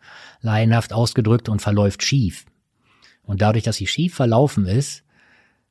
laienhaft 0.42 0.92
ausgedrückt 0.92 1.48
und 1.48 1.62
verläuft 1.62 2.02
schief. 2.02 2.44
Und 3.22 3.40
dadurch, 3.40 3.64
dass 3.64 3.76
sie 3.76 3.86
schief 3.86 4.14
verlaufen 4.14 4.66
ist, 4.66 5.04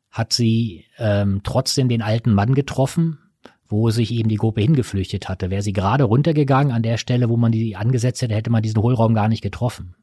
hat 0.10 0.34
sie 0.34 0.86
ähm, 0.98 1.42
trotzdem 1.44 1.90
den 1.90 2.02
alten 2.02 2.34
Mann 2.34 2.56
getroffen, 2.56 3.20
wo 3.68 3.92
sich 3.92 4.12
eben 4.12 4.30
die 4.30 4.38
Gruppe 4.38 4.62
hingeflüchtet 4.62 5.30
hatte. 5.30 5.52
Wäre 5.52 5.62
sie 5.62 5.74
gerade 5.74 6.06
runtergegangen 6.06 6.74
an 6.74 6.82
der 6.82 6.98
Stelle, 6.98 7.30
wo 7.30 7.38
man 7.38 7.52
die 7.52 7.76
angesetzt 7.76 8.24
hätte, 8.24 8.34
hätte 8.34 8.50
man 8.50 8.64
diesen 8.64 8.82
Hohlraum 8.82 9.14
gar 9.14 9.28
nicht 9.28 9.44
getroffen. 9.44 9.94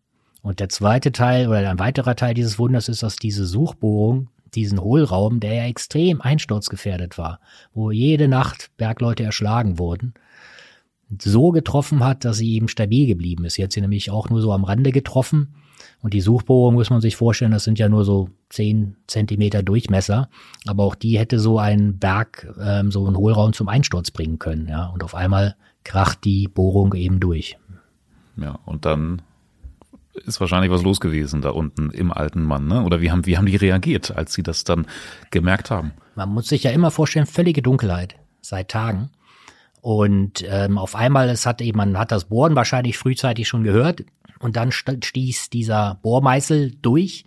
Und 0.45 0.61
der 0.61 0.69
zweite 0.69 1.11
Teil 1.11 1.49
oder 1.49 1.71
ein 1.71 1.79
weiterer 1.79 2.17
Teil 2.17 2.35
dieses 2.35 2.59
Wunders 2.59 2.91
ist, 2.91 3.03
dass 3.03 3.17
diese 3.17 3.47
Suchbohrung 3.47 4.29
diesen 4.55 4.79
Hohlraum, 4.79 5.41
der 5.41 5.55
ja 5.55 5.65
extrem 5.65 6.21
einsturzgefährdet 6.21 7.17
war, 7.17 7.41
wo 7.73 7.91
jede 7.91 8.29
Nacht 8.29 8.71
Bergleute 8.77 9.23
erschlagen 9.25 9.79
wurden, 9.79 10.13
so 11.19 11.51
getroffen 11.51 12.05
hat, 12.05 12.27
dass 12.27 12.37
sie 12.37 12.53
eben 12.53 12.69
stabil 12.69 13.07
geblieben 13.07 13.47
ist. 13.47 13.55
Sie 13.55 13.65
hat 13.65 13.73
sie 13.73 13.81
nämlich 13.81 14.11
auch 14.11 14.29
nur 14.29 14.43
so 14.43 14.53
am 14.53 14.65
Rande 14.65 14.93
getroffen. 14.93 15.55
Und 16.03 16.13
die 16.13 16.21
Suchbohrung 16.21 16.75
muss 16.75 16.91
man 16.91 17.01
sich 17.01 17.17
vorstellen, 17.17 17.53
das 17.53 17.65
sind 17.65 17.79
ja 17.79 17.89
nur 17.89 18.05
so 18.05 18.29
zehn 18.51 18.97
Zentimeter 19.07 19.63
Durchmesser. 19.63 20.29
Aber 20.67 20.85
auch 20.85 20.95
die 20.95 21.19
hätte 21.19 21.41
so 21.41 21.59
einen 21.59 21.99
Berg, 21.99 22.55
ähm, 22.61 22.91
so 22.91 23.07
einen 23.07 23.17
Hohlraum 23.17 23.55
zum 23.55 23.69
Einsturz 23.69 24.11
bringen 24.11 24.39
können. 24.39 24.69
Ja. 24.69 24.89
Und 24.89 25.05
auf 25.05 25.15
einmal 25.15 25.57
kracht 25.85 26.23
die 26.25 26.49
Bohrung 26.49 26.93
eben 26.93 27.19
durch. 27.19 27.57
Ja, 28.37 28.59
und 28.67 28.85
dann 28.85 29.23
ist 30.15 30.41
wahrscheinlich 30.41 30.71
was 30.71 30.83
los 30.83 31.01
gewesen 31.01 31.43
da 31.43 31.51
unten 31.51 31.91
im 31.91 32.13
alten 32.13 32.43
Mann, 32.43 32.67
ne? 32.67 32.83
Oder 32.83 33.01
wie 33.01 33.11
haben, 33.11 33.27
wie 33.27 33.37
haben 33.37 33.47
die 33.47 33.57
reagiert, 33.57 34.17
als 34.17 34.35
sie 34.35 34.43
das 34.43 34.65
dann 34.65 34.87
gemerkt 35.31 35.71
haben? 35.71 35.93
Man 36.15 36.29
muss 36.31 36.49
sich 36.49 36.63
ja 36.63 36.71
immer 36.71 36.91
vorstellen, 36.91 37.27
völlige 37.27 37.63
Dunkelheit 37.63 38.17
seit 38.41 38.71
Tagen. 38.71 39.11
Und 39.81 40.45
ähm, 40.49 40.79
auf 40.79 40.95
einmal, 40.95 41.29
es 41.29 41.45
hat 41.45 41.61
eben, 41.61 41.77
man 41.77 41.99
hat 41.99 42.13
das 42.13 42.27
Bohren 42.27 42.57
wahrscheinlich 42.57 42.97
frühzeitig 42.97 43.49
schon 43.49 43.65
gehört 43.65 44.05
und 44.39 44.57
dann 44.57 44.73
stieß 44.73 45.51
dieser 45.51 45.99
Bohrmeißel 46.03 46.77
durch 46.81 47.25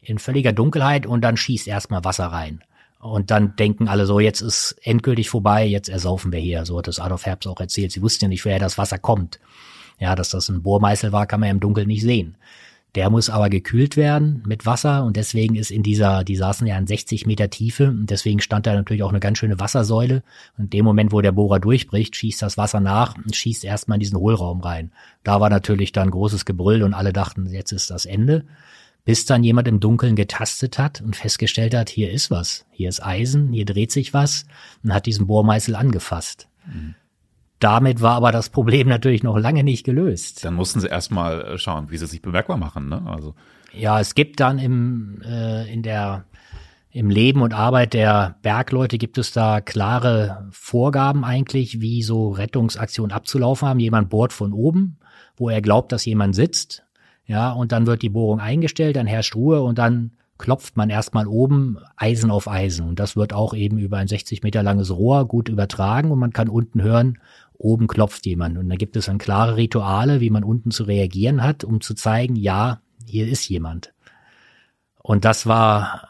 in 0.00 0.18
völliger 0.18 0.52
Dunkelheit 0.52 1.06
und 1.06 1.22
dann 1.22 1.36
schießt 1.36 1.66
erstmal 1.66 2.04
Wasser 2.04 2.26
rein. 2.26 2.62
Und 3.00 3.30
dann 3.30 3.56
denken 3.56 3.88
alle 3.88 4.06
so, 4.06 4.20
jetzt 4.20 4.40
ist 4.40 4.76
endgültig 4.82 5.30
vorbei, 5.30 5.66
jetzt 5.66 5.88
ersaufen 5.88 6.32
wir 6.32 6.40
hier. 6.40 6.64
So 6.64 6.78
hat 6.78 6.88
es 6.88 6.98
Adolf 6.98 7.26
Herbst 7.26 7.46
auch 7.48 7.60
erzählt. 7.60 7.92
Sie 7.92 8.02
wussten 8.02 8.24
ja 8.24 8.28
nicht, 8.28 8.44
woher 8.44 8.58
das 8.58 8.78
Wasser 8.78 8.98
kommt. 8.98 9.38
Ja, 9.98 10.14
dass 10.14 10.30
das 10.30 10.48
ein 10.48 10.62
Bohrmeißel 10.62 11.12
war, 11.12 11.26
kann 11.26 11.40
man 11.40 11.48
ja 11.48 11.54
im 11.54 11.60
Dunkeln 11.60 11.88
nicht 11.88 12.02
sehen. 12.02 12.36
Der 12.96 13.10
muss 13.10 13.28
aber 13.28 13.50
gekühlt 13.50 13.98
werden 13.98 14.42
mit 14.46 14.64
Wasser 14.64 15.04
und 15.04 15.16
deswegen 15.16 15.54
ist 15.54 15.70
in 15.70 15.82
dieser, 15.82 16.24
die 16.24 16.34
saßen 16.34 16.66
ja 16.66 16.78
in 16.78 16.86
60 16.86 17.26
Meter 17.26 17.50
Tiefe 17.50 17.88
und 17.88 18.08
deswegen 18.08 18.40
stand 18.40 18.66
da 18.66 18.72
natürlich 18.72 19.02
auch 19.02 19.10
eine 19.10 19.20
ganz 19.20 19.36
schöne 19.36 19.60
Wassersäule. 19.60 20.22
Und 20.56 20.64
in 20.64 20.70
dem 20.70 20.86
Moment, 20.86 21.12
wo 21.12 21.20
der 21.20 21.32
Bohrer 21.32 21.60
durchbricht, 21.60 22.16
schießt 22.16 22.40
das 22.40 22.56
Wasser 22.56 22.80
nach 22.80 23.14
und 23.16 23.36
schießt 23.36 23.64
erstmal 23.64 23.96
in 23.96 24.00
diesen 24.00 24.18
Hohlraum 24.18 24.62
rein. 24.62 24.92
Da 25.24 25.42
war 25.42 25.50
natürlich 25.50 25.92
dann 25.92 26.10
großes 26.10 26.46
Gebrüll 26.46 26.82
und 26.82 26.94
alle 26.94 27.12
dachten, 27.12 27.44
jetzt 27.52 27.72
ist 27.72 27.90
das 27.90 28.06
Ende. 28.06 28.46
Bis 29.04 29.26
dann 29.26 29.44
jemand 29.44 29.68
im 29.68 29.78
Dunkeln 29.78 30.16
getastet 30.16 30.78
hat 30.78 31.02
und 31.02 31.16
festgestellt 31.16 31.74
hat, 31.74 31.90
hier 31.90 32.10
ist 32.10 32.30
was, 32.30 32.64
hier 32.70 32.88
ist 32.88 33.04
Eisen, 33.04 33.52
hier 33.52 33.66
dreht 33.66 33.92
sich 33.92 34.14
was 34.14 34.46
und 34.82 34.94
hat 34.94 35.04
diesen 35.04 35.26
Bohrmeißel 35.26 35.76
angefasst. 35.76 36.48
Mhm. 36.66 36.94
Damit 37.58 38.02
war 38.02 38.16
aber 38.16 38.32
das 38.32 38.50
Problem 38.50 38.88
natürlich 38.88 39.22
noch 39.22 39.38
lange 39.38 39.64
nicht 39.64 39.84
gelöst. 39.84 40.44
Dann 40.44 40.54
mussten 40.54 40.80
sie 40.80 40.88
erstmal 40.88 41.42
äh, 41.42 41.58
schauen, 41.58 41.90
wie 41.90 41.96
sie 41.96 42.06
sich 42.06 42.20
bemerkbar 42.20 42.58
machen. 42.58 42.88
Ne? 42.88 43.02
Also 43.06 43.34
ja, 43.72 44.00
es 44.00 44.14
gibt 44.14 44.40
dann 44.40 44.58
im 44.58 45.22
äh, 45.22 45.72
in 45.72 45.82
der 45.82 46.24
im 46.90 47.10
Leben 47.10 47.42
und 47.42 47.52
Arbeit 47.52 47.92
der 47.92 48.36
Bergleute 48.40 48.96
gibt 48.96 49.18
es 49.18 49.30
da 49.30 49.60
klare 49.60 50.48
Vorgaben 50.50 51.26
eigentlich, 51.26 51.82
wie 51.82 52.02
so 52.02 52.30
Rettungsaktionen 52.30 53.14
abzulaufen 53.14 53.68
haben. 53.68 53.80
Jemand 53.80 54.08
bohrt 54.08 54.32
von 54.32 54.54
oben, 54.54 54.96
wo 55.36 55.50
er 55.50 55.60
glaubt, 55.60 55.92
dass 55.92 56.06
jemand 56.06 56.34
sitzt. 56.34 56.84
Ja, 57.26 57.52
und 57.52 57.72
dann 57.72 57.86
wird 57.86 58.00
die 58.00 58.08
Bohrung 58.08 58.40
eingestellt, 58.40 58.96
dann 58.96 59.06
herrscht 59.06 59.34
Ruhe 59.34 59.60
und 59.60 59.76
dann 59.76 60.12
klopft 60.38 60.76
man 60.76 60.88
erstmal 60.90 61.26
oben 61.26 61.78
Eisen 61.96 62.30
auf 62.30 62.48
Eisen. 62.48 62.88
Und 62.88 62.98
das 62.98 63.14
wird 63.14 63.32
auch 63.32 63.52
eben 63.52 63.78
über 63.78 63.98
ein 63.98 64.08
60 64.08 64.42
Meter 64.42 64.62
langes 64.62 64.90
Rohr 64.90 65.26
gut 65.26 65.48
übertragen 65.48 66.10
und 66.10 66.18
man 66.18 66.32
kann 66.32 66.48
unten 66.48 66.82
hören, 66.82 67.18
oben 67.58 67.86
klopft 67.86 68.26
jemand. 68.26 68.58
Und 68.58 68.68
da 68.68 68.76
gibt 68.76 68.96
es 68.96 69.06
dann 69.06 69.18
klare 69.18 69.56
Rituale, 69.56 70.20
wie 70.20 70.30
man 70.30 70.44
unten 70.44 70.70
zu 70.70 70.84
reagieren 70.84 71.42
hat, 71.42 71.64
um 71.64 71.80
zu 71.80 71.94
zeigen, 71.94 72.36
ja, 72.36 72.80
hier 73.04 73.26
ist 73.28 73.48
jemand. 73.48 73.92
Und 75.02 75.24
das 75.24 75.46
war 75.46 76.08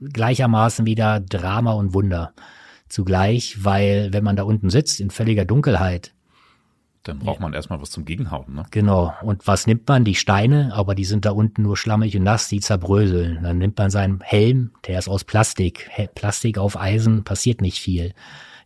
gleichermaßen 0.00 0.86
wieder 0.86 1.20
Drama 1.20 1.72
und 1.72 1.94
Wunder. 1.94 2.32
zugleich, 2.90 3.64
weil 3.64 4.12
wenn 4.12 4.24
man 4.24 4.36
da 4.36 4.42
unten 4.42 4.68
sitzt 4.68 5.00
in 5.00 5.10
völliger 5.10 5.44
Dunkelheit, 5.44 6.12
dann 7.02 7.18
braucht 7.18 7.40
man 7.40 7.54
erstmal 7.54 7.80
was 7.80 7.90
zum 7.90 8.04
Gegenhauen, 8.04 8.54
ne? 8.54 8.64
Genau. 8.72 9.14
Und 9.22 9.46
was 9.46 9.66
nimmt 9.66 9.88
man? 9.88 10.04
Die 10.04 10.14
Steine, 10.14 10.74
aber 10.74 10.94
die 10.94 11.06
sind 11.06 11.24
da 11.24 11.30
unten 11.30 11.62
nur 11.62 11.78
schlammig 11.78 12.14
und 12.14 12.24
nass, 12.24 12.48
die 12.48 12.60
zerbröseln. 12.60 13.42
Dann 13.42 13.56
nimmt 13.56 13.78
man 13.78 13.88
seinen 13.88 14.20
Helm, 14.20 14.72
der 14.86 14.98
ist 14.98 15.08
aus 15.08 15.24
Plastik. 15.24 15.88
Plastik 16.14 16.58
auf 16.58 16.78
Eisen 16.78 17.24
passiert 17.24 17.62
nicht 17.62 17.78
viel. 17.78 18.12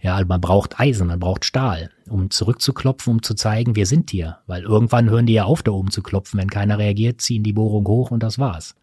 Ja, 0.04 0.16
also 0.16 0.28
man 0.28 0.42
braucht 0.42 0.78
Eisen, 0.78 1.06
man 1.06 1.18
braucht 1.18 1.46
Stahl, 1.46 1.88
um 2.10 2.30
zurückzuklopfen, 2.30 3.10
um 3.10 3.22
zu 3.22 3.34
zeigen, 3.34 3.74
wir 3.74 3.86
sind 3.86 4.10
hier. 4.10 4.36
Weil 4.46 4.62
irgendwann 4.62 5.08
hören 5.08 5.24
die 5.24 5.32
ja 5.32 5.44
auf, 5.44 5.62
da 5.62 5.72
oben 5.72 5.90
zu 5.90 6.02
klopfen. 6.02 6.38
Wenn 6.38 6.50
keiner 6.50 6.78
reagiert, 6.78 7.22
ziehen 7.22 7.42
die 7.42 7.54
Bohrung 7.54 7.88
hoch 7.88 8.10
und 8.10 8.22
das 8.22 8.38
war's. 8.38 8.74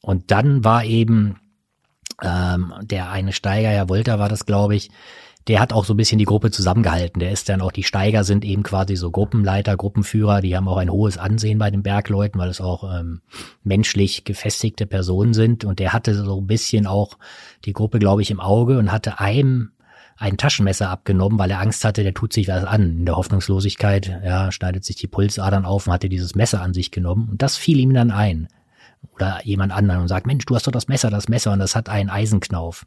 Und 0.00 0.32
dann 0.32 0.64
war 0.64 0.84
eben 0.84 1.36
ähm, 2.24 2.74
der 2.82 3.12
eine 3.12 3.32
Steiger, 3.32 3.70
ja 3.70 3.88
Volta 3.88 4.18
war 4.18 4.28
das, 4.28 4.46
glaube 4.46 4.74
ich, 4.74 4.90
der 5.46 5.60
hat 5.60 5.72
auch 5.72 5.84
so 5.84 5.94
ein 5.94 5.96
bisschen 5.96 6.18
die 6.18 6.24
Gruppe 6.24 6.50
zusammengehalten. 6.50 7.20
Der 7.20 7.30
ist 7.30 7.48
dann 7.48 7.60
auch, 7.60 7.70
die 7.70 7.84
Steiger 7.84 8.24
sind 8.24 8.44
eben 8.44 8.64
quasi 8.64 8.96
so 8.96 9.12
Gruppenleiter, 9.12 9.76
Gruppenführer, 9.76 10.40
die 10.40 10.56
haben 10.56 10.66
auch 10.66 10.78
ein 10.78 10.90
hohes 10.90 11.18
Ansehen 11.18 11.60
bei 11.60 11.70
den 11.70 11.84
Bergleuten, 11.84 12.40
weil 12.40 12.48
es 12.48 12.60
auch 12.60 12.98
ähm, 12.98 13.20
menschlich 13.62 14.24
gefestigte 14.24 14.86
Personen 14.86 15.34
sind. 15.34 15.64
Und 15.64 15.78
der 15.78 15.92
hatte 15.92 16.16
so 16.16 16.40
ein 16.40 16.48
bisschen 16.48 16.88
auch 16.88 17.16
die 17.64 17.74
Gruppe, 17.74 18.00
glaube 18.00 18.22
ich, 18.22 18.32
im 18.32 18.40
Auge 18.40 18.76
und 18.76 18.90
hatte 18.90 19.20
einem 19.20 19.70
ein 20.16 20.36
Taschenmesser 20.36 20.88
abgenommen, 20.88 21.38
weil 21.38 21.50
er 21.50 21.60
Angst 21.60 21.84
hatte, 21.84 22.02
der 22.02 22.14
tut 22.14 22.32
sich 22.32 22.48
was 22.48 22.64
an. 22.64 22.98
In 22.98 23.06
der 23.06 23.16
Hoffnungslosigkeit, 23.16 24.20
ja, 24.24 24.50
schneidet 24.50 24.84
sich 24.84 24.96
die 24.96 25.06
Pulsadern 25.08 25.64
auf 25.64 25.86
und 25.86 25.92
hatte 25.92 26.08
dieses 26.08 26.34
Messer 26.34 26.62
an 26.62 26.72
sich 26.72 26.90
genommen. 26.90 27.28
Und 27.30 27.42
das 27.42 27.56
fiel 27.56 27.78
ihm 27.78 27.92
dann 27.92 28.10
ein. 28.10 28.48
Oder 29.14 29.40
jemand 29.44 29.72
anderen 29.72 30.02
und 30.02 30.08
sagt, 30.08 30.26
Mensch, 30.26 30.44
du 30.46 30.54
hast 30.54 30.66
doch 30.66 30.72
das 30.72 30.88
Messer, 30.88 31.10
das 31.10 31.28
Messer, 31.28 31.52
und 31.52 31.58
das 31.58 31.76
hat 31.76 31.88
einen 31.88 32.10
Eisenknauf. 32.10 32.86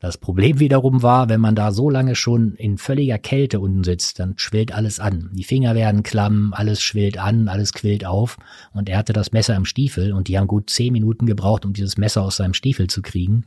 Das 0.00 0.16
Problem 0.16 0.60
wiederum 0.60 1.02
war, 1.02 1.28
wenn 1.28 1.42
man 1.42 1.54
da 1.54 1.72
so 1.72 1.90
lange 1.90 2.14
schon 2.14 2.54
in 2.54 2.78
völliger 2.78 3.18
Kälte 3.18 3.60
unten 3.60 3.84
sitzt, 3.84 4.18
dann 4.18 4.32
schwillt 4.38 4.72
alles 4.72 4.98
an. 4.98 5.28
Die 5.34 5.44
Finger 5.44 5.74
werden 5.74 6.02
klamm, 6.02 6.54
alles 6.54 6.80
schwillt 6.80 7.18
an, 7.18 7.48
alles 7.48 7.74
quillt 7.74 8.06
auf. 8.06 8.38
Und 8.72 8.88
er 8.88 8.96
hatte 8.96 9.12
das 9.12 9.32
Messer 9.32 9.54
im 9.56 9.66
Stiefel 9.66 10.14
und 10.14 10.28
die 10.28 10.38
haben 10.38 10.46
gut 10.46 10.70
zehn 10.70 10.94
Minuten 10.94 11.26
gebraucht, 11.26 11.66
um 11.66 11.74
dieses 11.74 11.98
Messer 11.98 12.22
aus 12.22 12.36
seinem 12.36 12.54
Stiefel 12.54 12.86
zu 12.86 13.02
kriegen. 13.02 13.44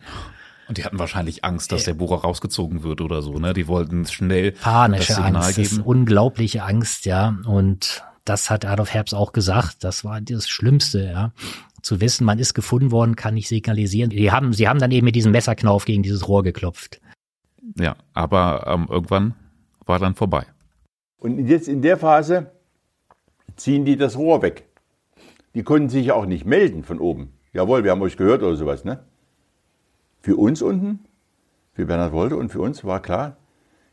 Und 0.73 0.79
die 0.79 0.85
hatten 0.85 0.97
wahrscheinlich 0.97 1.45
Angst, 1.45 1.71
dass 1.71 1.83
der 1.83 1.93
Bohrer 1.93 2.21
rausgezogen 2.21 2.81
wird 2.81 2.99
oder 2.99 3.21
so, 3.21 3.37
ne? 3.37 3.53
Die 3.53 3.67
wollten 3.67 4.07
schnell 4.07 4.53
panische 4.53 5.09
das 5.09 5.17
Signal 5.17 5.35
Angst, 5.43 5.55
geben. 5.55 5.69
Das 5.69 5.85
unglaubliche 5.85 6.63
Angst, 6.63 7.05
ja. 7.05 7.37
Und 7.45 8.03
das 8.25 8.49
hat 8.49 8.65
Adolf 8.65 8.91
Herbst 8.91 9.13
auch 9.13 9.33
gesagt. 9.33 9.83
Das 9.83 10.03
war 10.03 10.19
das 10.19 10.49
Schlimmste, 10.49 11.05
ja 11.05 11.31
zu 11.83 11.99
wissen, 12.01 12.23
man 12.25 12.39
ist 12.39 12.53
gefunden 12.53 12.91
worden, 12.91 13.15
kann 13.15 13.37
ich 13.37 13.49
signalisieren. 13.49 14.09
Die 14.09 14.31
haben, 14.31 14.53
sie 14.53 14.67
haben 14.67 14.79
dann 14.79 14.91
eben 14.91 15.05
mit 15.05 15.15
diesem 15.15 15.33
Messerknauf 15.33 15.85
gegen 15.85 16.01
dieses 16.01 16.27
Rohr 16.27 16.41
geklopft. 16.41 17.01
Ja, 17.77 17.95
aber 18.13 18.65
ähm, 18.67 18.87
irgendwann 18.89 19.35
war 19.85 19.99
dann 19.99 20.15
vorbei. 20.15 20.45
Und 21.17 21.45
jetzt 21.45 21.67
in 21.67 21.81
der 21.81 21.97
Phase 21.97 22.51
ziehen 23.57 23.85
die 23.85 23.97
das 23.97 24.17
Rohr 24.17 24.41
weg. 24.41 24.65
Die 25.55 25.63
konnten 25.63 25.89
sich 25.89 26.13
auch 26.13 26.25
nicht 26.25 26.45
melden 26.45 26.83
von 26.83 26.99
oben. 26.99 27.33
Jawohl, 27.51 27.83
wir 27.83 27.91
haben 27.91 28.01
euch 28.01 28.15
gehört 28.17 28.41
oder 28.41 28.55
sowas, 28.55 28.85
ne? 28.85 29.03
Für 30.23 30.37
uns 30.37 30.61
unten, 30.61 30.99
für 31.73 31.85
Bernhard 31.85 32.13
Wolde 32.13 32.37
und 32.37 32.47
für 32.47 32.61
uns 32.61 32.85
war 32.85 33.01
klar, 33.01 33.35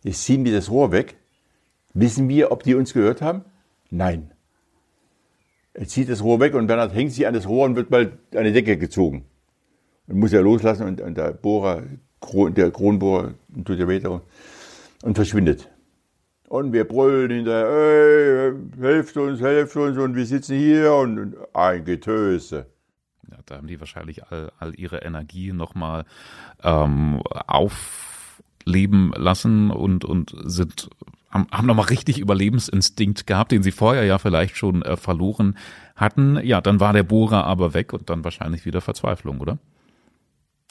jetzt 0.04 0.22
ziehen 0.22 0.44
die 0.44 0.52
das 0.52 0.70
Rohr 0.70 0.92
weg. 0.92 1.16
Wissen 1.92 2.28
wir, 2.28 2.52
ob 2.52 2.62
die 2.62 2.76
uns 2.76 2.92
gehört 2.92 3.20
haben? 3.20 3.44
Nein. 3.90 4.30
Er 5.74 5.88
zieht 5.88 6.08
das 6.08 6.22
Rohr 6.22 6.38
weg 6.38 6.54
und 6.54 6.68
Bernhard 6.68 6.94
hängt 6.94 7.10
sich 7.10 7.26
an 7.26 7.34
das 7.34 7.48
Rohr 7.48 7.64
und 7.64 7.74
wird 7.74 7.90
bald 7.90 8.12
an 8.32 8.44
die 8.44 8.52
Decke 8.52 8.76
gezogen. 8.78 9.24
Und 10.06 10.20
muss 10.20 10.32
er 10.32 10.42
loslassen 10.42 10.86
und, 10.86 11.00
und 11.00 11.16
der 11.16 11.32
Bohrer, 11.32 11.82
der 12.32 12.70
Kronbohrer 12.70 13.34
tut 13.64 13.80
ja 13.80 13.88
weiter 13.88 14.22
und 15.02 15.16
verschwindet. 15.16 15.68
Und 16.48 16.72
wir 16.72 16.84
brüllen 16.84 17.32
hinterher, 17.32 18.52
ey, 18.52 18.52
helft 18.80 19.16
uns, 19.16 19.40
helft 19.40 19.74
uns 19.74 19.98
und 19.98 20.14
wir 20.14 20.26
sitzen 20.26 20.56
hier 20.56 20.94
und, 20.94 21.18
und 21.18 21.36
ein 21.54 21.84
Getöse. 21.84 22.66
Ja, 23.30 23.38
da 23.46 23.56
haben 23.56 23.66
die 23.66 23.80
wahrscheinlich 23.80 24.26
all, 24.26 24.52
all 24.58 24.74
ihre 24.74 24.98
Energie 24.98 25.52
nochmal 25.52 26.04
ähm, 26.62 27.22
aufleben 27.46 29.12
lassen 29.16 29.70
und, 29.70 30.04
und 30.04 30.34
sind 30.44 30.90
haben, 31.30 31.46
haben 31.50 31.66
nochmal 31.66 31.86
richtig 31.86 32.18
Überlebensinstinkt 32.18 33.26
gehabt, 33.26 33.52
den 33.52 33.62
sie 33.62 33.70
vorher 33.72 34.04
ja 34.04 34.18
vielleicht 34.18 34.56
schon 34.56 34.82
äh, 34.82 34.96
verloren 34.96 35.56
hatten. 35.96 36.44
Ja, 36.44 36.60
dann 36.60 36.80
war 36.80 36.92
der 36.92 37.04
Bohrer 37.04 37.44
aber 37.44 37.72
weg 37.74 37.92
und 37.92 38.10
dann 38.10 38.24
wahrscheinlich 38.24 38.64
wieder 38.64 38.80
Verzweiflung, 38.80 39.40
oder? 39.40 39.58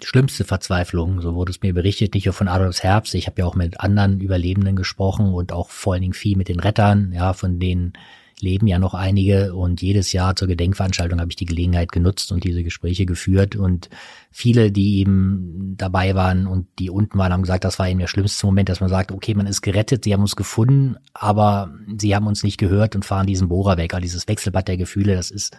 Schlimmste 0.01 0.45
Verzweiflung, 0.45 1.19
so 1.21 1.35
wurde 1.35 1.51
es 1.51 1.61
mir 1.61 1.73
berichtet, 1.73 2.13
nicht 2.13 2.25
nur 2.25 2.33
von 2.33 2.47
Adolfs 2.47 2.83
Herbst. 2.83 3.13
Ich 3.15 3.27
habe 3.27 3.41
ja 3.41 3.45
auch 3.45 3.55
mit 3.55 3.81
anderen 3.81 4.21
Überlebenden 4.21 4.77
gesprochen 4.77 5.33
und 5.33 5.51
auch 5.51 5.69
vor 5.69 5.93
allen 5.93 6.01
Dingen 6.01 6.13
viel 6.13 6.37
mit 6.37 6.47
den 6.47 6.61
Rettern, 6.61 7.11
ja, 7.11 7.33
von 7.33 7.59
denen 7.59 7.93
leben 8.41 8.67
ja 8.67 8.79
noch 8.79 8.93
einige 8.93 9.53
und 9.53 9.81
jedes 9.81 10.11
Jahr 10.13 10.35
zur 10.35 10.47
Gedenkveranstaltung 10.47 11.19
habe 11.19 11.31
ich 11.31 11.35
die 11.35 11.45
Gelegenheit 11.45 11.91
genutzt 11.91 12.31
und 12.31 12.43
diese 12.43 12.63
Gespräche 12.63 13.05
geführt 13.05 13.55
und 13.55 13.89
viele, 14.31 14.71
die 14.71 14.99
eben 14.99 15.75
dabei 15.77 16.15
waren 16.15 16.47
und 16.47 16.67
die 16.79 16.89
unten 16.89 17.17
waren, 17.17 17.33
haben 17.33 17.41
gesagt, 17.41 17.63
das 17.63 17.79
war 17.79 17.89
eben 17.89 17.99
der 17.99 18.07
schlimmste 18.07 18.45
Moment, 18.45 18.69
dass 18.69 18.79
man 18.79 18.89
sagt, 18.89 19.11
okay, 19.11 19.33
man 19.33 19.47
ist 19.47 19.61
gerettet, 19.61 20.03
sie 20.03 20.13
haben 20.13 20.21
uns 20.21 20.35
gefunden, 20.35 20.95
aber 21.13 21.73
sie 21.97 22.15
haben 22.15 22.27
uns 22.27 22.43
nicht 22.43 22.57
gehört 22.57 22.95
und 22.95 23.05
fahren 23.05 23.27
diesen 23.27 23.49
Bohrer 23.49 23.77
weg. 23.77 23.93
Also 23.93 24.01
dieses 24.01 24.27
Wechselbad 24.27 24.67
der 24.67 24.77
Gefühle, 24.77 25.15
das 25.15 25.31
ist 25.31 25.57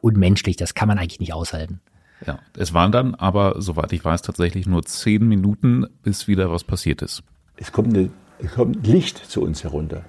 unmenschlich, 0.00 0.56
das 0.56 0.74
kann 0.74 0.88
man 0.88 0.98
eigentlich 0.98 1.20
nicht 1.20 1.32
aushalten. 1.32 1.80
Ja, 2.26 2.38
es 2.56 2.72
waren 2.72 2.92
dann 2.92 3.14
aber, 3.14 3.60
soweit 3.60 3.92
ich 3.92 4.04
weiß, 4.04 4.22
tatsächlich 4.22 4.66
nur 4.66 4.84
zehn 4.84 5.26
Minuten, 5.26 5.86
bis 6.02 6.28
wieder 6.28 6.50
was 6.50 6.64
passiert 6.64 7.02
ist. 7.02 7.22
Es 7.56 7.72
kommt, 7.72 7.96
eine, 7.96 8.10
es 8.38 8.52
kommt 8.52 8.86
Licht 8.86 9.18
zu 9.18 9.42
uns 9.42 9.64
herunter. 9.64 10.04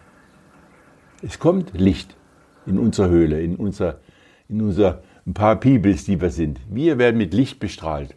Es 1.26 1.40
kommt 1.40 1.72
Licht 1.74 2.18
in 2.66 2.78
unserer 2.78 3.08
Höhle, 3.08 3.42
in 3.42 3.56
unser, 3.56 4.02
in 4.50 4.62
unser 4.62 5.04
ein 5.26 5.34
paar 5.34 5.58
Peoples, 5.58 6.04
die 6.04 6.20
wir 6.20 6.30
sind. 6.32 6.60
Wir 6.70 6.98
werden 6.98 7.18
mit 7.18 7.34
Licht 7.34 7.60
bestrahlt. 7.60 8.14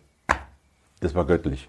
Das 0.98 1.14
war 1.14 1.24
göttlich. 1.24 1.68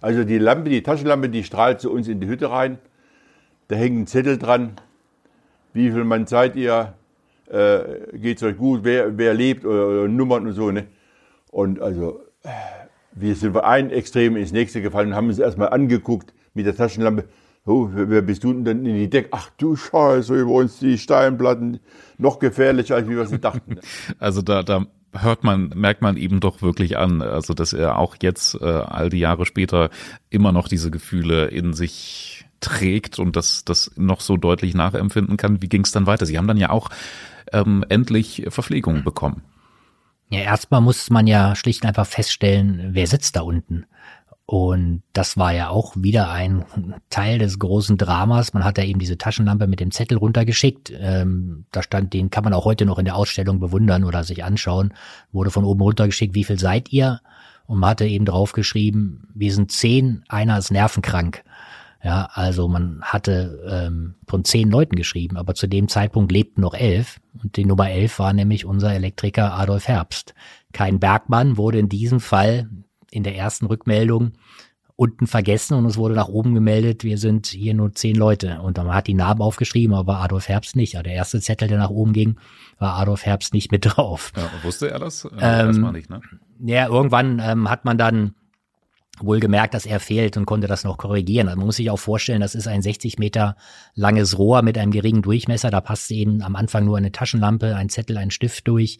Also 0.00 0.24
die 0.24 0.38
Lampe, 0.38 0.68
die 0.68 0.82
Taschenlampe, 0.82 1.28
die 1.28 1.44
strahlt 1.44 1.80
zu 1.80 1.92
uns 1.92 2.08
in 2.08 2.18
die 2.18 2.26
Hütte 2.26 2.50
rein. 2.50 2.78
Da 3.68 3.76
hängen 3.76 4.02
ein 4.02 4.06
Zettel 4.08 4.36
dran. 4.36 4.72
Wie 5.74 5.92
viel 5.92 6.02
Mann 6.02 6.26
seid 6.26 6.56
ihr? 6.56 6.94
Äh, 7.48 8.18
geht's 8.18 8.42
euch 8.42 8.56
gut? 8.56 8.80
Wer, 8.82 9.16
wer 9.16 9.34
lebt? 9.34 9.64
Oder, 9.64 9.86
oder 9.86 10.08
Nummern 10.08 10.44
und 10.48 10.54
so. 10.54 10.72
Ne? 10.72 10.86
Und 11.52 11.80
also, 11.80 12.20
wir 13.12 13.36
sind 13.36 13.52
von 13.52 13.62
einem 13.62 13.90
Extrem 13.90 14.36
ins 14.36 14.50
nächste 14.50 14.82
gefallen 14.82 15.10
und 15.10 15.14
haben 15.14 15.28
uns 15.28 15.38
erstmal 15.38 15.68
angeguckt 15.68 16.34
mit 16.52 16.66
der 16.66 16.74
Taschenlampe 16.74 17.28
oh, 17.68 17.90
wer 17.92 18.22
bist 18.22 18.44
du 18.44 18.52
denn 18.52 18.84
in 18.84 18.96
die 18.96 19.10
Decke? 19.10 19.28
Ach 19.32 19.50
du 19.58 19.76
Scheiße, 19.76 20.34
über 20.34 20.52
uns 20.52 20.78
die 20.78 20.98
Steinplatten, 20.98 21.80
noch 22.16 22.38
gefährlicher, 22.38 22.96
als 22.96 23.08
wir 23.08 23.26
sie 23.26 23.38
dachten. 23.38 23.78
Also 24.18 24.42
da, 24.42 24.62
da 24.62 24.86
hört 25.12 25.44
man, 25.44 25.70
merkt 25.74 26.02
man 26.02 26.16
eben 26.16 26.40
doch 26.40 26.62
wirklich 26.62 26.98
an, 26.98 27.22
also 27.22 27.54
dass 27.54 27.72
er 27.72 27.98
auch 27.98 28.16
jetzt, 28.20 28.60
äh, 28.60 28.64
all 28.64 29.10
die 29.10 29.18
Jahre 29.18 29.46
später, 29.46 29.90
immer 30.30 30.52
noch 30.52 30.68
diese 30.68 30.90
Gefühle 30.90 31.46
in 31.46 31.72
sich 31.72 32.46
trägt 32.60 33.18
und 33.18 33.36
das, 33.36 33.64
das 33.64 33.92
noch 33.96 34.20
so 34.20 34.36
deutlich 34.36 34.74
nachempfinden 34.74 35.36
kann. 35.36 35.62
Wie 35.62 35.68
ging 35.68 35.82
es 35.84 35.92
dann 35.92 36.06
weiter? 36.06 36.26
Sie 36.26 36.38
haben 36.38 36.48
dann 36.48 36.56
ja 36.56 36.70
auch 36.70 36.90
ähm, 37.52 37.84
endlich 37.88 38.46
Verpflegung 38.48 39.04
bekommen. 39.04 39.42
Ja, 40.30 40.40
erstmal 40.40 40.80
muss 40.80 41.08
man 41.08 41.26
ja 41.26 41.54
schlicht 41.56 41.82
und 41.82 41.88
einfach 41.88 42.06
feststellen, 42.06 42.90
wer 42.92 43.06
sitzt 43.06 43.36
da 43.36 43.40
unten. 43.42 43.86
Und 44.50 45.02
das 45.12 45.36
war 45.36 45.52
ja 45.52 45.68
auch 45.68 45.92
wieder 45.94 46.30
ein 46.30 46.64
Teil 47.10 47.38
des 47.38 47.58
großen 47.58 47.98
Dramas. 47.98 48.54
Man 48.54 48.64
hat 48.64 48.78
ja 48.78 48.84
eben 48.84 48.98
diese 48.98 49.18
Taschenlampe 49.18 49.66
mit 49.66 49.78
dem 49.78 49.90
Zettel 49.90 50.16
runtergeschickt. 50.16 50.90
Ähm, 50.98 51.66
da 51.70 51.82
stand, 51.82 52.14
den 52.14 52.30
kann 52.30 52.44
man 52.44 52.54
auch 52.54 52.64
heute 52.64 52.86
noch 52.86 52.98
in 52.98 53.04
der 53.04 53.16
Ausstellung 53.16 53.60
bewundern 53.60 54.04
oder 54.04 54.24
sich 54.24 54.42
anschauen. 54.44 54.94
Wurde 55.32 55.50
von 55.50 55.64
oben 55.64 55.82
runtergeschickt, 55.82 56.34
wie 56.34 56.44
viel 56.44 56.58
seid 56.58 56.90
ihr? 56.94 57.20
Und 57.66 57.80
man 57.80 57.90
hatte 57.90 58.06
eben 58.06 58.24
draufgeschrieben, 58.24 59.28
wir 59.34 59.52
sind 59.52 59.70
zehn, 59.70 60.24
einer 60.28 60.56
ist 60.56 60.70
nervenkrank. 60.70 61.44
Ja, 62.02 62.30
also 62.32 62.68
man 62.68 63.02
hatte 63.02 63.62
ähm, 63.70 64.14
von 64.26 64.46
zehn 64.46 64.70
Leuten 64.70 64.96
geschrieben, 64.96 65.36
aber 65.36 65.56
zu 65.56 65.66
dem 65.66 65.88
Zeitpunkt 65.88 66.32
lebten 66.32 66.62
noch 66.62 66.72
elf. 66.72 67.20
Und 67.42 67.58
die 67.58 67.66
Nummer 67.66 67.90
elf 67.90 68.18
war 68.18 68.32
nämlich 68.32 68.64
unser 68.64 68.94
Elektriker 68.94 69.52
Adolf 69.52 69.88
Herbst. 69.88 70.32
Kein 70.72 71.00
Bergmann 71.00 71.58
wurde 71.58 71.80
in 71.80 71.90
diesem 71.90 72.20
Fall 72.20 72.70
in 73.10 73.22
der 73.22 73.36
ersten 73.36 73.66
Rückmeldung 73.66 74.32
unten 74.98 75.28
vergessen 75.28 75.74
und 75.74 75.86
es 75.86 75.96
wurde 75.96 76.14
nach 76.14 76.26
oben 76.26 76.54
gemeldet, 76.54 77.04
wir 77.04 77.18
sind 77.18 77.46
hier 77.46 77.72
nur 77.72 77.94
zehn 77.94 78.16
Leute. 78.16 78.60
Und 78.62 78.78
man 78.78 78.92
hat 78.92 79.06
die 79.06 79.14
Namen 79.14 79.42
aufgeschrieben, 79.42 79.94
aber 79.94 80.18
Adolf 80.18 80.48
Herbst 80.48 80.74
nicht. 80.74 80.96
Also 80.96 81.04
der 81.04 81.12
erste 81.12 81.40
Zettel, 81.40 81.68
der 81.68 81.78
nach 81.78 81.90
oben 81.90 82.12
ging, 82.12 82.36
war 82.80 82.96
Adolf 82.96 83.24
Herbst 83.24 83.54
nicht 83.54 83.70
mit 83.70 83.86
drauf. 83.96 84.32
Ja, 84.36 84.50
wusste 84.64 84.90
er 84.90 84.98
das? 84.98 85.24
Äh, 85.24 85.28
ähm, 85.34 85.66
Erstmal 85.66 85.92
nicht, 85.92 86.10
ne? 86.10 86.20
Ja, 86.64 86.88
irgendwann 86.88 87.40
ähm, 87.40 87.70
hat 87.70 87.84
man 87.84 87.96
dann 87.96 88.34
wohl 89.20 89.38
gemerkt, 89.38 89.74
dass 89.74 89.86
er 89.86 90.00
fehlt 90.00 90.36
und 90.36 90.46
konnte 90.46 90.66
das 90.66 90.82
noch 90.82 90.98
korrigieren. 90.98 91.46
Also 91.46 91.58
man 91.58 91.66
muss 91.66 91.76
sich 91.76 91.90
auch 91.90 91.98
vorstellen, 91.98 92.40
das 92.40 92.56
ist 92.56 92.66
ein 92.66 92.82
60 92.82 93.18
Meter 93.18 93.56
langes 93.94 94.36
Rohr 94.36 94.62
mit 94.62 94.76
einem 94.78 94.90
geringen 94.90 95.22
Durchmesser. 95.22 95.70
Da 95.70 95.80
passt 95.80 96.10
eben 96.10 96.42
am 96.42 96.56
Anfang 96.56 96.84
nur 96.84 96.96
eine 96.96 97.12
Taschenlampe, 97.12 97.76
ein 97.76 97.88
Zettel, 97.88 98.16
ein 98.16 98.32
Stift 98.32 98.66
durch. 98.66 98.98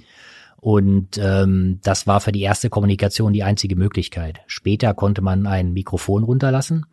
Und 0.60 1.18
ähm, 1.18 1.78
das 1.84 2.06
war 2.06 2.20
für 2.20 2.32
die 2.32 2.42
erste 2.42 2.68
Kommunikation 2.68 3.32
die 3.32 3.44
einzige 3.44 3.76
Möglichkeit. 3.76 4.40
Später 4.48 4.92
konnte 4.92 5.22
man 5.22 5.46
ein 5.46 5.72
Mikrofon 5.72 6.24
runterlassen, 6.24 6.86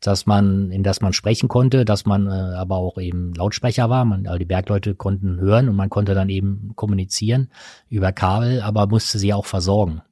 dass 0.00 0.26
man, 0.26 0.70
in 0.70 0.84
das 0.84 1.00
man 1.00 1.12
sprechen 1.12 1.48
konnte, 1.48 1.84
dass 1.84 2.06
man 2.06 2.28
äh, 2.28 2.30
aber 2.30 2.76
auch 2.76 2.98
eben 2.98 3.34
Lautsprecher 3.34 3.90
war. 3.90 4.04
Man, 4.04 4.26
also 4.26 4.38
die 4.38 4.44
Bergleute 4.44 4.94
konnten 4.94 5.40
hören 5.40 5.68
und 5.68 5.74
man 5.74 5.90
konnte 5.90 6.14
dann 6.14 6.28
eben 6.28 6.72
kommunizieren 6.76 7.48
über 7.88 8.12
Kabel, 8.12 8.60
aber 8.62 8.86
musste 8.86 9.18
sie 9.18 9.34
auch 9.34 9.46
versorgen. 9.46 10.02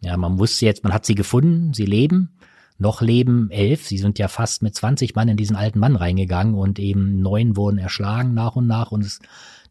Ja, 0.00 0.16
man 0.16 0.38
wusste 0.38 0.66
jetzt, 0.66 0.82
man 0.82 0.92
hat 0.92 1.06
sie 1.06 1.14
gefunden, 1.14 1.72
sie 1.72 1.84
leben, 1.84 2.30
noch 2.78 3.02
leben 3.02 3.50
elf. 3.50 3.86
Sie 3.86 3.98
sind 3.98 4.18
ja 4.18 4.26
fast 4.26 4.62
mit 4.62 4.74
20 4.74 5.14
Mann 5.14 5.28
in 5.28 5.36
diesen 5.36 5.54
alten 5.54 5.78
Mann 5.78 5.94
reingegangen 5.94 6.54
und 6.54 6.78
eben 6.78 7.20
neun 7.20 7.56
wurden 7.56 7.78
erschlagen 7.78 8.34
nach 8.34 8.56
und 8.56 8.66
nach 8.66 8.90
und 8.90 9.04
es 9.04 9.20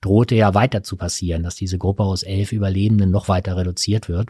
drohte 0.01 0.35
ja 0.35 0.53
weiter 0.53 0.83
zu 0.83 0.95
passieren, 0.95 1.43
dass 1.43 1.55
diese 1.55 1.77
Gruppe 1.77 2.03
aus 2.03 2.23
elf 2.23 2.51
Überlebenden 2.51 3.11
noch 3.11 3.27
weiter 3.27 3.57
reduziert 3.57 4.09
wird. 4.09 4.29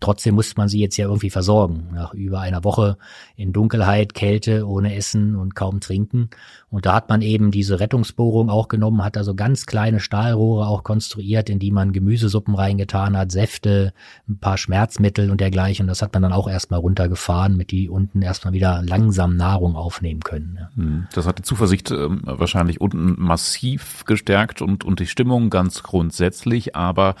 Trotzdem 0.00 0.34
musste 0.34 0.54
man 0.56 0.68
sie 0.68 0.80
jetzt 0.80 0.96
ja 0.96 1.06
irgendwie 1.06 1.30
versorgen. 1.30 1.88
Nach 1.92 2.14
über 2.14 2.40
einer 2.40 2.64
Woche 2.64 2.96
in 3.36 3.52
Dunkelheit, 3.52 4.14
Kälte, 4.14 4.66
ohne 4.66 4.94
Essen 4.94 5.36
und 5.36 5.54
kaum 5.54 5.80
Trinken. 5.80 6.30
Und 6.70 6.84
da 6.84 6.94
hat 6.94 7.08
man 7.08 7.22
eben 7.22 7.50
diese 7.50 7.80
Rettungsbohrung 7.80 8.50
auch 8.50 8.68
genommen, 8.68 9.02
hat 9.02 9.16
also 9.16 9.34
ganz 9.34 9.64
kleine 9.64 10.00
Stahlrohre 10.00 10.66
auch 10.66 10.84
konstruiert, 10.84 11.48
in 11.48 11.58
die 11.58 11.70
man 11.70 11.92
Gemüsesuppen 11.92 12.54
reingetan 12.54 13.16
hat, 13.16 13.32
Säfte, 13.32 13.94
ein 14.28 14.38
paar 14.38 14.58
Schmerzmittel 14.58 15.30
und 15.30 15.40
dergleichen. 15.40 15.84
Und 15.84 15.88
das 15.88 16.02
hat 16.02 16.12
man 16.12 16.22
dann 16.22 16.32
auch 16.32 16.48
erstmal 16.48 16.80
runtergefahren, 16.80 17.56
mit 17.56 17.70
die 17.70 17.88
unten 17.88 18.20
erstmal 18.20 18.52
wieder 18.52 18.82
langsam 18.82 19.36
Nahrung 19.36 19.76
aufnehmen 19.76 20.20
können. 20.20 20.58
Hm, 20.74 21.06
das 21.14 21.26
hat 21.26 21.38
die 21.38 21.42
Zuversicht 21.42 21.90
äh, 21.90 22.08
wahrscheinlich 22.22 22.80
unten 22.80 23.14
massiv 23.18 24.04
gestärkt 24.04 24.60
und, 24.60 24.84
und 24.84 25.00
die 25.00 25.06
Stimmung 25.06 25.48
ganz 25.48 25.82
grundsätzlich, 25.82 26.76
aber 26.76 27.14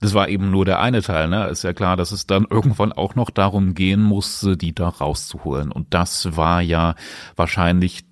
das 0.00 0.14
war 0.14 0.28
eben 0.28 0.50
nur 0.50 0.64
der 0.64 0.80
eine 0.80 1.02
Teil. 1.02 1.28
Ne? 1.28 1.46
Ist 1.48 1.64
ja 1.64 1.72
klar, 1.72 1.96
dass 1.96 2.12
es 2.12 2.15
dann 2.24 2.46
irgendwann 2.48 2.92
auch 2.92 3.14
noch 3.14 3.28
darum 3.28 3.74
gehen 3.74 4.02
musste, 4.02 4.56
die 4.56 4.74
da 4.74 4.88
rauszuholen. 4.88 5.70
Und 5.70 5.92
das 5.92 6.36
war 6.36 6.62
ja 6.62 6.94
wahrscheinlich 7.34 8.06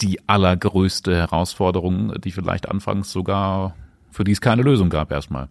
die 0.00 0.26
allergrößte 0.28 1.14
Herausforderung, 1.14 2.20
die 2.20 2.32
vielleicht 2.32 2.68
anfangs 2.68 3.12
sogar, 3.12 3.76
für 4.10 4.24
die 4.24 4.32
es 4.32 4.40
keine 4.40 4.62
Lösung 4.62 4.90
gab 4.90 5.12
erstmal. 5.12 5.48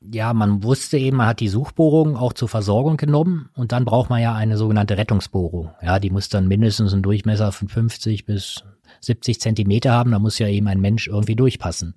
Ja, 0.00 0.32
man 0.32 0.62
wusste 0.62 0.98
eben, 0.98 1.16
man 1.16 1.26
hat 1.26 1.40
die 1.40 1.48
Suchbohrung 1.48 2.16
auch 2.16 2.32
zur 2.32 2.48
Versorgung 2.48 2.96
genommen 2.96 3.48
und 3.54 3.72
dann 3.72 3.84
braucht 3.84 4.10
man 4.10 4.22
ja 4.22 4.34
eine 4.34 4.56
sogenannte 4.56 4.96
Rettungsbohrung. 4.96 5.70
Ja, 5.82 5.98
die 5.98 6.10
muss 6.10 6.28
dann 6.28 6.48
mindestens 6.48 6.92
einen 6.92 7.02
Durchmesser 7.02 7.50
von 7.50 7.68
50 7.68 8.24
bis 8.24 8.64
70 9.00 9.40
Zentimeter 9.40 9.92
haben, 9.92 10.12
da 10.12 10.18
muss 10.18 10.38
ja 10.38 10.48
eben 10.48 10.68
ein 10.68 10.80
Mensch 10.80 11.08
irgendwie 11.08 11.34
durchpassen. 11.34 11.94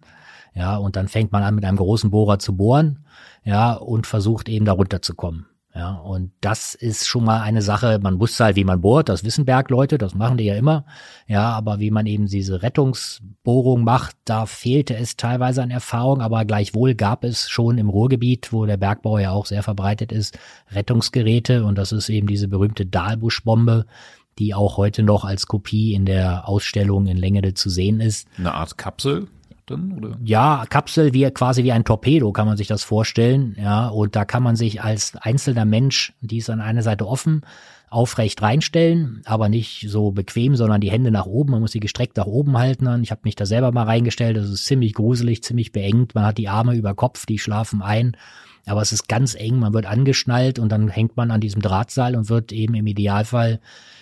Ja, 0.55 0.77
und 0.77 0.95
dann 0.95 1.07
fängt 1.07 1.31
man 1.31 1.43
an, 1.43 1.55
mit 1.55 1.65
einem 1.65 1.77
großen 1.77 2.09
Bohrer 2.09 2.39
zu 2.39 2.55
bohren, 2.55 3.05
ja, 3.43 3.73
und 3.73 4.07
versucht 4.07 4.49
eben 4.49 4.65
da 4.65 4.73
runterzukommen. 4.73 5.45
Ja, 5.75 5.93
und 5.93 6.31
das 6.41 6.73
ist 6.73 7.07
schon 7.07 7.23
mal 7.23 7.41
eine 7.41 7.61
Sache, 7.61 7.99
man 8.01 8.19
wusste 8.19 8.43
halt, 8.43 8.55
wie 8.55 8.63
man 8.63 8.81
bohrt, 8.81 9.07
das 9.07 9.23
wissen 9.23 9.45
Bergleute, 9.45 9.99
das 9.99 10.15
machen 10.15 10.37
die 10.37 10.45
ja 10.45 10.55
immer. 10.55 10.83
Ja, 11.27 11.51
aber 11.51 11.79
wie 11.79 11.91
man 11.91 12.07
eben 12.07 12.25
diese 12.25 12.63
Rettungsbohrung 12.63 13.83
macht, 13.83 14.17
da 14.25 14.47
fehlte 14.47 14.97
es 14.97 15.15
teilweise 15.15 15.61
an 15.61 15.69
Erfahrung, 15.69 16.21
aber 16.21 16.43
gleichwohl 16.43 16.95
gab 16.95 17.23
es 17.23 17.49
schon 17.49 17.77
im 17.77 17.87
Ruhrgebiet, 17.87 18.51
wo 18.51 18.65
der 18.65 18.77
Bergbau 18.77 19.19
ja 19.19 19.31
auch 19.31 19.45
sehr 19.45 19.61
verbreitet 19.61 20.11
ist, 20.11 20.39
Rettungsgeräte 20.71 21.63
und 21.63 21.77
das 21.77 21.91
ist 21.91 22.09
eben 22.09 22.25
diese 22.25 22.47
berühmte 22.47 22.87
Dahlbuschbombe, 22.87 23.85
die 24.39 24.55
auch 24.55 24.77
heute 24.77 25.03
noch 25.03 25.23
als 25.23 25.45
Kopie 25.45 25.93
in 25.93 26.05
der 26.05 26.49
Ausstellung 26.49 27.05
in 27.05 27.17
Längede 27.17 27.53
zu 27.53 27.69
sehen 27.69 27.99
ist. 27.99 28.27
Eine 28.39 28.55
Art 28.55 28.77
Kapsel? 28.77 29.27
Dann, 29.69 29.91
oder? 29.93 30.17
Ja, 30.23 30.65
Kapsel 30.69 31.13
wie 31.13 31.29
quasi 31.31 31.63
wie 31.63 31.71
ein 31.71 31.83
Torpedo 31.83 32.31
kann 32.31 32.47
man 32.47 32.57
sich 32.57 32.67
das 32.67 32.83
vorstellen, 32.83 33.55
ja, 33.59 33.87
und 33.87 34.15
da 34.15 34.25
kann 34.25 34.43
man 34.43 34.55
sich 34.55 34.81
als 34.81 35.15
einzelner 35.15 35.65
Mensch, 35.65 36.13
die 36.21 36.37
ist 36.37 36.49
an 36.49 36.61
einer 36.61 36.83
Seite 36.83 37.07
offen, 37.07 37.41
aufrecht 37.89 38.41
reinstellen, 38.41 39.21
aber 39.25 39.49
nicht 39.49 39.87
so 39.89 40.11
bequem, 40.11 40.55
sondern 40.55 40.81
die 40.81 40.91
Hände 40.91 41.11
nach 41.11 41.25
oben. 41.25 41.51
Man 41.51 41.61
muss 41.61 41.71
sie 41.71 41.79
gestreckt 41.79 42.17
nach 42.17 42.27
oben 42.27 42.57
halten. 42.57 43.01
Ich 43.01 43.11
habe 43.11 43.21
mich 43.23 43.35
da 43.35 43.45
selber 43.45 43.71
mal 43.71 43.83
reingestellt. 43.83 44.37
Das 44.37 44.49
ist 44.49 44.65
ziemlich 44.65 44.93
gruselig, 44.93 45.43
ziemlich 45.43 45.71
beengt. 45.71 46.13
Man 46.13 46.25
hat 46.25 46.37
die 46.37 46.49
Arme 46.49 46.75
über 46.75 46.93
Kopf, 46.93 47.25
die 47.25 47.39
schlafen 47.39 47.81
ein. 47.81 48.15
Aber 48.67 48.81
es 48.81 48.91
ist 48.91 49.07
ganz 49.09 49.33
eng. 49.33 49.57
Man 49.57 49.73
wird 49.73 49.87
angeschnallt 49.87 50.59
und 50.59 50.71
dann 50.71 50.89
hängt 50.89 51.17
man 51.17 51.31
an 51.31 51.41
diesem 51.41 51.61
Drahtseil 51.61 52.15
und 52.15 52.29
wird 52.29 52.51
eben 52.51 52.75
im 52.75 52.85
Idealfall 52.85 53.59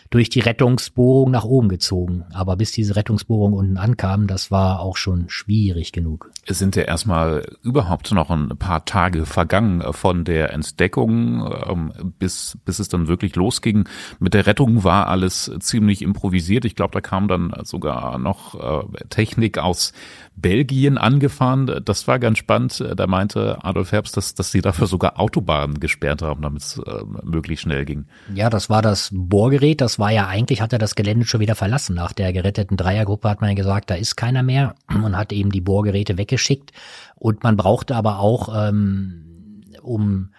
durch 0.09 0.29
die 0.29 0.39
Rettungsbohrung 0.39 1.31
nach 1.31 1.43
oben 1.43 1.69
gezogen. 1.69 2.25
Aber 2.33 2.55
bis 2.55 2.71
diese 2.71 2.95
Rettungsbohrung 2.95 3.53
unten 3.53 3.77
ankam, 3.77 4.27
das 4.27 4.51
war 4.51 4.79
auch 4.79 4.97
schon 4.97 5.29
schwierig 5.29 5.91
genug. 5.91 6.31
Es 6.45 6.59
sind 6.59 6.75
ja 6.75 6.83
erstmal 6.83 7.45
überhaupt 7.63 8.11
noch 8.11 8.29
ein 8.29 8.49
paar 8.57 8.85
Tage 8.85 9.25
vergangen 9.25 9.83
von 9.93 10.23
der 10.23 10.53
Entdeckung, 10.53 11.53
ähm, 11.67 12.13
bis, 12.19 12.57
bis 12.65 12.79
es 12.79 12.89
dann 12.89 13.07
wirklich 13.07 13.35
losging. 13.35 13.87
Mit 14.19 14.33
der 14.33 14.45
Rettung 14.45 14.83
war 14.83 15.07
alles 15.07 15.51
ziemlich 15.59 16.01
improvisiert. 16.01 16.65
Ich 16.65 16.75
glaube, 16.75 16.93
da 16.93 17.01
kam 17.01 17.27
dann 17.27 17.53
sogar 17.63 18.17
noch 18.17 18.55
äh, 18.55 19.05
Technik 19.09 19.57
aus 19.57 19.93
Belgien 20.37 20.97
angefahren. 20.97 21.81
Das 21.83 22.07
war 22.07 22.19
ganz 22.19 22.37
spannend. 22.37 22.83
Da 22.95 23.07
meinte 23.07 23.63
Adolf 23.63 23.91
Herbst, 23.91 24.15
dass, 24.15 24.35
dass 24.35 24.51
sie 24.51 24.61
dafür 24.61 24.87
sogar 24.87 25.19
Autobahnen 25.19 25.79
gesperrt 25.79 26.21
haben, 26.21 26.43
damit 26.43 26.61
es 26.61 26.77
äh, 26.77 27.03
möglichst 27.23 27.63
schnell 27.63 27.85
ging. 27.85 28.05
Ja, 28.33 28.49
das 28.49 28.69
war 28.69 28.81
das 28.81 29.09
Bohrgerät. 29.11 29.81
Das 29.81 29.96
war 29.99 30.11
ja 30.11 30.27
eigentlich, 30.27 30.61
hat 30.61 30.73
er 30.73 30.79
das 30.79 30.95
Gelände 30.95 31.25
schon 31.25 31.39
wieder 31.39 31.55
verlassen. 31.55 31.95
Nach 31.95 32.13
der 32.13 32.33
geretteten 32.33 32.77
Dreiergruppe 32.77 33.29
hat 33.29 33.41
man 33.41 33.49
ja 33.49 33.55
gesagt, 33.55 33.89
da 33.89 33.95
ist 33.95 34.15
keiner 34.15 34.43
mehr 34.43 34.75
und 34.87 35.17
hat 35.17 35.31
eben 35.33 35.51
die 35.51 35.61
Bohrgeräte 35.61 36.17
weggeschickt. 36.17 36.71
Und 37.15 37.43
man 37.43 37.57
brauchte 37.57 37.95
aber 37.95 38.19
auch, 38.19 38.49
ähm, 38.53 39.63
um 39.81 40.31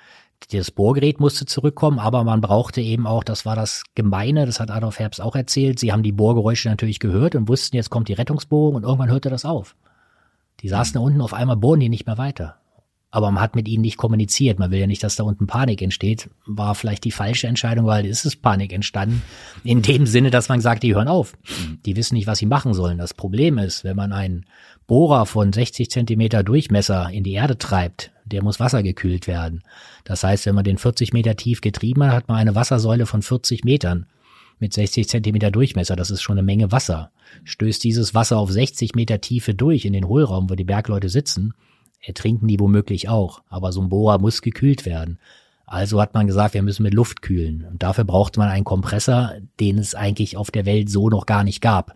das 0.52 0.70
Bohrgerät 0.70 1.20
musste 1.20 1.46
zurückkommen, 1.46 1.98
aber 1.98 2.24
man 2.24 2.40
brauchte 2.40 2.80
eben 2.80 3.06
auch, 3.06 3.24
das 3.24 3.44
war 3.44 3.56
das 3.56 3.82
Gemeine, 3.94 4.46
das 4.46 4.60
hat 4.60 4.70
Adolf 4.70 4.98
Herbst 4.98 5.20
auch 5.20 5.36
erzählt, 5.36 5.78
sie 5.78 5.92
haben 5.92 6.02
die 6.02 6.12
Bohrgeräusche 6.12 6.68
natürlich 6.68 7.00
gehört 7.00 7.34
und 7.34 7.48
wussten, 7.48 7.76
jetzt 7.76 7.90
kommt 7.90 8.08
die 8.08 8.14
Rettungsbohrung 8.14 8.76
und 8.76 8.84
irgendwann 8.84 9.10
hörte 9.10 9.30
das 9.30 9.44
auf. 9.44 9.74
Die 10.60 10.68
saßen 10.68 10.94
da 10.94 11.00
unten, 11.00 11.20
auf 11.20 11.34
einmal 11.34 11.56
bohren 11.56 11.80
die 11.80 11.88
nicht 11.88 12.06
mehr 12.06 12.18
weiter. 12.18 12.56
Aber 13.10 13.30
man 13.30 13.42
hat 13.42 13.56
mit 13.56 13.68
ihnen 13.68 13.80
nicht 13.80 13.96
kommuniziert. 13.96 14.58
Man 14.58 14.70
will 14.70 14.80
ja 14.80 14.86
nicht, 14.86 15.02
dass 15.02 15.16
da 15.16 15.24
unten 15.24 15.46
Panik 15.46 15.80
entsteht. 15.80 16.28
War 16.44 16.74
vielleicht 16.74 17.04
die 17.04 17.10
falsche 17.10 17.46
Entscheidung, 17.46 17.86
weil 17.86 18.04
es 18.04 18.26
ist 18.26 18.42
Panik 18.42 18.72
entstanden. 18.72 19.22
In 19.64 19.80
dem 19.80 20.06
Sinne, 20.06 20.30
dass 20.30 20.50
man 20.50 20.60
sagt, 20.60 20.82
die 20.82 20.94
hören 20.94 21.08
auf. 21.08 21.32
Die 21.86 21.96
wissen 21.96 22.14
nicht, 22.14 22.26
was 22.26 22.38
sie 22.38 22.46
machen 22.46 22.74
sollen. 22.74 22.98
Das 22.98 23.14
Problem 23.14 23.56
ist, 23.56 23.82
wenn 23.82 23.96
man 23.96 24.12
einen 24.12 24.44
Bohrer 24.86 25.24
von 25.24 25.52
60 25.52 25.90
Zentimeter 25.90 26.42
Durchmesser 26.42 27.08
in 27.10 27.24
die 27.24 27.32
Erde 27.32 27.56
treibt, 27.56 28.10
der 28.26 28.42
muss 28.42 28.60
wassergekühlt 28.60 29.26
werden. 29.26 29.62
Das 30.04 30.22
heißt, 30.22 30.44
wenn 30.44 30.54
man 30.54 30.64
den 30.64 30.78
40 30.78 31.14
Meter 31.14 31.34
tief 31.34 31.62
getrieben 31.62 32.04
hat, 32.04 32.12
hat 32.12 32.28
man 32.28 32.36
eine 32.36 32.54
Wassersäule 32.54 33.06
von 33.06 33.22
40 33.22 33.64
Metern 33.64 34.06
mit 34.58 34.74
60 34.74 35.08
Zentimeter 35.08 35.50
Durchmesser. 35.50 35.96
Das 35.96 36.10
ist 36.10 36.20
schon 36.20 36.36
eine 36.36 36.44
Menge 36.44 36.72
Wasser. 36.72 37.10
Stößt 37.44 37.82
dieses 37.84 38.14
Wasser 38.14 38.38
auf 38.38 38.50
60 38.50 38.94
Meter 38.94 39.20
Tiefe 39.20 39.54
durch 39.54 39.84
in 39.84 39.92
den 39.92 40.08
Hohlraum, 40.08 40.50
wo 40.50 40.54
die 40.54 40.64
Bergleute 40.64 41.08
sitzen, 41.08 41.54
ertrinken 42.00 42.48
die 42.48 42.60
womöglich 42.60 43.08
auch. 43.08 43.42
Aber 43.48 43.72
so 43.72 43.80
ein 43.80 43.88
Bohrer 43.88 44.18
muss 44.18 44.42
gekühlt 44.42 44.86
werden. 44.86 45.18
Also 45.66 46.00
hat 46.00 46.14
man 46.14 46.26
gesagt, 46.26 46.54
wir 46.54 46.62
müssen 46.62 46.82
mit 46.82 46.94
Luft 46.94 47.20
kühlen. 47.20 47.66
Und 47.70 47.82
dafür 47.82 48.04
brauchte 48.04 48.40
man 48.40 48.48
einen 48.48 48.64
Kompressor, 48.64 49.32
den 49.60 49.78
es 49.78 49.94
eigentlich 49.94 50.36
auf 50.36 50.50
der 50.50 50.64
Welt 50.64 50.88
so 50.88 51.10
noch 51.10 51.26
gar 51.26 51.44
nicht 51.44 51.60
gab 51.60 51.94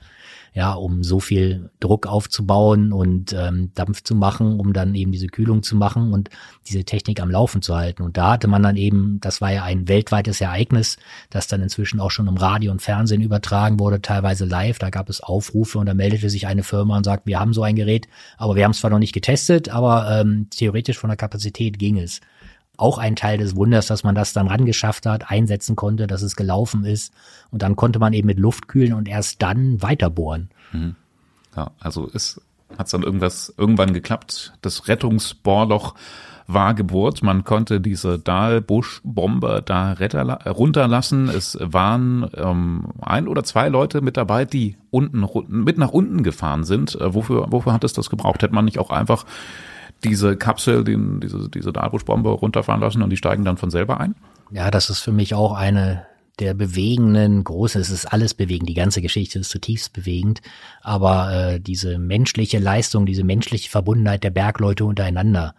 ja, 0.55 0.75
um 0.75 1.03
so 1.03 1.19
viel 1.19 1.71
Druck 1.81 2.07
aufzubauen 2.07 2.93
und 2.93 3.33
ähm, 3.33 3.71
Dampf 3.75 4.03
zu 4.03 4.15
machen, 4.15 4.61
um 4.61 4.75
dann 4.75 4.95
eben 4.95 5.11
diese 5.11 5.29
Kühlung 5.29 5.63
zu 5.63 5.77
machen 5.77 6.13
und 6.13 6.29
diese 6.69 6.85
Technik 6.85 7.21
am 7.23 7.31
Laufen 7.31 7.63
zu 7.63 7.75
halten. 7.75 8.03
Und 8.03 8.19
da 8.19 8.33
hatte 8.33 8.49
man 8.49 8.63
dann 8.63 8.77
eben, 8.77 9.19
das 9.21 9.41
war 9.41 9.51
ja 9.51 9.65
ein 9.65 9.89
weltweites 9.89 10.41
Ereignis, 10.43 10.99
das 11.31 11.47
dann 11.47 11.63
inzwischen 11.63 12.01
auch 12.01 12.11
schon 12.11 12.29
im 12.29 12.37
Radio 12.37 12.71
und 12.71 12.83
Fernsehen 12.83 13.23
übertragen 13.23 13.81
wurde, 13.81 14.03
teilweise 14.03 14.45
live. 14.45 14.79
Da 14.79 14.91
gab 14.91 15.09
es 15.09 15.23
Aufrufe 15.23 15.79
und 15.79 15.87
da 15.87 15.95
meldete 15.95 16.29
sich 16.29 16.47
eine 16.47 16.63
Firma 16.63 16.99
und 16.99 17.05
sagt, 17.05 17.27
wir 17.27 17.41
haben 17.41 17.55
so 17.55 17.63
ein 17.63 17.77
Gerät, 17.77 18.07
aber 18.37 18.55
wir 18.55 18.65
haben 18.65 18.73
es 18.73 18.81
zwar 18.81 18.91
noch 18.91 18.99
nicht 18.99 19.15
getestet, 19.15 19.71
aber 19.71 20.21
ähm, 20.21 20.49
theoretisch 20.51 20.99
von 20.99 21.09
der 21.09 21.17
Kapazität 21.17 21.79
ging 21.79 21.99
es 21.99 22.21
auch 22.77 22.99
ein 22.99 23.17
Teil 23.17 23.39
des 23.39 23.55
Wunders, 23.55 23.87
dass 23.87 24.03
man 24.05 24.15
das 24.15 24.33
dann 24.33 24.49
rangeschafft 24.49 25.07
hat, 25.07 25.31
einsetzen 25.31 25.77
konnte, 25.77 26.07
dass 26.07 26.23
es 26.23 26.37
gelaufen 26.37 26.85
ist. 26.85 27.13
Und 27.51 27.63
dann 27.63 27.77
konnte 27.77 27.99
man 27.99 28.13
eben 28.13 28.27
mit 28.27 28.39
Luft 28.39 28.69
kühlen 28.69 28.93
und 28.93 29.09
erst 29.09 29.43
dann 29.43 29.83
weiterbohren. 29.83 30.51
Mhm. 30.73 30.97
Ja, 31.57 31.71
also 31.81 32.11
es 32.13 32.41
hat 32.79 32.93
dann 32.93 33.03
irgendwas 33.03 33.53
irgendwann 33.57 33.93
geklappt. 33.93 34.55
Das 34.63 34.89
Rettungsbohrloch 34.89 35.95
war 36.47 36.75
gebohrt. 36.75 37.23
Man 37.23 37.45
konnte 37.45 37.81
diese 37.81 38.19
Dahlbusch-Bombe 38.19 39.63
da 39.65 39.95
runterlassen. 40.47 41.29
Es 41.29 41.59
waren 41.61 42.29
ähm, 42.35 42.87
ein 43.01 43.29
oder 43.29 43.45
zwei 43.45 43.69
Leute 43.69 44.01
mit 44.01 44.17
dabei, 44.17 44.45
die 44.45 44.77
unten 44.91 45.25
mit 45.49 45.79
nach 45.79 45.91
unten 45.91 46.23
gefahren 46.23 46.65
sind. 46.65 46.95
Äh, 47.01 47.15
wofür, 47.15 47.47
wofür 47.51 47.73
hat 47.73 47.85
es 47.85 47.93
das 47.93 48.11
gebraucht? 48.11 48.43
Hätte 48.43 48.55
man 48.55 48.65
nicht 48.65 48.79
auch 48.79 48.91
einfach 48.91 49.25
diese 50.05 50.37
Kapsel, 50.37 50.85
den, 50.85 51.21
diese, 51.21 51.49
diese 51.49 51.73
Darbusch-Bombe 51.73 52.31
runterfahren 52.31 52.81
lassen 52.81 53.03
und 53.03 53.11
die 53.11 53.17
steigen 53.17 53.45
dann 53.45 53.57
von 53.57 53.71
selber 53.71 54.01
ein? 54.01 54.15
Ja, 54.51 54.71
das 54.71 54.91
ist 54.91 55.01
für 55.01 55.13
mich 55.13 55.35
auch 55.35 55.55
eine 55.55 56.07
der 56.39 56.55
bewegenden 56.55 57.45
große, 57.45 57.79
es 57.79 57.91
ist 57.91 58.07
alles 58.07 58.35
bewegend, 58.35 58.69
die 58.69 58.75
ganze 58.75 59.03
Geschichte 59.03 59.39
ist 59.39 59.51
zutiefst 59.51 59.93
bewegend, 59.93 60.41
aber 60.81 61.33
äh, 61.33 61.61
diese 61.61 61.99
menschliche 61.99 62.59
Leistung, 62.59 63.05
diese 63.05 63.23
menschliche 63.23 63.71
Verbundenheit 63.71 64.25
der 64.25 64.31
Bergleute 64.31 64.85
untereinander, 64.85 65.55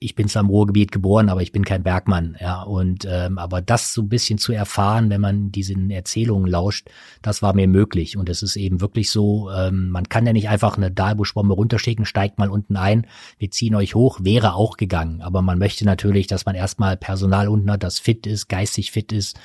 ich 0.00 0.14
bin 0.14 0.28
zwar 0.28 0.42
im 0.42 0.48
Ruhrgebiet 0.48 0.92
geboren, 0.92 1.28
aber 1.28 1.42
ich 1.42 1.52
bin 1.52 1.64
kein 1.64 1.82
Bergmann, 1.82 2.36
ja. 2.40 2.62
Und 2.62 3.06
ähm, 3.10 3.38
aber 3.38 3.60
das 3.60 3.94
so 3.94 4.02
ein 4.02 4.08
bisschen 4.08 4.38
zu 4.38 4.52
erfahren, 4.52 5.10
wenn 5.10 5.20
man 5.20 5.50
diesen 5.50 5.90
Erzählungen 5.90 6.48
lauscht, 6.48 6.88
das 7.22 7.42
war 7.42 7.54
mir 7.54 7.68
möglich. 7.68 8.16
Und 8.16 8.28
es 8.28 8.42
ist 8.42 8.56
eben 8.56 8.80
wirklich 8.80 9.10
so, 9.10 9.50
ähm, 9.50 9.90
man 9.90 10.08
kann 10.08 10.26
ja 10.26 10.32
nicht 10.32 10.48
einfach 10.48 10.76
eine 10.76 10.90
Dahlbuschbombe 10.90 11.54
runterschicken, 11.54 12.04
steigt 12.04 12.38
mal 12.38 12.50
unten 12.50 12.76
ein, 12.76 13.06
wir 13.38 13.50
ziehen 13.50 13.74
euch 13.74 13.94
hoch, 13.94 14.20
wäre 14.22 14.54
auch 14.54 14.76
gegangen. 14.76 15.20
Aber 15.20 15.42
man 15.42 15.58
möchte 15.58 15.84
natürlich, 15.84 16.26
dass 16.26 16.46
man 16.46 16.54
erstmal 16.54 16.96
Personal 16.96 17.48
unten 17.48 17.70
hat, 17.70 17.82
das 17.82 17.98
fit 17.98 18.26
ist, 18.26 18.48
geistig 18.48 18.92
fit 18.92 19.12
ist, 19.12 19.38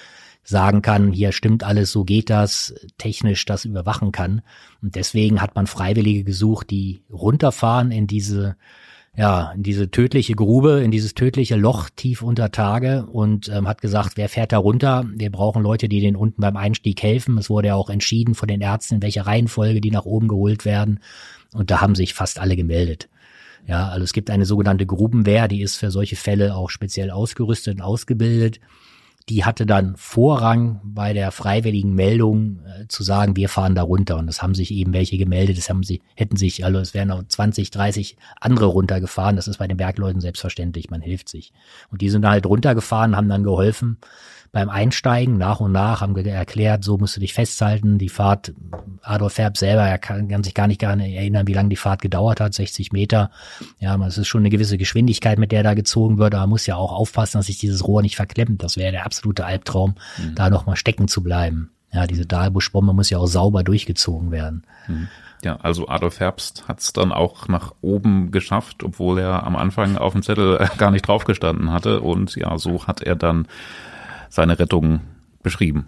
sagen 0.43 0.81
kann, 0.81 1.11
hier 1.13 1.31
stimmt 1.31 1.63
alles, 1.63 1.91
so 1.91 2.03
geht 2.03 2.29
das, 2.29 2.75
technisch 2.97 3.45
das 3.45 3.65
überwachen 3.65 4.11
kann. 4.11 4.41
Und 4.81 4.95
deswegen 4.95 5.41
hat 5.41 5.55
man 5.55 5.67
Freiwillige 5.67 6.23
gesucht, 6.23 6.69
die 6.69 7.03
runterfahren 7.09 7.91
in 7.91 8.07
diese 8.07 8.57
ja, 9.15 9.51
in 9.51 9.61
diese 9.61 9.91
tödliche 9.91 10.33
Grube, 10.33 10.81
in 10.81 10.89
dieses 10.89 11.13
tödliche 11.13 11.55
Loch 11.55 11.89
tief 11.95 12.23
unter 12.23 12.51
Tage 12.51 13.05
und 13.05 13.47
ähm, 13.49 13.67
hat 13.67 13.81
gesagt, 13.81 14.17
wer 14.17 14.27
fährt 14.27 14.51
da 14.51 14.57
runter? 14.57 15.05
Wir 15.15 15.29
brauchen 15.31 15.61
Leute, 15.61 15.87
die 15.87 16.01
den 16.01 16.15
unten 16.15 16.41
beim 16.41 16.57
Einstieg 16.57 17.01
helfen. 17.03 17.37
Es 17.37 17.49
wurde 17.49 17.69
ja 17.69 17.75
auch 17.75 17.91
entschieden 17.91 18.33
von 18.33 18.47
den 18.47 18.61
Ärzten, 18.61 18.95
in 18.95 19.01
welcher 19.03 19.27
Reihenfolge 19.27 19.81
die 19.81 19.91
nach 19.91 20.05
oben 20.05 20.27
geholt 20.27 20.65
werden. 20.65 20.99
Und 21.53 21.69
da 21.69 21.79
haben 21.79 21.93
sich 21.93 22.15
fast 22.15 22.39
alle 22.39 22.55
gemeldet. 22.55 23.07
Ja, 23.67 23.87
also 23.87 24.03
es 24.03 24.13
gibt 24.13 24.31
eine 24.31 24.45
sogenannte 24.45 24.87
Grubenwehr, 24.87 25.47
die 25.47 25.61
ist 25.61 25.77
für 25.77 25.91
solche 25.91 26.15
Fälle 26.15 26.55
auch 26.55 26.71
speziell 26.71 27.11
ausgerüstet 27.11 27.75
und 27.75 27.81
ausgebildet 27.81 28.59
die 29.29 29.45
hatte 29.45 29.65
dann 29.65 29.95
Vorrang 29.95 30.81
bei 30.83 31.13
der 31.13 31.31
freiwilligen 31.31 31.93
Meldung 31.93 32.59
äh, 32.65 32.87
zu 32.87 33.03
sagen, 33.03 33.35
wir 33.35 33.49
fahren 33.49 33.75
da 33.75 33.83
runter. 33.83 34.17
Und 34.17 34.27
das 34.27 34.41
haben 34.41 34.55
sich 34.55 34.71
eben 34.71 34.93
welche 34.93 35.17
gemeldet, 35.17 35.57
das 35.57 35.69
haben 35.69 35.83
sie, 35.83 36.01
hätten 36.15 36.35
sich, 36.35 36.65
also 36.65 36.79
es 36.79 36.93
wären 36.93 37.11
auch 37.11 37.23
20, 37.23 37.71
30 37.71 38.17
andere 38.39 38.65
runtergefahren. 38.65 39.35
Das 39.35 39.47
ist 39.47 39.57
bei 39.57 39.67
den 39.67 39.77
Bergleuten 39.77 40.21
selbstverständlich, 40.21 40.89
man 40.89 41.01
hilft 41.01 41.29
sich. 41.29 41.53
Und 41.91 42.01
die 42.01 42.09
sind 42.09 42.25
halt 42.25 42.45
runtergefahren, 42.45 43.15
haben 43.15 43.29
dann 43.29 43.43
geholfen 43.43 43.97
beim 44.53 44.69
Einsteigen 44.69 45.39
nach 45.39 45.59
und 45.59 45.71
nach 45.71 46.01
haben 46.01 46.15
erklärt, 46.15 46.83
so 46.83 46.99
musst 46.99 47.15
du 47.15 47.19
dich 47.19 47.33
festhalten. 47.33 47.97
Die 47.97 48.07
Fahrt, 48.07 48.53
Adolf 49.01 49.33
Ferb 49.33 49.57
selber, 49.57 49.81
er 49.81 49.97
kann, 49.97 50.27
kann 50.27 50.43
sich 50.43 50.53
gar 50.53 50.67
nicht 50.67 50.79
gar 50.79 50.95
erinnern, 50.95 51.47
wie 51.47 51.53
lange 51.53 51.69
die 51.69 51.75
Fahrt 51.75 52.03
gedauert 52.03 52.39
hat, 52.39 52.53
60 52.53 52.91
Meter. 52.91 53.31
Ja, 53.79 53.97
es 54.05 54.19
ist 54.19 54.27
schon 54.27 54.43
eine 54.43 54.51
gewisse 54.51 54.77
Geschwindigkeit, 54.77 55.39
mit 55.39 55.51
der 55.51 55.63
da 55.63 55.73
gezogen 55.73 56.19
wird, 56.19 56.35
aber 56.35 56.43
man 56.43 56.51
muss 56.51 56.67
ja 56.67 56.75
auch 56.75 56.91
aufpassen, 56.91 57.39
dass 57.39 57.47
sich 57.47 57.57
dieses 57.57 57.87
Rohr 57.87 58.03
nicht 58.03 58.15
verklemmt. 58.15 58.61
Das 58.61 58.77
wäre 58.77 58.91
der 58.91 59.05
absolute 59.13 59.45
Albtraum, 59.45 59.95
mhm. 60.17 60.35
da 60.35 60.49
nochmal 60.49 60.75
stecken 60.75 61.07
zu 61.07 61.21
bleiben. 61.21 61.69
Ja, 61.91 62.07
diese 62.07 62.25
Dahlbuschbombe 62.25 62.93
muss 62.93 63.11
ja 63.11 63.19
auch 63.19 63.27
sauber 63.27 63.63
durchgezogen 63.63 64.31
werden. 64.31 64.63
Mhm. 64.87 65.07
Ja, 65.43 65.57
also 65.57 65.87
Adolf 65.87 66.19
Herbst 66.19 66.67
hat 66.67 66.79
es 66.79 66.93
dann 66.93 67.11
auch 67.11 67.47
nach 67.47 67.73
oben 67.81 68.31
geschafft, 68.31 68.83
obwohl 68.83 69.19
er 69.19 69.43
am 69.43 69.55
Anfang 69.55 69.97
auf 69.97 70.13
dem 70.13 70.23
Zettel 70.23 70.67
gar 70.77 70.89
nicht 70.89 71.07
draufgestanden 71.07 71.71
hatte. 71.71 72.01
Und 72.01 72.35
ja, 72.35 72.57
so 72.57 72.87
hat 72.87 73.01
er 73.01 73.15
dann 73.15 73.47
seine 74.29 74.57
Rettung 74.57 75.01
beschrieben? 75.43 75.85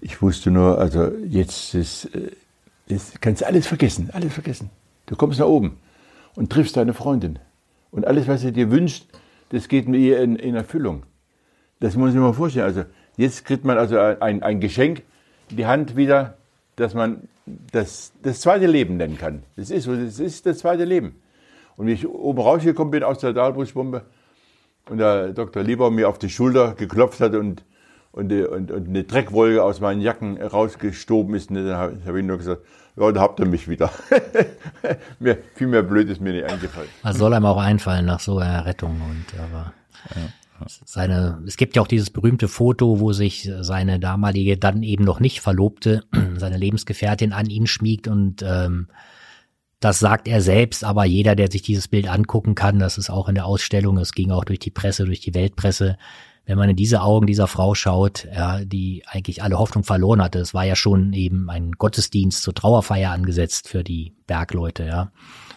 Ich 0.00 0.20
wusste 0.20 0.50
nur, 0.50 0.78
also 0.78 1.08
jetzt, 1.28 1.74
ist, 1.74 2.08
jetzt 2.88 3.20
kannst 3.20 3.42
du 3.42 3.46
alles 3.46 3.66
vergessen, 3.68 4.10
alles 4.12 4.32
vergessen. 4.32 4.70
Du 5.06 5.14
kommst 5.14 5.38
nach 5.38 5.46
oben 5.46 5.76
und 6.34 6.50
triffst 6.50 6.76
deine 6.76 6.94
Freundin. 6.94 7.38
Und 7.92 8.06
alles, 8.06 8.26
was 8.26 8.40
du 8.40 8.52
dir 8.52 8.70
wünscht, 8.70 9.04
das 9.50 9.68
geht 9.68 9.86
mit 9.86 10.00
ihr 10.00 10.20
in, 10.20 10.34
in 10.36 10.56
Erfüllung. 10.56 11.04
Das 11.82 11.96
muss 11.96 12.10
ich 12.10 12.14
mir 12.14 12.22
mal 12.22 12.32
vorstellen. 12.32 12.64
Also 12.64 12.84
jetzt 13.16 13.44
kriegt 13.44 13.64
man 13.64 13.76
also 13.76 13.98
ein, 13.98 14.40
ein 14.42 14.60
Geschenk 14.60 15.02
in 15.50 15.56
die 15.56 15.66
Hand 15.66 15.96
wieder, 15.96 16.36
dass 16.76 16.94
man 16.94 17.28
das, 17.44 18.12
das 18.22 18.40
zweite 18.40 18.66
Leben 18.66 18.98
nennen 18.98 19.18
kann. 19.18 19.42
Das 19.56 19.68
ist 19.68 19.84
so, 19.84 19.96
das 19.96 20.20
ist 20.20 20.46
das 20.46 20.58
zweite 20.58 20.84
Leben. 20.84 21.20
Und 21.76 21.88
wie 21.88 21.92
ich 21.92 22.06
oben 22.06 22.40
rausgekommen 22.40 22.92
bin 22.92 23.02
aus 23.02 23.18
der 23.18 23.32
Dahlbuschbombe, 23.32 24.02
und 24.90 24.98
der 24.98 25.32
Dr. 25.32 25.62
Lieber 25.62 25.90
mir 25.90 26.08
auf 26.08 26.18
die 26.18 26.28
Schulter 26.28 26.74
geklopft 26.74 27.20
hat 27.20 27.34
und, 27.34 27.64
und, 28.12 28.32
und, 28.32 28.70
und 28.70 28.88
eine 28.88 29.04
Dreckwolke 29.04 29.62
aus 29.62 29.80
meinen 29.80 30.00
Jacken 30.00 30.40
rausgestoben 30.40 31.34
ist, 31.34 31.50
dann 31.50 31.66
habe 31.72 31.98
hab 32.06 32.14
ich 32.14 32.24
nur 32.24 32.38
gesagt, 32.38 32.62
ja, 32.96 33.10
da 33.10 33.20
habt 33.20 33.40
ihr 33.40 33.46
mich 33.46 33.68
wieder. 33.68 33.90
mehr, 35.18 35.38
viel 35.54 35.66
mehr 35.66 35.82
blöd 35.82 36.08
ist 36.10 36.20
mir 36.20 36.32
nicht 36.32 36.44
eingefallen. 36.44 36.88
Was 37.02 37.16
soll 37.16 37.32
einem 37.32 37.46
auch 37.46 37.58
einfallen 37.58 38.06
nach 38.06 38.20
so 38.20 38.38
einer 38.38 38.66
Rettung 38.66 39.00
und 39.00 39.40
aber 39.40 39.72
ja. 40.14 40.22
Seine, 40.84 41.42
es 41.46 41.56
gibt 41.56 41.76
ja 41.76 41.82
auch 41.82 41.86
dieses 41.86 42.10
berühmte 42.10 42.48
Foto, 42.48 43.00
wo 43.00 43.12
sich 43.12 43.50
seine 43.60 43.98
damalige, 43.98 44.56
dann 44.56 44.82
eben 44.82 45.04
noch 45.04 45.20
nicht 45.20 45.40
Verlobte, 45.40 46.04
seine 46.36 46.58
Lebensgefährtin 46.58 47.32
an 47.32 47.50
ihn 47.50 47.66
schmiegt 47.66 48.08
und 48.08 48.42
ähm, 48.42 48.88
das 49.80 49.98
sagt 49.98 50.28
er 50.28 50.40
selbst, 50.40 50.84
aber 50.84 51.04
jeder, 51.04 51.34
der 51.34 51.50
sich 51.50 51.62
dieses 51.62 51.88
Bild 51.88 52.08
angucken 52.08 52.54
kann, 52.54 52.78
das 52.78 52.98
ist 52.98 53.10
auch 53.10 53.28
in 53.28 53.34
der 53.34 53.46
Ausstellung, 53.46 53.98
es 53.98 54.12
ging 54.12 54.30
auch 54.30 54.44
durch 54.44 54.60
die 54.60 54.70
Presse, 54.70 55.04
durch 55.04 55.20
die 55.20 55.34
Weltpresse, 55.34 55.98
wenn 56.44 56.58
man 56.58 56.70
in 56.70 56.76
diese 56.76 57.02
Augen 57.02 57.26
dieser 57.26 57.46
Frau 57.46 57.74
schaut, 57.74 58.28
ja, 58.32 58.64
die 58.64 59.02
eigentlich 59.06 59.42
alle 59.42 59.58
Hoffnung 59.58 59.84
verloren 59.84 60.22
hatte, 60.22 60.38
es 60.38 60.54
war 60.54 60.64
ja 60.64 60.76
schon 60.76 61.12
eben 61.12 61.50
ein 61.50 61.72
Gottesdienst 61.72 62.42
zur 62.42 62.54
Trauerfeier 62.54 63.10
angesetzt 63.10 63.68
für 63.68 63.84
die 63.84 64.14
Bergleute, 64.26 64.84
ja. 64.84 65.12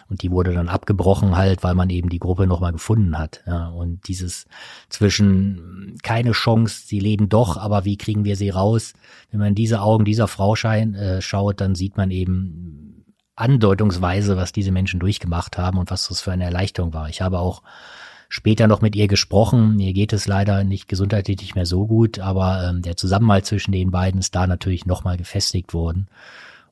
Und 0.08 0.22
die 0.22 0.30
wurde 0.30 0.54
dann 0.54 0.68
abgebrochen 0.68 1.36
halt, 1.36 1.64
weil 1.64 1.74
man 1.74 1.90
eben 1.90 2.08
die 2.08 2.18
Gruppe 2.20 2.46
nochmal 2.46 2.72
gefunden 2.72 3.18
hat. 3.18 3.42
Ja. 3.46 3.68
Und 3.68 4.06
dieses 4.08 4.46
zwischen 4.88 5.96
keine 6.02 6.32
Chance, 6.32 6.82
sie 6.86 7.00
leben 7.00 7.28
doch, 7.28 7.56
aber 7.56 7.84
wie 7.84 7.96
kriegen 7.96 8.24
wir 8.24 8.36
sie 8.36 8.50
raus? 8.50 8.94
Wenn 9.30 9.40
man 9.40 9.54
diese 9.54 9.80
Augen 9.80 10.04
dieser 10.04 10.28
Frau 10.28 10.54
schein, 10.54 10.94
äh, 10.94 11.20
schaut, 11.20 11.60
dann 11.60 11.74
sieht 11.74 11.96
man 11.96 12.10
eben, 12.10 12.86
andeutungsweise, 13.36 14.36
was 14.36 14.52
diese 14.52 14.72
Menschen 14.72 14.98
durchgemacht 14.98 15.58
haben 15.58 15.78
und 15.78 15.90
was 15.90 16.08
das 16.08 16.22
für 16.22 16.32
eine 16.32 16.44
Erleichterung 16.44 16.94
war. 16.94 17.08
Ich 17.10 17.20
habe 17.20 17.38
auch 17.38 17.62
später 18.28 18.66
noch 18.66 18.80
mit 18.80 18.96
ihr 18.96 19.08
gesprochen. 19.08 19.78
Ihr 19.78 19.92
geht 19.92 20.12
es 20.12 20.26
leider 20.26 20.64
nicht 20.64 20.88
gesundheitlich 20.88 21.38
nicht 21.38 21.54
mehr 21.54 21.66
so 21.66 21.86
gut, 21.86 22.18
aber 22.18 22.66
ähm, 22.68 22.82
der 22.82 22.96
Zusammenhalt 22.96 23.44
zwischen 23.44 23.72
den 23.72 23.90
beiden 23.90 24.20
ist 24.20 24.34
da 24.34 24.46
natürlich 24.46 24.86
nochmal 24.86 25.18
gefestigt 25.18 25.74
worden 25.74 26.08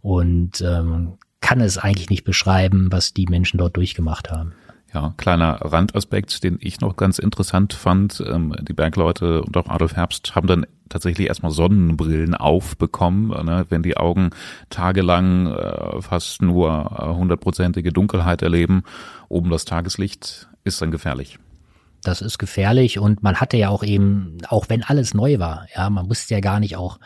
und 0.01 0.63
ähm, 0.63 1.19
kann 1.45 1.61
es 1.61 1.77
eigentlich 1.77 2.09
nicht 2.09 2.25
beschreiben, 2.25 2.91
was 2.91 3.13
die 3.13 3.27
Menschen 3.27 3.59
dort 3.59 3.77
durchgemacht 3.77 4.31
haben. 4.31 4.55
Ja, 4.95 5.13
kleiner 5.19 5.61
Randaspekt, 5.61 6.43
den 6.43 6.57
ich 6.59 6.81
noch 6.81 6.97
ganz 6.97 7.19
interessant 7.19 7.75
fand. 7.75 8.25
Ähm, 8.27 8.55
die 8.63 8.73
Bergleute 8.73 9.43
und 9.43 9.55
auch 9.59 9.69
Adolf 9.69 9.95
Herbst 9.95 10.35
haben 10.35 10.47
dann 10.47 10.67
tatsächlich 10.89 11.29
erstmal 11.29 11.53
Sonnenbrillen 11.53 12.35
aufbekommen, 12.35 13.29
ne, 13.45 13.67
wenn 13.69 13.83
die 13.83 13.99
Augen 13.99 14.31
tagelang 14.71 15.49
äh, 15.49 16.01
fast 16.01 16.41
nur 16.41 16.71
äh, 16.99 17.15
hundertprozentige 17.15 17.93
Dunkelheit 17.93 18.41
erleben. 18.41 18.83
Oben 19.29 19.51
das 19.51 19.67
Tageslicht 19.67 20.49
ist 20.63 20.81
dann 20.81 20.91
gefährlich. 20.91 21.39
Das 22.03 22.23
ist 22.23 22.39
gefährlich 22.39 22.99
und 22.99 23.23
man 23.23 23.37
hatte 23.37 23.59
ja 23.59 23.69
auch 23.69 23.83
eben, 23.83 24.39
auch 24.49 24.71
wenn 24.71 24.83
alles 24.83 25.13
neu 25.13 25.39
war, 25.39 25.67
ja, 25.77 25.91
man 25.91 26.09
wusste 26.09 26.35
ja 26.35 26.41
gar 26.41 26.61
nicht 26.61 26.77
auch, 26.77 27.01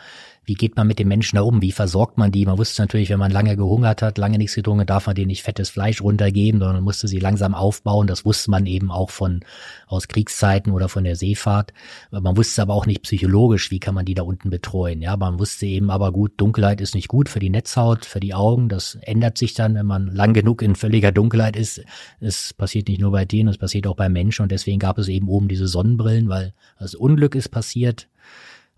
wie 0.45 0.55
geht 0.55 0.75
man 0.75 0.87
mit 0.87 0.99
den 0.99 1.07
Menschen 1.07 1.35
da 1.35 1.43
um? 1.43 1.61
Wie 1.61 1.71
versorgt 1.71 2.17
man 2.17 2.31
die? 2.31 2.45
Man 2.45 2.57
wusste 2.57 2.81
natürlich, 2.81 3.09
wenn 3.09 3.19
man 3.19 3.31
lange 3.31 3.55
gehungert 3.55 4.01
hat, 4.01 4.17
lange 4.17 4.37
nichts 4.37 4.55
getrunken, 4.55 4.85
darf 4.85 5.07
man 5.07 5.15
denen 5.15 5.27
nicht 5.27 5.43
fettes 5.43 5.69
Fleisch 5.69 6.01
runtergeben, 6.01 6.59
sondern 6.59 6.83
musste 6.83 7.07
sie 7.07 7.19
langsam 7.19 7.53
aufbauen. 7.53 8.07
Das 8.07 8.25
wusste 8.25 8.49
man 8.51 8.65
eben 8.65 8.91
auch 8.91 9.09
von 9.09 9.41
aus 9.87 10.07
Kriegszeiten 10.07 10.71
oder 10.71 10.89
von 10.89 11.03
der 11.03 11.15
Seefahrt. 11.15 11.73
Man 12.11 12.35
wusste 12.35 12.61
aber 12.61 12.73
auch 12.73 12.85
nicht 12.85 13.03
psychologisch, 13.03 13.71
wie 13.71 13.79
kann 13.79 13.95
man 13.95 14.05
die 14.05 14.15
da 14.15 14.23
unten 14.23 14.49
betreuen. 14.49 15.01
Ja, 15.01 15.17
man 15.17 15.39
wusste 15.39 15.65
eben 15.65 15.89
aber 15.91 16.11
gut, 16.11 16.33
Dunkelheit 16.37 16.81
ist 16.81 16.95
nicht 16.95 17.07
gut 17.07 17.29
für 17.29 17.39
die 17.39 17.49
Netzhaut, 17.49 18.05
für 18.05 18.19
die 18.19 18.33
Augen. 18.33 18.69
Das 18.69 18.97
ändert 19.01 19.37
sich 19.37 19.53
dann, 19.53 19.75
wenn 19.75 19.85
man 19.85 20.07
lang 20.07 20.33
genug 20.33 20.61
in 20.61 20.75
völliger 20.75 21.11
Dunkelheit 21.11 21.55
ist. 21.55 21.83
Es 22.19 22.53
passiert 22.53 22.87
nicht 22.87 23.01
nur 23.01 23.11
bei 23.11 23.25
denen, 23.25 23.49
es 23.49 23.57
passiert 23.57 23.87
auch 23.87 23.95
bei 23.95 24.09
Menschen 24.09 24.43
und 24.43 24.51
deswegen 24.51 24.79
gab 24.79 24.97
es 24.97 25.07
eben 25.07 25.27
oben 25.27 25.47
diese 25.47 25.67
Sonnenbrillen, 25.67 26.29
weil 26.29 26.53
das 26.79 26.95
Unglück 26.95 27.35
ist 27.35 27.49
passiert 27.49 28.07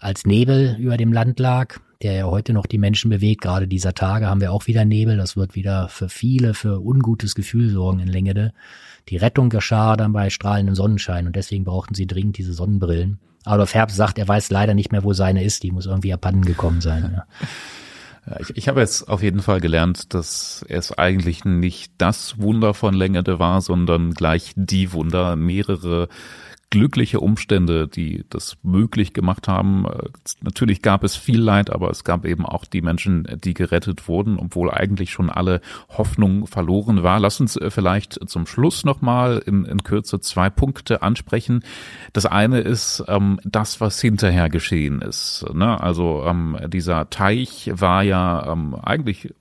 als 0.02 0.26
Nebel 0.26 0.76
über 0.80 0.98
dem 0.98 1.14
Land 1.14 1.40
lag, 1.40 1.80
der 2.02 2.14
ja 2.14 2.26
heute 2.26 2.54
noch 2.54 2.66
die 2.66 2.80
Menschen 2.80 3.12
bewegt. 3.12 3.42
Gerade 3.42 3.68
dieser 3.68 3.94
Tage 3.94 4.26
haben 4.26 4.42
wir 4.42 4.52
auch 4.52 4.66
wieder 4.66 4.84
Nebel. 4.84 5.18
Das 5.18 5.38
wird 5.38 5.56
wieder 5.56 5.88
für 5.90 6.10
viele 6.10 6.56
für 6.56 6.80
ungutes 6.80 7.36
Gefühl 7.36 7.70
sorgen 7.70 8.00
in 8.00 8.08
Längede. 8.08 8.52
Die 9.10 9.18
Rettung 9.18 9.50
geschah 9.50 9.96
dann 9.96 10.12
bei 10.12 10.30
strahlendem 10.30 10.76
Sonnenschein 10.76 11.28
und 11.28 11.36
deswegen 11.36 11.64
brauchten 11.64 11.94
sie 11.94 12.08
dringend 12.08 12.38
diese 12.38 12.54
Sonnenbrillen. 12.54 13.20
Adolf 13.46 13.74
Herbst 13.74 13.96
sagt, 13.96 14.18
er 14.18 14.28
weiß 14.28 14.50
leider 14.50 14.74
nicht 14.74 14.92
mehr, 14.92 15.04
wo 15.04 15.14
seine 15.14 15.44
ist. 15.44 15.64
Die 15.64 15.72
muss 15.72 15.86
irgendwie 15.86 16.14
abhanden 16.14 16.46
gekommen 16.46 16.82
sein. 16.82 17.12
Ja. 17.16 18.38
Ich, 18.40 18.56
ich 18.56 18.68
habe 18.68 18.80
jetzt 18.80 19.08
auf 19.08 19.24
jeden 19.24 19.42
Fall 19.42 19.62
gelernt, 19.62 20.14
dass 20.14 20.64
es 20.68 20.92
eigentlich 20.92 21.44
nicht 21.46 21.94
das 21.98 22.40
Wunder 22.40 22.74
von 22.74 22.94
Längede 22.94 23.40
war, 23.40 23.62
sondern 23.62 24.14
gleich 24.14 24.54
die 24.56 24.94
Wunder, 24.94 25.36
mehrere 25.36 26.08
glückliche 26.72 27.20
Umstände, 27.20 27.88
die 27.88 28.24
das 28.30 28.58
möglich 28.64 29.14
gemacht 29.14 29.48
haben. 29.48 29.86
Äh, 29.86 30.10
natürlich 30.42 30.82
gab 30.82 31.04
es 31.04 31.16
viel 31.16 31.40
Leid, 31.40 31.70
aber 31.70 31.92
es 31.92 32.04
gab 32.04 32.26
eben 32.26 32.46
auch 32.46 32.66
die 32.66 32.82
Menschen, 32.82 33.28
die 33.44 33.54
gerettet 33.54 34.08
wurden, 34.08 34.40
obwohl 34.40 34.72
eigentlich 34.72 35.12
schon 35.12 35.30
alle 35.30 35.62
Hoffnung 35.90 36.48
verloren 36.48 37.04
war. 37.04 37.20
Lass 37.20 37.40
uns 37.40 37.58
äh, 37.58 37.70
vielleicht 37.70 38.28
zum 38.28 38.48
Schluss 38.48 38.86
nochmal 38.86 39.44
in, 39.46 39.66
in 39.66 39.84
Kürze 39.84 40.22
zwei 40.22 40.50
Punkte 40.50 41.02
ansprechen. 41.02 41.64
Das 42.14 42.26
eine 42.26 42.62
ist 42.62 43.04
ähm, 43.08 43.40
das, 43.44 43.82
was 43.82 44.00
hinterher 44.00 44.50
geschehen 44.50 45.02
ist. 45.02 45.46
Ne? 45.54 45.80
Also 45.80 46.24
ähm, 46.26 46.58
dieser 46.68 47.10
Teich 47.10 47.70
war 47.74 48.02
ja 48.04 48.50
ähm, 48.50 48.76
eigentlich 48.76 49.34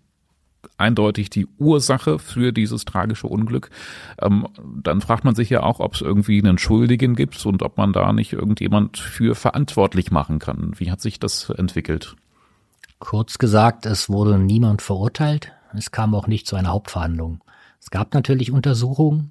eindeutig 0.76 1.30
die 1.30 1.46
Ursache 1.58 2.18
für 2.18 2.52
dieses 2.52 2.84
tragische 2.84 3.26
Unglück. 3.26 3.70
Ähm, 4.20 4.46
dann 4.82 5.00
fragt 5.00 5.24
man 5.24 5.34
sich 5.34 5.50
ja 5.50 5.62
auch, 5.62 5.80
ob 5.80 5.94
es 5.94 6.00
irgendwie 6.00 6.38
einen 6.38 6.58
Schuldigen 6.58 7.14
gibt 7.14 7.44
und 7.46 7.62
ob 7.62 7.76
man 7.76 7.92
da 7.92 8.12
nicht 8.12 8.32
irgendjemand 8.32 8.98
für 8.98 9.34
verantwortlich 9.34 10.10
machen 10.10 10.38
kann. 10.38 10.72
Wie 10.76 10.90
hat 10.90 11.00
sich 11.00 11.20
das 11.20 11.50
entwickelt? 11.50 12.16
Kurz 12.98 13.38
gesagt, 13.38 13.86
es 13.86 14.10
wurde 14.10 14.38
niemand 14.38 14.82
verurteilt. 14.82 15.52
Es 15.76 15.90
kam 15.90 16.14
auch 16.14 16.26
nicht 16.26 16.46
zu 16.46 16.56
einer 16.56 16.70
Hauptverhandlung. 16.70 17.40
Es 17.80 17.90
gab 17.90 18.12
natürlich 18.12 18.52
Untersuchungen, 18.52 19.30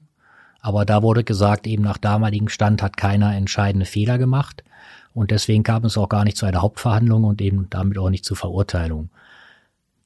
aber 0.61 0.85
da 0.85 1.03
wurde 1.03 1.23
gesagt, 1.23 1.67
eben 1.67 1.83
nach 1.83 1.97
damaligem 1.97 2.49
Stand 2.49 2.81
hat 2.81 2.97
keiner 2.97 3.35
entscheidende 3.35 3.85
Fehler 3.85 4.17
gemacht. 4.17 4.63
Und 5.13 5.31
deswegen 5.31 5.63
kam 5.63 5.85
es 5.85 5.97
auch 5.97 6.09
gar 6.09 6.23
nicht 6.23 6.37
zu 6.37 6.45
einer 6.45 6.61
Hauptverhandlung 6.61 7.23
und 7.23 7.41
eben 7.41 7.69
damit 7.69 7.97
auch 7.97 8.09
nicht 8.09 8.25
zur 8.25 8.37
Verurteilung. 8.37 9.09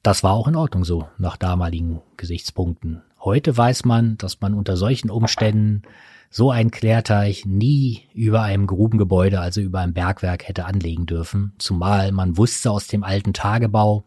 Das 0.04 0.22
war 0.22 0.34
auch 0.34 0.46
in 0.48 0.54
Ordnung 0.54 0.84
so, 0.84 1.08
nach 1.16 1.38
damaligen 1.38 2.02
Gesichtspunkten. 2.18 3.00
Heute 3.20 3.56
weiß 3.56 3.86
man, 3.86 4.18
dass 4.18 4.42
man 4.42 4.52
unter 4.52 4.76
solchen 4.76 5.08
Umständen 5.08 5.80
so 6.28 6.50
ein 6.50 6.70
Klärteich 6.70 7.46
nie 7.46 8.02
über 8.12 8.42
einem 8.42 8.66
Grubengebäude, 8.66 9.40
also 9.40 9.62
über 9.62 9.80
einem 9.80 9.94
Bergwerk 9.94 10.46
hätte 10.46 10.66
anlegen 10.66 11.06
dürfen, 11.06 11.54
zumal 11.56 12.12
man 12.12 12.36
wusste 12.36 12.70
aus 12.70 12.86
dem 12.86 13.02
alten 13.02 13.32
Tagebau, 13.32 14.04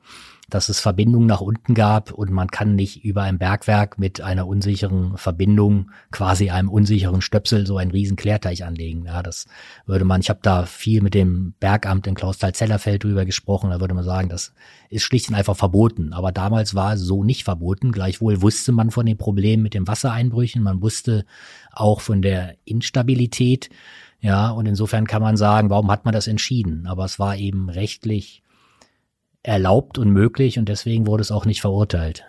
dass 0.49 0.69
es 0.69 0.79
Verbindungen 0.79 1.27
nach 1.27 1.41
unten 1.41 1.73
gab 1.73 2.11
und 2.11 2.31
man 2.31 2.47
kann 2.47 2.75
nicht 2.75 3.03
über 3.03 3.23
ein 3.23 3.37
Bergwerk 3.37 3.99
mit 3.99 4.21
einer 4.21 4.47
unsicheren 4.47 5.17
Verbindung, 5.17 5.91
quasi 6.09 6.49
einem 6.49 6.69
unsicheren 6.69 7.21
Stöpsel, 7.21 7.67
so 7.67 7.77
einen 7.77 7.91
riesen 7.91 8.15
Klärteich 8.15 8.63
anlegen. 8.63 9.05
Ja, 9.05 9.21
das 9.23 9.45
würde 9.85 10.05
man, 10.05 10.21
ich 10.21 10.29
habe 10.29 10.39
da 10.41 10.65
viel 10.65 11.01
mit 11.01 11.13
dem 11.13 11.53
Bergamt 11.59 12.07
in 12.07 12.15
Klausthal-Zellerfeld 12.15 13.03
drüber 13.03 13.25
gesprochen, 13.25 13.71
da 13.71 13.81
würde 13.81 13.93
man 13.93 14.05
sagen, 14.05 14.29
das 14.29 14.53
ist 14.89 15.03
schlicht 15.03 15.27
und 15.27 15.35
einfach 15.35 15.57
verboten. 15.57 16.13
Aber 16.13 16.31
damals 16.31 16.75
war 16.75 16.93
es 16.93 17.01
so 17.01 17.25
nicht 17.25 17.43
verboten. 17.43 17.91
Gleichwohl 17.91 18.41
wusste 18.41 18.71
man 18.71 18.89
von 18.89 19.05
den 19.05 19.17
Problemen 19.17 19.63
mit 19.63 19.73
den 19.73 19.87
Wassereinbrüchen, 19.87 20.63
man 20.63 20.81
wusste 20.81 21.25
auch 21.73 21.99
von 21.99 22.21
der 22.21 22.55
Instabilität. 22.63 23.69
Ja, 24.21 24.49
und 24.49 24.65
insofern 24.65 25.07
kann 25.07 25.21
man 25.21 25.35
sagen, 25.35 25.69
warum 25.69 25.91
hat 25.91 26.05
man 26.05 26.13
das 26.13 26.27
entschieden? 26.27 26.87
Aber 26.87 27.05
es 27.05 27.19
war 27.19 27.35
eben 27.35 27.69
rechtlich 27.69 28.43
erlaubt 29.43 29.97
und 29.97 30.11
möglich 30.11 30.59
und 30.59 30.69
deswegen 30.69 31.07
wurde 31.07 31.21
es 31.21 31.31
auch 31.31 31.45
nicht 31.45 31.61
verurteilt. 31.61 32.25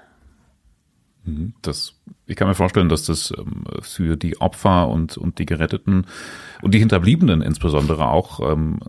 Mhm. 1.24 1.54
Das, 1.62 1.94
ich 2.26 2.36
kann 2.36 2.48
mir 2.48 2.54
vorstellen, 2.54 2.88
dass 2.88 3.04
das 3.04 3.32
ähm, 3.36 3.64
für 3.80 4.16
die 4.16 4.40
Opfer 4.40 4.88
und, 4.88 5.16
und 5.16 5.38
die 5.38 5.46
Geretteten 5.46 6.06
und 6.62 6.74
die 6.74 6.78
Hinterbliebenen 6.78 7.42
insbesondere 7.42 8.08
auch 8.08 8.40
ähm, 8.40 8.80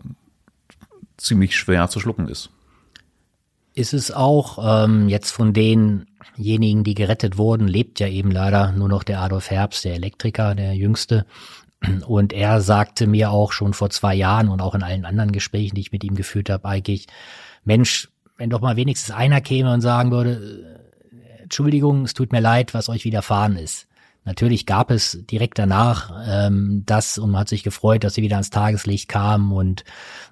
ziemlich 1.16 1.56
schwer 1.56 1.88
zu 1.88 2.00
schlucken 2.00 2.28
ist. 2.28 2.50
Ist 3.74 3.94
es 3.94 4.10
auch, 4.10 4.84
ähm, 4.84 5.08
jetzt 5.08 5.30
von 5.30 5.52
denjenigen, 5.52 6.82
die 6.82 6.94
gerettet 6.94 7.38
wurden, 7.38 7.68
lebt 7.68 8.00
ja 8.00 8.08
eben 8.08 8.30
leider 8.30 8.72
nur 8.72 8.88
noch 8.88 9.04
der 9.04 9.20
Adolf 9.20 9.50
Herbst, 9.50 9.84
der 9.84 9.94
Elektriker, 9.94 10.54
der 10.54 10.74
Jüngste. 10.74 11.24
Und 12.06 12.32
er 12.32 12.60
sagte 12.60 13.06
mir 13.06 13.30
auch 13.30 13.52
schon 13.52 13.72
vor 13.72 13.90
zwei 13.90 14.14
Jahren 14.14 14.48
und 14.48 14.60
auch 14.60 14.74
in 14.74 14.82
allen 14.82 15.04
anderen 15.04 15.32
Gesprächen, 15.32 15.76
die 15.76 15.80
ich 15.82 15.92
mit 15.92 16.04
ihm 16.04 16.14
geführt 16.14 16.50
habe, 16.50 16.68
eigentlich, 16.68 17.06
Mensch, 17.64 18.08
wenn 18.36 18.50
doch 18.50 18.60
mal 18.60 18.76
wenigstens 18.76 19.14
einer 19.14 19.40
käme 19.40 19.72
und 19.72 19.80
sagen 19.80 20.10
würde, 20.10 20.78
äh, 21.10 21.42
Entschuldigung, 21.42 22.04
es 22.04 22.14
tut 22.14 22.32
mir 22.32 22.40
leid, 22.40 22.74
was 22.74 22.88
euch 22.88 23.04
widerfahren 23.04 23.56
ist. 23.56 23.86
Natürlich 24.24 24.66
gab 24.66 24.90
es 24.90 25.18
direkt 25.30 25.58
danach 25.58 26.12
ähm, 26.26 26.82
das 26.84 27.16
und 27.16 27.30
man 27.30 27.40
hat 27.40 27.48
sich 27.48 27.62
gefreut, 27.62 28.04
dass 28.04 28.14
sie 28.14 28.22
wieder 28.22 28.36
ans 28.36 28.50
Tageslicht 28.50 29.08
kamen 29.08 29.50
und 29.50 29.82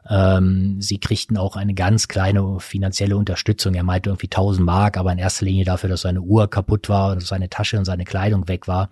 ähm, 0.08 0.80
sie 0.80 1.00
kriegten 1.00 1.38
auch 1.38 1.56
eine 1.56 1.72
ganz 1.72 2.06
kleine 2.06 2.60
finanzielle 2.60 3.16
Unterstützung. 3.16 3.74
Er 3.74 3.84
meinte 3.84 4.10
irgendwie 4.10 4.26
1000 4.26 4.64
Mark, 4.64 4.98
aber 4.98 5.10
in 5.12 5.18
erster 5.18 5.46
Linie 5.46 5.64
dafür, 5.64 5.88
dass 5.88 6.02
seine 6.02 6.20
Uhr 6.20 6.50
kaputt 6.50 6.90
war, 6.90 7.14
dass 7.14 7.28
seine 7.28 7.48
Tasche 7.48 7.78
und 7.78 7.86
seine 7.86 8.04
Kleidung 8.04 8.46
weg 8.46 8.68
war. 8.68 8.90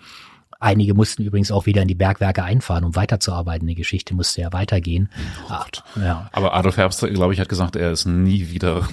Einige 0.58 0.94
mussten 0.94 1.22
übrigens 1.22 1.50
auch 1.50 1.66
wieder 1.66 1.82
in 1.82 1.88
die 1.88 1.94
Bergwerke 1.94 2.42
einfahren, 2.42 2.84
um 2.84 2.96
weiterzuarbeiten. 2.96 3.66
Die 3.66 3.74
Geschichte 3.74 4.14
musste 4.14 4.40
ja 4.40 4.52
weitergehen. 4.52 5.08
Oh 5.50 6.00
ja. 6.00 6.28
Aber 6.32 6.54
Adolf 6.54 6.76
Herbst, 6.76 7.00
glaube 7.00 7.34
ich, 7.34 7.40
hat 7.40 7.48
gesagt, 7.48 7.76
er 7.76 7.92
ist 7.92 8.06
nie 8.06 8.50
wieder 8.50 8.86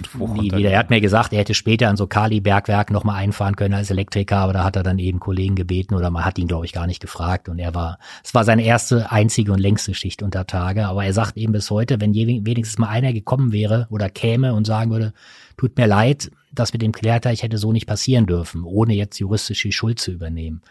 Nie 0.43 0.51
wieder. 0.51 0.71
Er 0.71 0.79
hat 0.79 0.89
mir 0.89 1.01
gesagt, 1.01 1.33
er 1.33 1.39
hätte 1.39 1.53
später 1.53 1.89
an 1.89 1.97
so 1.97 2.07
Kali-Bergwerk 2.07 2.91
nochmal 2.91 3.17
einfahren 3.17 3.55
können 3.55 3.73
als 3.73 3.89
Elektriker, 3.89 4.37
aber 4.37 4.53
da 4.53 4.63
hat 4.63 4.75
er 4.75 4.83
dann 4.83 4.99
eben 4.99 5.19
Kollegen 5.19 5.55
gebeten 5.55 5.95
oder 5.95 6.09
man 6.09 6.25
hat 6.25 6.37
ihn, 6.37 6.47
glaube 6.47 6.65
ich, 6.65 6.73
gar 6.73 6.87
nicht 6.87 6.99
gefragt. 6.99 7.49
Und 7.49 7.59
er 7.59 7.73
war, 7.73 7.99
es 8.23 8.33
war 8.33 8.43
seine 8.43 8.63
erste, 8.63 9.11
einzige 9.11 9.51
und 9.51 9.59
längste 9.59 9.93
Schicht 9.93 10.23
unter 10.23 10.45
Tage. 10.47 10.87
Aber 10.87 11.03
er 11.05 11.13
sagt 11.13 11.37
eben 11.37 11.53
bis 11.53 11.69
heute, 11.69 12.01
wenn 12.01 12.13
wenigstens 12.13 12.77
mal 12.77 12.89
einer 12.89 13.13
gekommen 13.13 13.51
wäre 13.51 13.87
oder 13.89 14.09
käme 14.09 14.53
und 14.53 14.65
sagen 14.65 14.91
würde, 14.91 15.13
tut 15.57 15.77
mir 15.77 15.87
leid, 15.87 16.31
das 16.51 16.73
mit 16.73 16.81
dem 16.81 16.91
Klärteich 16.91 17.43
hätte 17.43 17.57
so 17.57 17.71
nicht 17.71 17.87
passieren 17.87 18.25
dürfen, 18.25 18.63
ohne 18.63 18.93
jetzt 18.93 19.19
juristisch 19.19 19.63
die 19.63 19.71
Schuld 19.71 19.99
zu 19.99 20.11
übernehmen. 20.11 20.61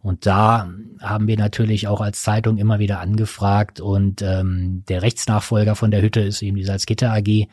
Und 0.00 0.26
da 0.26 0.70
haben 1.00 1.26
wir 1.26 1.36
natürlich 1.36 1.88
auch 1.88 2.00
als 2.00 2.22
Zeitung 2.22 2.56
immer 2.56 2.78
wieder 2.78 3.00
angefragt 3.00 3.80
und 3.80 4.22
ähm, 4.22 4.84
der 4.88 5.02
Rechtsnachfolger 5.02 5.74
von 5.74 5.90
der 5.90 6.02
Hütte 6.02 6.20
ist 6.20 6.40
eben 6.40 6.56
die 6.56 6.64
Salzgitter 6.64 7.12
AG. 7.12 7.48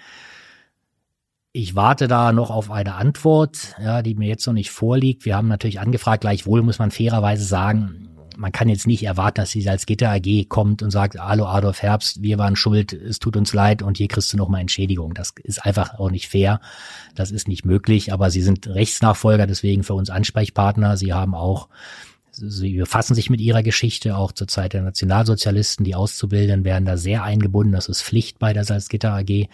Ich 1.52 1.74
warte 1.74 2.08
da 2.08 2.34
noch 2.34 2.52
auf 2.52 2.70
eine 2.70 2.96
Antwort, 2.96 3.76
ja, 3.82 4.02
die 4.02 4.14
mir 4.14 4.28
jetzt 4.28 4.46
noch 4.46 4.54
nicht 4.54 4.72
vorliegt. 4.72 5.26
Wir 5.26 5.36
haben 5.36 5.48
natürlich 5.48 5.80
angefragt, 5.80 6.22
gleichwohl 6.22 6.62
muss 6.62 6.80
man 6.80 6.92
fairerweise 6.92 7.46
sagen, 7.46 8.10
man 8.38 8.52
kann 8.52 8.70
jetzt 8.70 8.86
nicht 8.86 9.04
erwarten, 9.04 9.42
dass 9.42 9.52
die 9.52 9.62
Salzgitter 9.62 10.12
AG 10.12 10.48
kommt 10.50 10.84
und 10.84 10.92
sagt, 10.92 11.18
hallo 11.18 11.46
Adolf 11.46 11.82
Herbst, 11.82 12.22
wir 12.22 12.38
waren 12.38 12.56
schuld, 12.56 12.94
es 12.94 13.20
tut 13.20 13.38
uns 13.38 13.54
leid 13.54 13.82
und 13.82 13.98
hier 13.98 14.08
kriegst 14.08 14.32
du 14.34 14.38
noch 14.38 14.50
mal 14.50 14.60
Entschädigung. 14.60 15.14
Das 15.14 15.34
ist 15.44 15.66
einfach 15.66 15.98
auch 15.98 16.12
nicht 16.12 16.28
fair. 16.28 16.60
Das 17.16 17.32
ist 17.32 17.48
nicht 17.48 17.66
möglich, 17.66 18.14
aber 18.14 18.30
sie 18.30 18.42
sind 18.42 18.68
Rechtsnachfolger, 18.68 19.48
deswegen 19.48 19.84
für 19.84 19.94
uns 19.94 20.10
Ansprechpartner. 20.10 20.98
Sie 20.98 21.14
haben 21.14 21.34
auch 21.34 21.70
sie 22.36 22.78
befassen 22.78 23.16
sich 23.16 23.30
mit 23.30 23.42
ihrer 23.42 23.64
Geschichte, 23.64 24.18
auch 24.18 24.32
zur 24.32 24.48
Zeit 24.48 24.74
der 24.74 24.82
Nationalsozialisten. 24.82 25.86
Die 25.86 25.96
Auszubildenden 25.96 26.66
werden 26.66 26.86
da 26.86 26.98
sehr 26.98 27.24
eingebunden. 27.24 27.74
Das 27.74 27.88
ist 27.88 28.02
Pflicht 28.02 28.40
bei 28.40 28.54
der 28.54 28.66
Salzgitter 28.66 29.14
AG. 29.14 29.48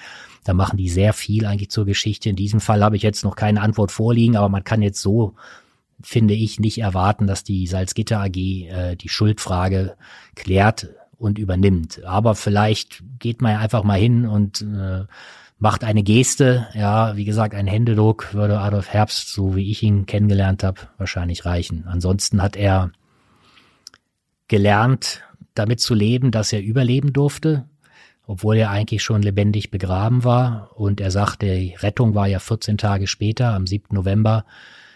Da 0.43 0.53
machen 0.53 0.77
die 0.77 0.89
sehr 0.89 1.13
viel 1.13 1.45
eigentlich 1.45 1.69
zur 1.69 1.85
Geschichte. 1.85 2.29
In 2.29 2.35
diesem 2.35 2.59
Fall 2.59 2.83
habe 2.83 2.95
ich 2.95 3.03
jetzt 3.03 3.23
noch 3.23 3.35
keine 3.35 3.61
Antwort 3.61 3.91
vorliegen, 3.91 4.35
aber 4.35 4.49
man 4.49 4.63
kann 4.63 4.81
jetzt 4.81 5.01
so, 5.01 5.35
finde 6.01 6.33
ich, 6.33 6.59
nicht 6.59 6.79
erwarten, 6.79 7.27
dass 7.27 7.43
die 7.43 7.67
Salzgitter 7.67 8.19
AG 8.19 8.35
äh, 8.35 8.95
die 8.95 9.09
Schuldfrage 9.09 9.95
klärt 10.35 10.89
und 11.17 11.37
übernimmt. 11.37 12.03
Aber 12.03 12.35
vielleicht 12.35 13.03
geht 13.19 13.41
man 13.41 13.53
ja 13.53 13.59
einfach 13.59 13.83
mal 13.83 13.99
hin 13.99 14.25
und 14.25 14.61
äh, 14.61 15.05
macht 15.61 15.83
eine 15.83 16.01
Geste, 16.01 16.67
ja, 16.73 17.15
wie 17.15 17.23
gesagt, 17.23 17.53
ein 17.53 17.67
Händedruck 17.67 18.33
würde 18.33 18.59
Adolf 18.59 18.89
Herbst, 18.89 19.31
so 19.31 19.55
wie 19.55 19.69
ich 19.69 19.83
ihn 19.83 20.07
kennengelernt 20.07 20.63
habe, 20.63 20.81
wahrscheinlich 20.97 21.45
reichen. 21.45 21.85
Ansonsten 21.87 22.41
hat 22.41 22.55
er 22.55 22.91
gelernt, 24.47 25.21
damit 25.53 25.79
zu 25.79 25.93
leben, 25.93 26.31
dass 26.31 26.51
er 26.51 26.63
überleben 26.63 27.13
durfte, 27.13 27.65
obwohl 28.25 28.57
er 28.57 28.71
eigentlich 28.71 29.03
schon 29.03 29.21
lebendig 29.21 29.69
begraben 29.69 30.23
war. 30.23 30.71
Und 30.77 30.99
er 30.99 31.11
sagte, 31.11 31.45
die 31.45 31.75
Rettung 31.75 32.15
war 32.15 32.27
ja 32.27 32.39
14 32.39 32.79
Tage 32.79 33.05
später, 33.05 33.53
am 33.53 33.67
7. 33.67 33.93
November. 33.93 34.45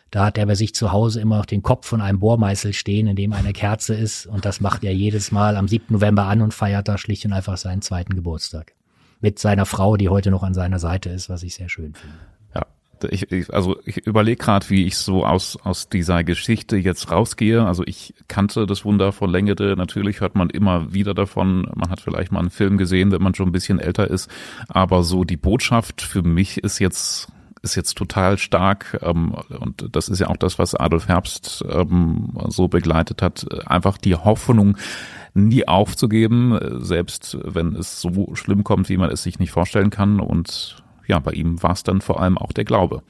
Da 0.09 0.25
hat 0.25 0.39
er 0.39 0.47
bei 0.47 0.55
sich 0.55 0.73
zu 0.73 0.91
Hause 0.91 1.21
immer 1.21 1.37
noch 1.37 1.45
den 1.45 1.61
Kopf 1.61 1.85
von 1.85 2.01
einem 2.01 2.19
Bohrmeißel 2.19 2.73
stehen, 2.73 3.05
in 3.05 3.15
dem 3.15 3.33
eine 3.33 3.53
Kerze 3.53 3.93
ist. 3.93 4.25
Und 4.25 4.45
das 4.45 4.61
macht 4.61 4.83
er 4.83 4.95
jedes 4.95 5.31
Mal 5.31 5.57
am 5.57 5.67
7. 5.67 5.93
November 5.93 6.23
an 6.23 6.41
und 6.41 6.55
feiert 6.55 6.87
da 6.87 6.97
schlicht 6.97 7.23
und 7.25 7.33
einfach 7.33 7.57
seinen 7.57 7.83
zweiten 7.83 8.15
Geburtstag 8.15 8.73
mit 9.21 9.39
seiner 9.39 9.65
Frau, 9.65 9.97
die 9.97 10.09
heute 10.09 10.31
noch 10.31 10.43
an 10.43 10.53
seiner 10.53 10.79
Seite 10.79 11.09
ist, 11.09 11.29
was 11.29 11.43
ich 11.43 11.55
sehr 11.55 11.69
schön 11.69 11.93
finde. 11.93 12.15
Ja, 12.53 12.65
ich, 13.09 13.31
ich, 13.31 13.53
also 13.53 13.77
ich 13.85 14.05
überlege 14.05 14.37
gerade, 14.37 14.69
wie 14.69 14.85
ich 14.85 14.97
so 14.97 15.25
aus, 15.25 15.57
aus 15.63 15.89
dieser 15.89 16.23
Geschichte 16.23 16.77
jetzt 16.77 17.11
rausgehe. 17.11 17.65
Also 17.65 17.83
ich 17.85 18.13
kannte 18.27 18.65
das 18.65 18.85
Wunder 18.85 19.11
von 19.11 19.29
Längede. 19.29 19.75
Natürlich 19.75 20.21
hört 20.21 20.35
man 20.35 20.49
immer 20.49 20.93
wieder 20.93 21.13
davon. 21.13 21.69
Man 21.75 21.89
hat 21.89 22.01
vielleicht 22.01 22.31
mal 22.31 22.39
einen 22.39 22.49
Film 22.49 22.77
gesehen, 22.77 23.11
wenn 23.11 23.21
man 23.21 23.35
schon 23.35 23.49
ein 23.49 23.53
bisschen 23.53 23.79
älter 23.79 24.09
ist. 24.09 24.29
Aber 24.67 25.03
so 25.03 25.23
die 25.23 25.37
Botschaft 25.37 26.01
für 26.01 26.21
mich 26.21 26.57
ist 26.59 26.79
jetzt 26.79 27.29
ist 27.65 27.75
jetzt 27.75 27.97
total 27.97 28.37
stark 28.37 28.99
ähm, 29.01 29.35
und 29.59 29.89
das 29.91 30.07
ist 30.07 30.19
ja 30.19 30.27
auch 30.27 30.37
das, 30.37 30.57
was 30.57 30.75
Adolf 30.75 31.07
Herbst 31.07 31.65
ähm, 31.67 32.31
so 32.47 32.67
begleitet 32.69 33.21
hat. 33.21 33.45
Einfach 33.67 33.97
die 33.97 34.15
Hoffnung, 34.15 34.77
nie 35.35 35.67
aufzugeben, 35.67 36.57
selbst 36.81 37.37
wenn 37.43 37.75
es 37.75 38.01
so 38.01 38.33
schlimm 38.33 38.63
kommt, 38.63 38.89
wie 38.89 38.97
man 38.97 39.11
es 39.11 39.21
sich 39.21 39.37
nicht 39.37 39.51
vorstellen 39.51 39.91
kann. 39.91 40.19
Und 40.19 40.77
ja, 41.07 41.19
bei 41.19 41.33
ihm 41.33 41.61
war 41.61 41.73
es 41.73 41.83
dann 41.83 42.01
vor 42.01 42.19
allem 42.19 42.37
auch 42.37 42.53
der 42.53 42.65
Glaube. 42.65 43.03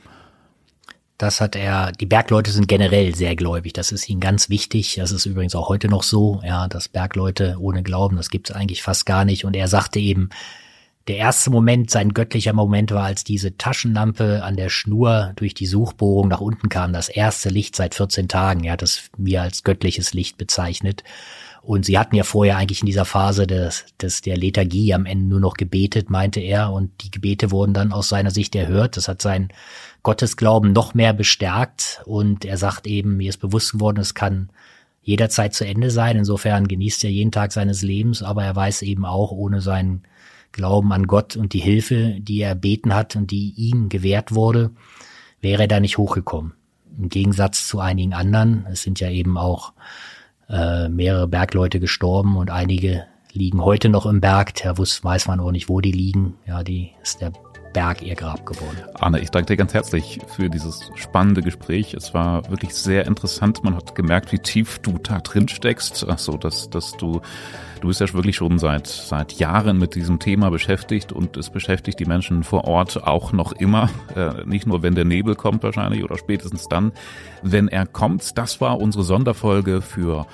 Das 1.17 1.39
hat 1.39 1.55
er, 1.55 1.93
die 1.93 2.07
Bergleute 2.07 2.51
sind 2.51 2.67
generell 2.67 3.15
sehr 3.15 3.38
gläubig. 3.38 3.71
Das 3.71 3.93
ist 3.93 4.09
ihnen 4.09 4.19
ganz 4.19 4.49
wichtig. 4.49 4.95
Das 4.95 5.11
ist 5.11 5.26
übrigens 5.26 5.55
auch 5.55 5.69
heute 5.69 5.88
noch 5.88 6.03
so, 6.03 6.41
ja, 6.43 6.67
dass 6.67 6.89
Bergleute 6.89 7.55
ohne 7.59 7.84
Glauben, 7.84 8.17
das 8.17 8.30
gibt 8.30 8.49
es 8.49 8.55
eigentlich 8.55 8.84
fast 8.84 9.05
gar 9.05 9.23
nicht. 9.23 9.45
Und 9.45 9.55
er 9.55 9.69
sagte 9.69 9.99
eben, 9.99 10.30
der 11.07 11.17
erste 11.17 11.51
Moment, 11.51 11.91
sein 11.91 12.13
göttlicher 12.13 12.51
Moment 12.51 12.91
war, 12.91 13.05
als 13.05 13.23
diese 13.23 13.57
Taschenlampe 13.57 14.43
an 14.43 14.57
der 14.57 14.69
Schnur 14.69 15.34
durch 15.36 15.53
die 15.53 15.67
Suchbohrung 15.67 16.28
nach 16.28 16.41
unten 16.41 16.67
kam. 16.67 16.91
Das 16.91 17.07
erste 17.07 17.49
Licht 17.49 17.76
seit 17.76 17.93
14 17.95 18.28
Tagen. 18.28 18.63
Er 18.63 18.73
hat 18.73 18.82
es 18.82 19.09
mir 19.15 19.43
als 19.43 19.63
göttliches 19.63 20.13
Licht 20.13 20.38
bezeichnet. 20.38 21.03
Und 21.66 21.84
sie 21.84 21.97
hatten 21.97 22.16
ja 22.16 22.24
vorher 22.24 22.57
eigentlich 22.57 22.82
in 22.82 22.86
dieser 22.86 23.05
Phase 23.05 23.47
des, 23.47 23.86
des 23.99 24.22
der 24.22 24.38
Lethargie 24.38 24.93
am 24.93 25.07
Ende 25.07 25.26
nur 25.26 25.39
noch 25.39 25.55
gebetet, 25.55 26.11
meinte 26.11 26.39
er. 26.39 26.72
Und 26.72 26.91
die 27.01 27.09
Gebete 27.09 27.49
wurden 27.49 27.74
dann 27.74 27.91
aus 27.91 28.07
seiner 28.07 28.30
Sicht 28.30 28.55
erhört. 28.55 28.97
Das 28.97 29.07
hat 29.07 29.20
seinen 29.20 29.49
Gottesglauben 30.03 30.74
noch 30.74 30.93
mehr 30.93 31.11
bestärkt. 31.11 32.03
Und 32.05 32.45
er 32.45 32.57
sagt 32.57 32.86
eben, 32.86 33.18
mir 33.18 33.30
ist 33.30 33.39
bewusst 33.39 33.72
geworden, 33.72 33.99
es 33.99 34.13
kann 34.13 34.49
jederzeit 35.01 35.55
zu 35.55 35.66
Ende 35.66 35.89
sein. 35.89 36.18
Insofern 36.18 36.68
genießt 36.68 37.03
er 37.03 37.09
jeden 37.09 37.32
Tag 37.32 37.51
seines 37.51 37.82
Lebens, 37.82 38.22
aber 38.22 38.43
er 38.43 38.55
weiß 38.55 38.84
eben 38.84 39.03
auch, 39.03 39.32
ohne 39.32 39.59
seinen 39.59 40.03
Glauben 40.51 40.93
an 40.93 41.07
Gott 41.07 41.36
und 41.36 41.53
die 41.53 41.59
Hilfe, 41.59 42.18
die 42.20 42.41
er 42.41 42.53
beten 42.53 42.93
hat 42.93 43.16
und 43.16 43.32
die 43.32 43.55
ihm 43.57 43.89
gewährt 43.89 44.36
wurde, 44.36 44.70
wäre 45.41 45.63
er 45.63 45.68
da 45.68 45.80
nicht 45.80 45.97
hochgekommen. 45.97 46.53
Im 46.95 47.09
Gegensatz 47.09 47.68
zu 47.68 47.80
einigen 47.80 48.13
anderen. 48.13 48.68
Es 48.72 48.84
sind 48.84 48.99
ja 48.99 49.09
eben 49.09 49.36
auch 49.39 49.74
äh, 50.49 50.89
mehrere 50.89 51.27
Bergleute 51.27 51.79
gestorben 51.79 52.37
und 52.37 52.49
einige 52.49 53.05
liegen 53.33 53.63
heute 53.63 53.89
noch 53.89 54.05
im 54.05 54.21
Berg. 54.21 54.53
Wusste, 54.77 55.03
weiß 55.03 55.27
man 55.27 55.39
auch 55.39 55.51
nicht, 55.51 55.69
wo 55.69 55.81
die 55.81 55.91
liegen. 55.91 56.35
Ja, 56.47 56.63
die 56.63 56.91
ist 57.01 57.21
der 57.21 57.33
Berg 57.76 58.01
ihr 58.01 58.15
Grab 58.15 58.45
geworden. 58.45 58.78
Arne, 58.93 59.19
ich 59.19 59.32
danke 59.32 59.47
dir 59.47 59.57
ganz 59.57 59.73
herzlich 59.73 60.21
für 60.34 60.49
dieses 60.49 60.89
spannende 60.95 61.41
Gespräch. 61.41 61.93
Es 61.93 62.13
war 62.13 62.49
wirklich 62.49 62.73
sehr 62.73 63.05
interessant. 63.05 63.65
Man 63.65 63.76
hat 63.76 63.95
gemerkt, 63.95 64.32
wie 64.32 64.39
tief 64.39 64.80
du 64.80 64.97
da 64.97 65.19
drin 65.19 65.49
steckst. 65.49 66.05
Ach 66.07 66.17
so, 66.17 66.38
dass, 66.38 66.69
dass 66.69 66.93
du, 66.93 67.19
du 67.82 67.89
bist 67.89 67.99
ja 67.99 68.13
wirklich 68.13 68.38
schon 68.38 68.59
seit, 68.59 68.88
seit 68.88 69.34
Jahren 69.34 69.78
mit 69.78 69.93
diesem 69.95 70.19
Thema 70.19 70.51
beschäftigt 70.51 71.11
und 71.11 71.36
es 71.36 71.49
beschäftigt 71.49 71.99
die 71.99 72.05
Menschen 72.05 72.45
vor 72.45 72.63
Ort 72.63 73.03
auch 73.03 73.34
noch 73.34 73.51
immer. 73.51 73.89
Äh, 74.15 74.45
nicht 74.45 74.65
nur, 74.65 74.82
wenn 74.82 74.95
der 74.95 75.03
Nebel 75.03 75.36
kommt 75.36 75.61
wahrscheinlich 75.61 76.01
oder 76.01 76.17
spätestens 76.17 76.69
dann, 76.69 76.93
wenn 77.41 77.67
er 77.67 77.86
kommt. 77.86 78.38
Das 78.38 78.61
war 78.61 78.80
unsere 78.80 79.03
Sonderfolge 79.03 79.82
für 79.82 80.28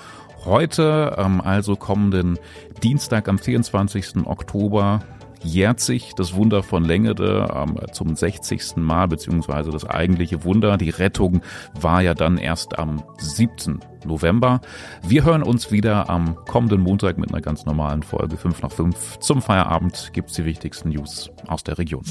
heute, 0.45 1.15
ähm, 1.17 1.41
also 1.41 1.75
kommenden 1.75 2.37
Dienstag 2.83 3.27
am 3.27 3.39
24. 3.39 4.27
Oktober 4.27 4.99
jährt 5.43 5.79
sich 5.79 6.13
das 6.15 6.35
Wunder 6.35 6.63
von 6.63 6.83
Längede 6.83 7.47
ähm, 7.53 7.77
zum 7.91 8.15
60. 8.15 8.77
Mal, 8.77 9.07
beziehungsweise 9.07 9.71
das 9.71 9.85
eigentliche 9.85 10.43
Wunder. 10.43 10.77
Die 10.77 10.89
Rettung 10.89 11.41
war 11.79 12.01
ja 12.01 12.13
dann 12.13 12.37
erst 12.37 12.77
am 12.77 13.03
7. 13.17 13.79
November. 14.05 14.61
Wir 15.03 15.23
hören 15.23 15.43
uns 15.43 15.71
wieder 15.71 16.09
am 16.09 16.35
kommenden 16.45 16.81
Montag 16.81 17.17
mit 17.17 17.31
einer 17.31 17.41
ganz 17.41 17.65
normalen 17.65 18.03
Folge 18.03 18.37
5 18.37 18.61
nach 18.61 18.71
5. 18.71 19.19
Zum 19.19 19.41
Feierabend 19.41 20.11
gibt's 20.13 20.33
die 20.33 20.45
wichtigsten 20.45 20.89
News 20.89 21.31
aus 21.47 21.63
der 21.63 21.77
Region. 21.77 22.03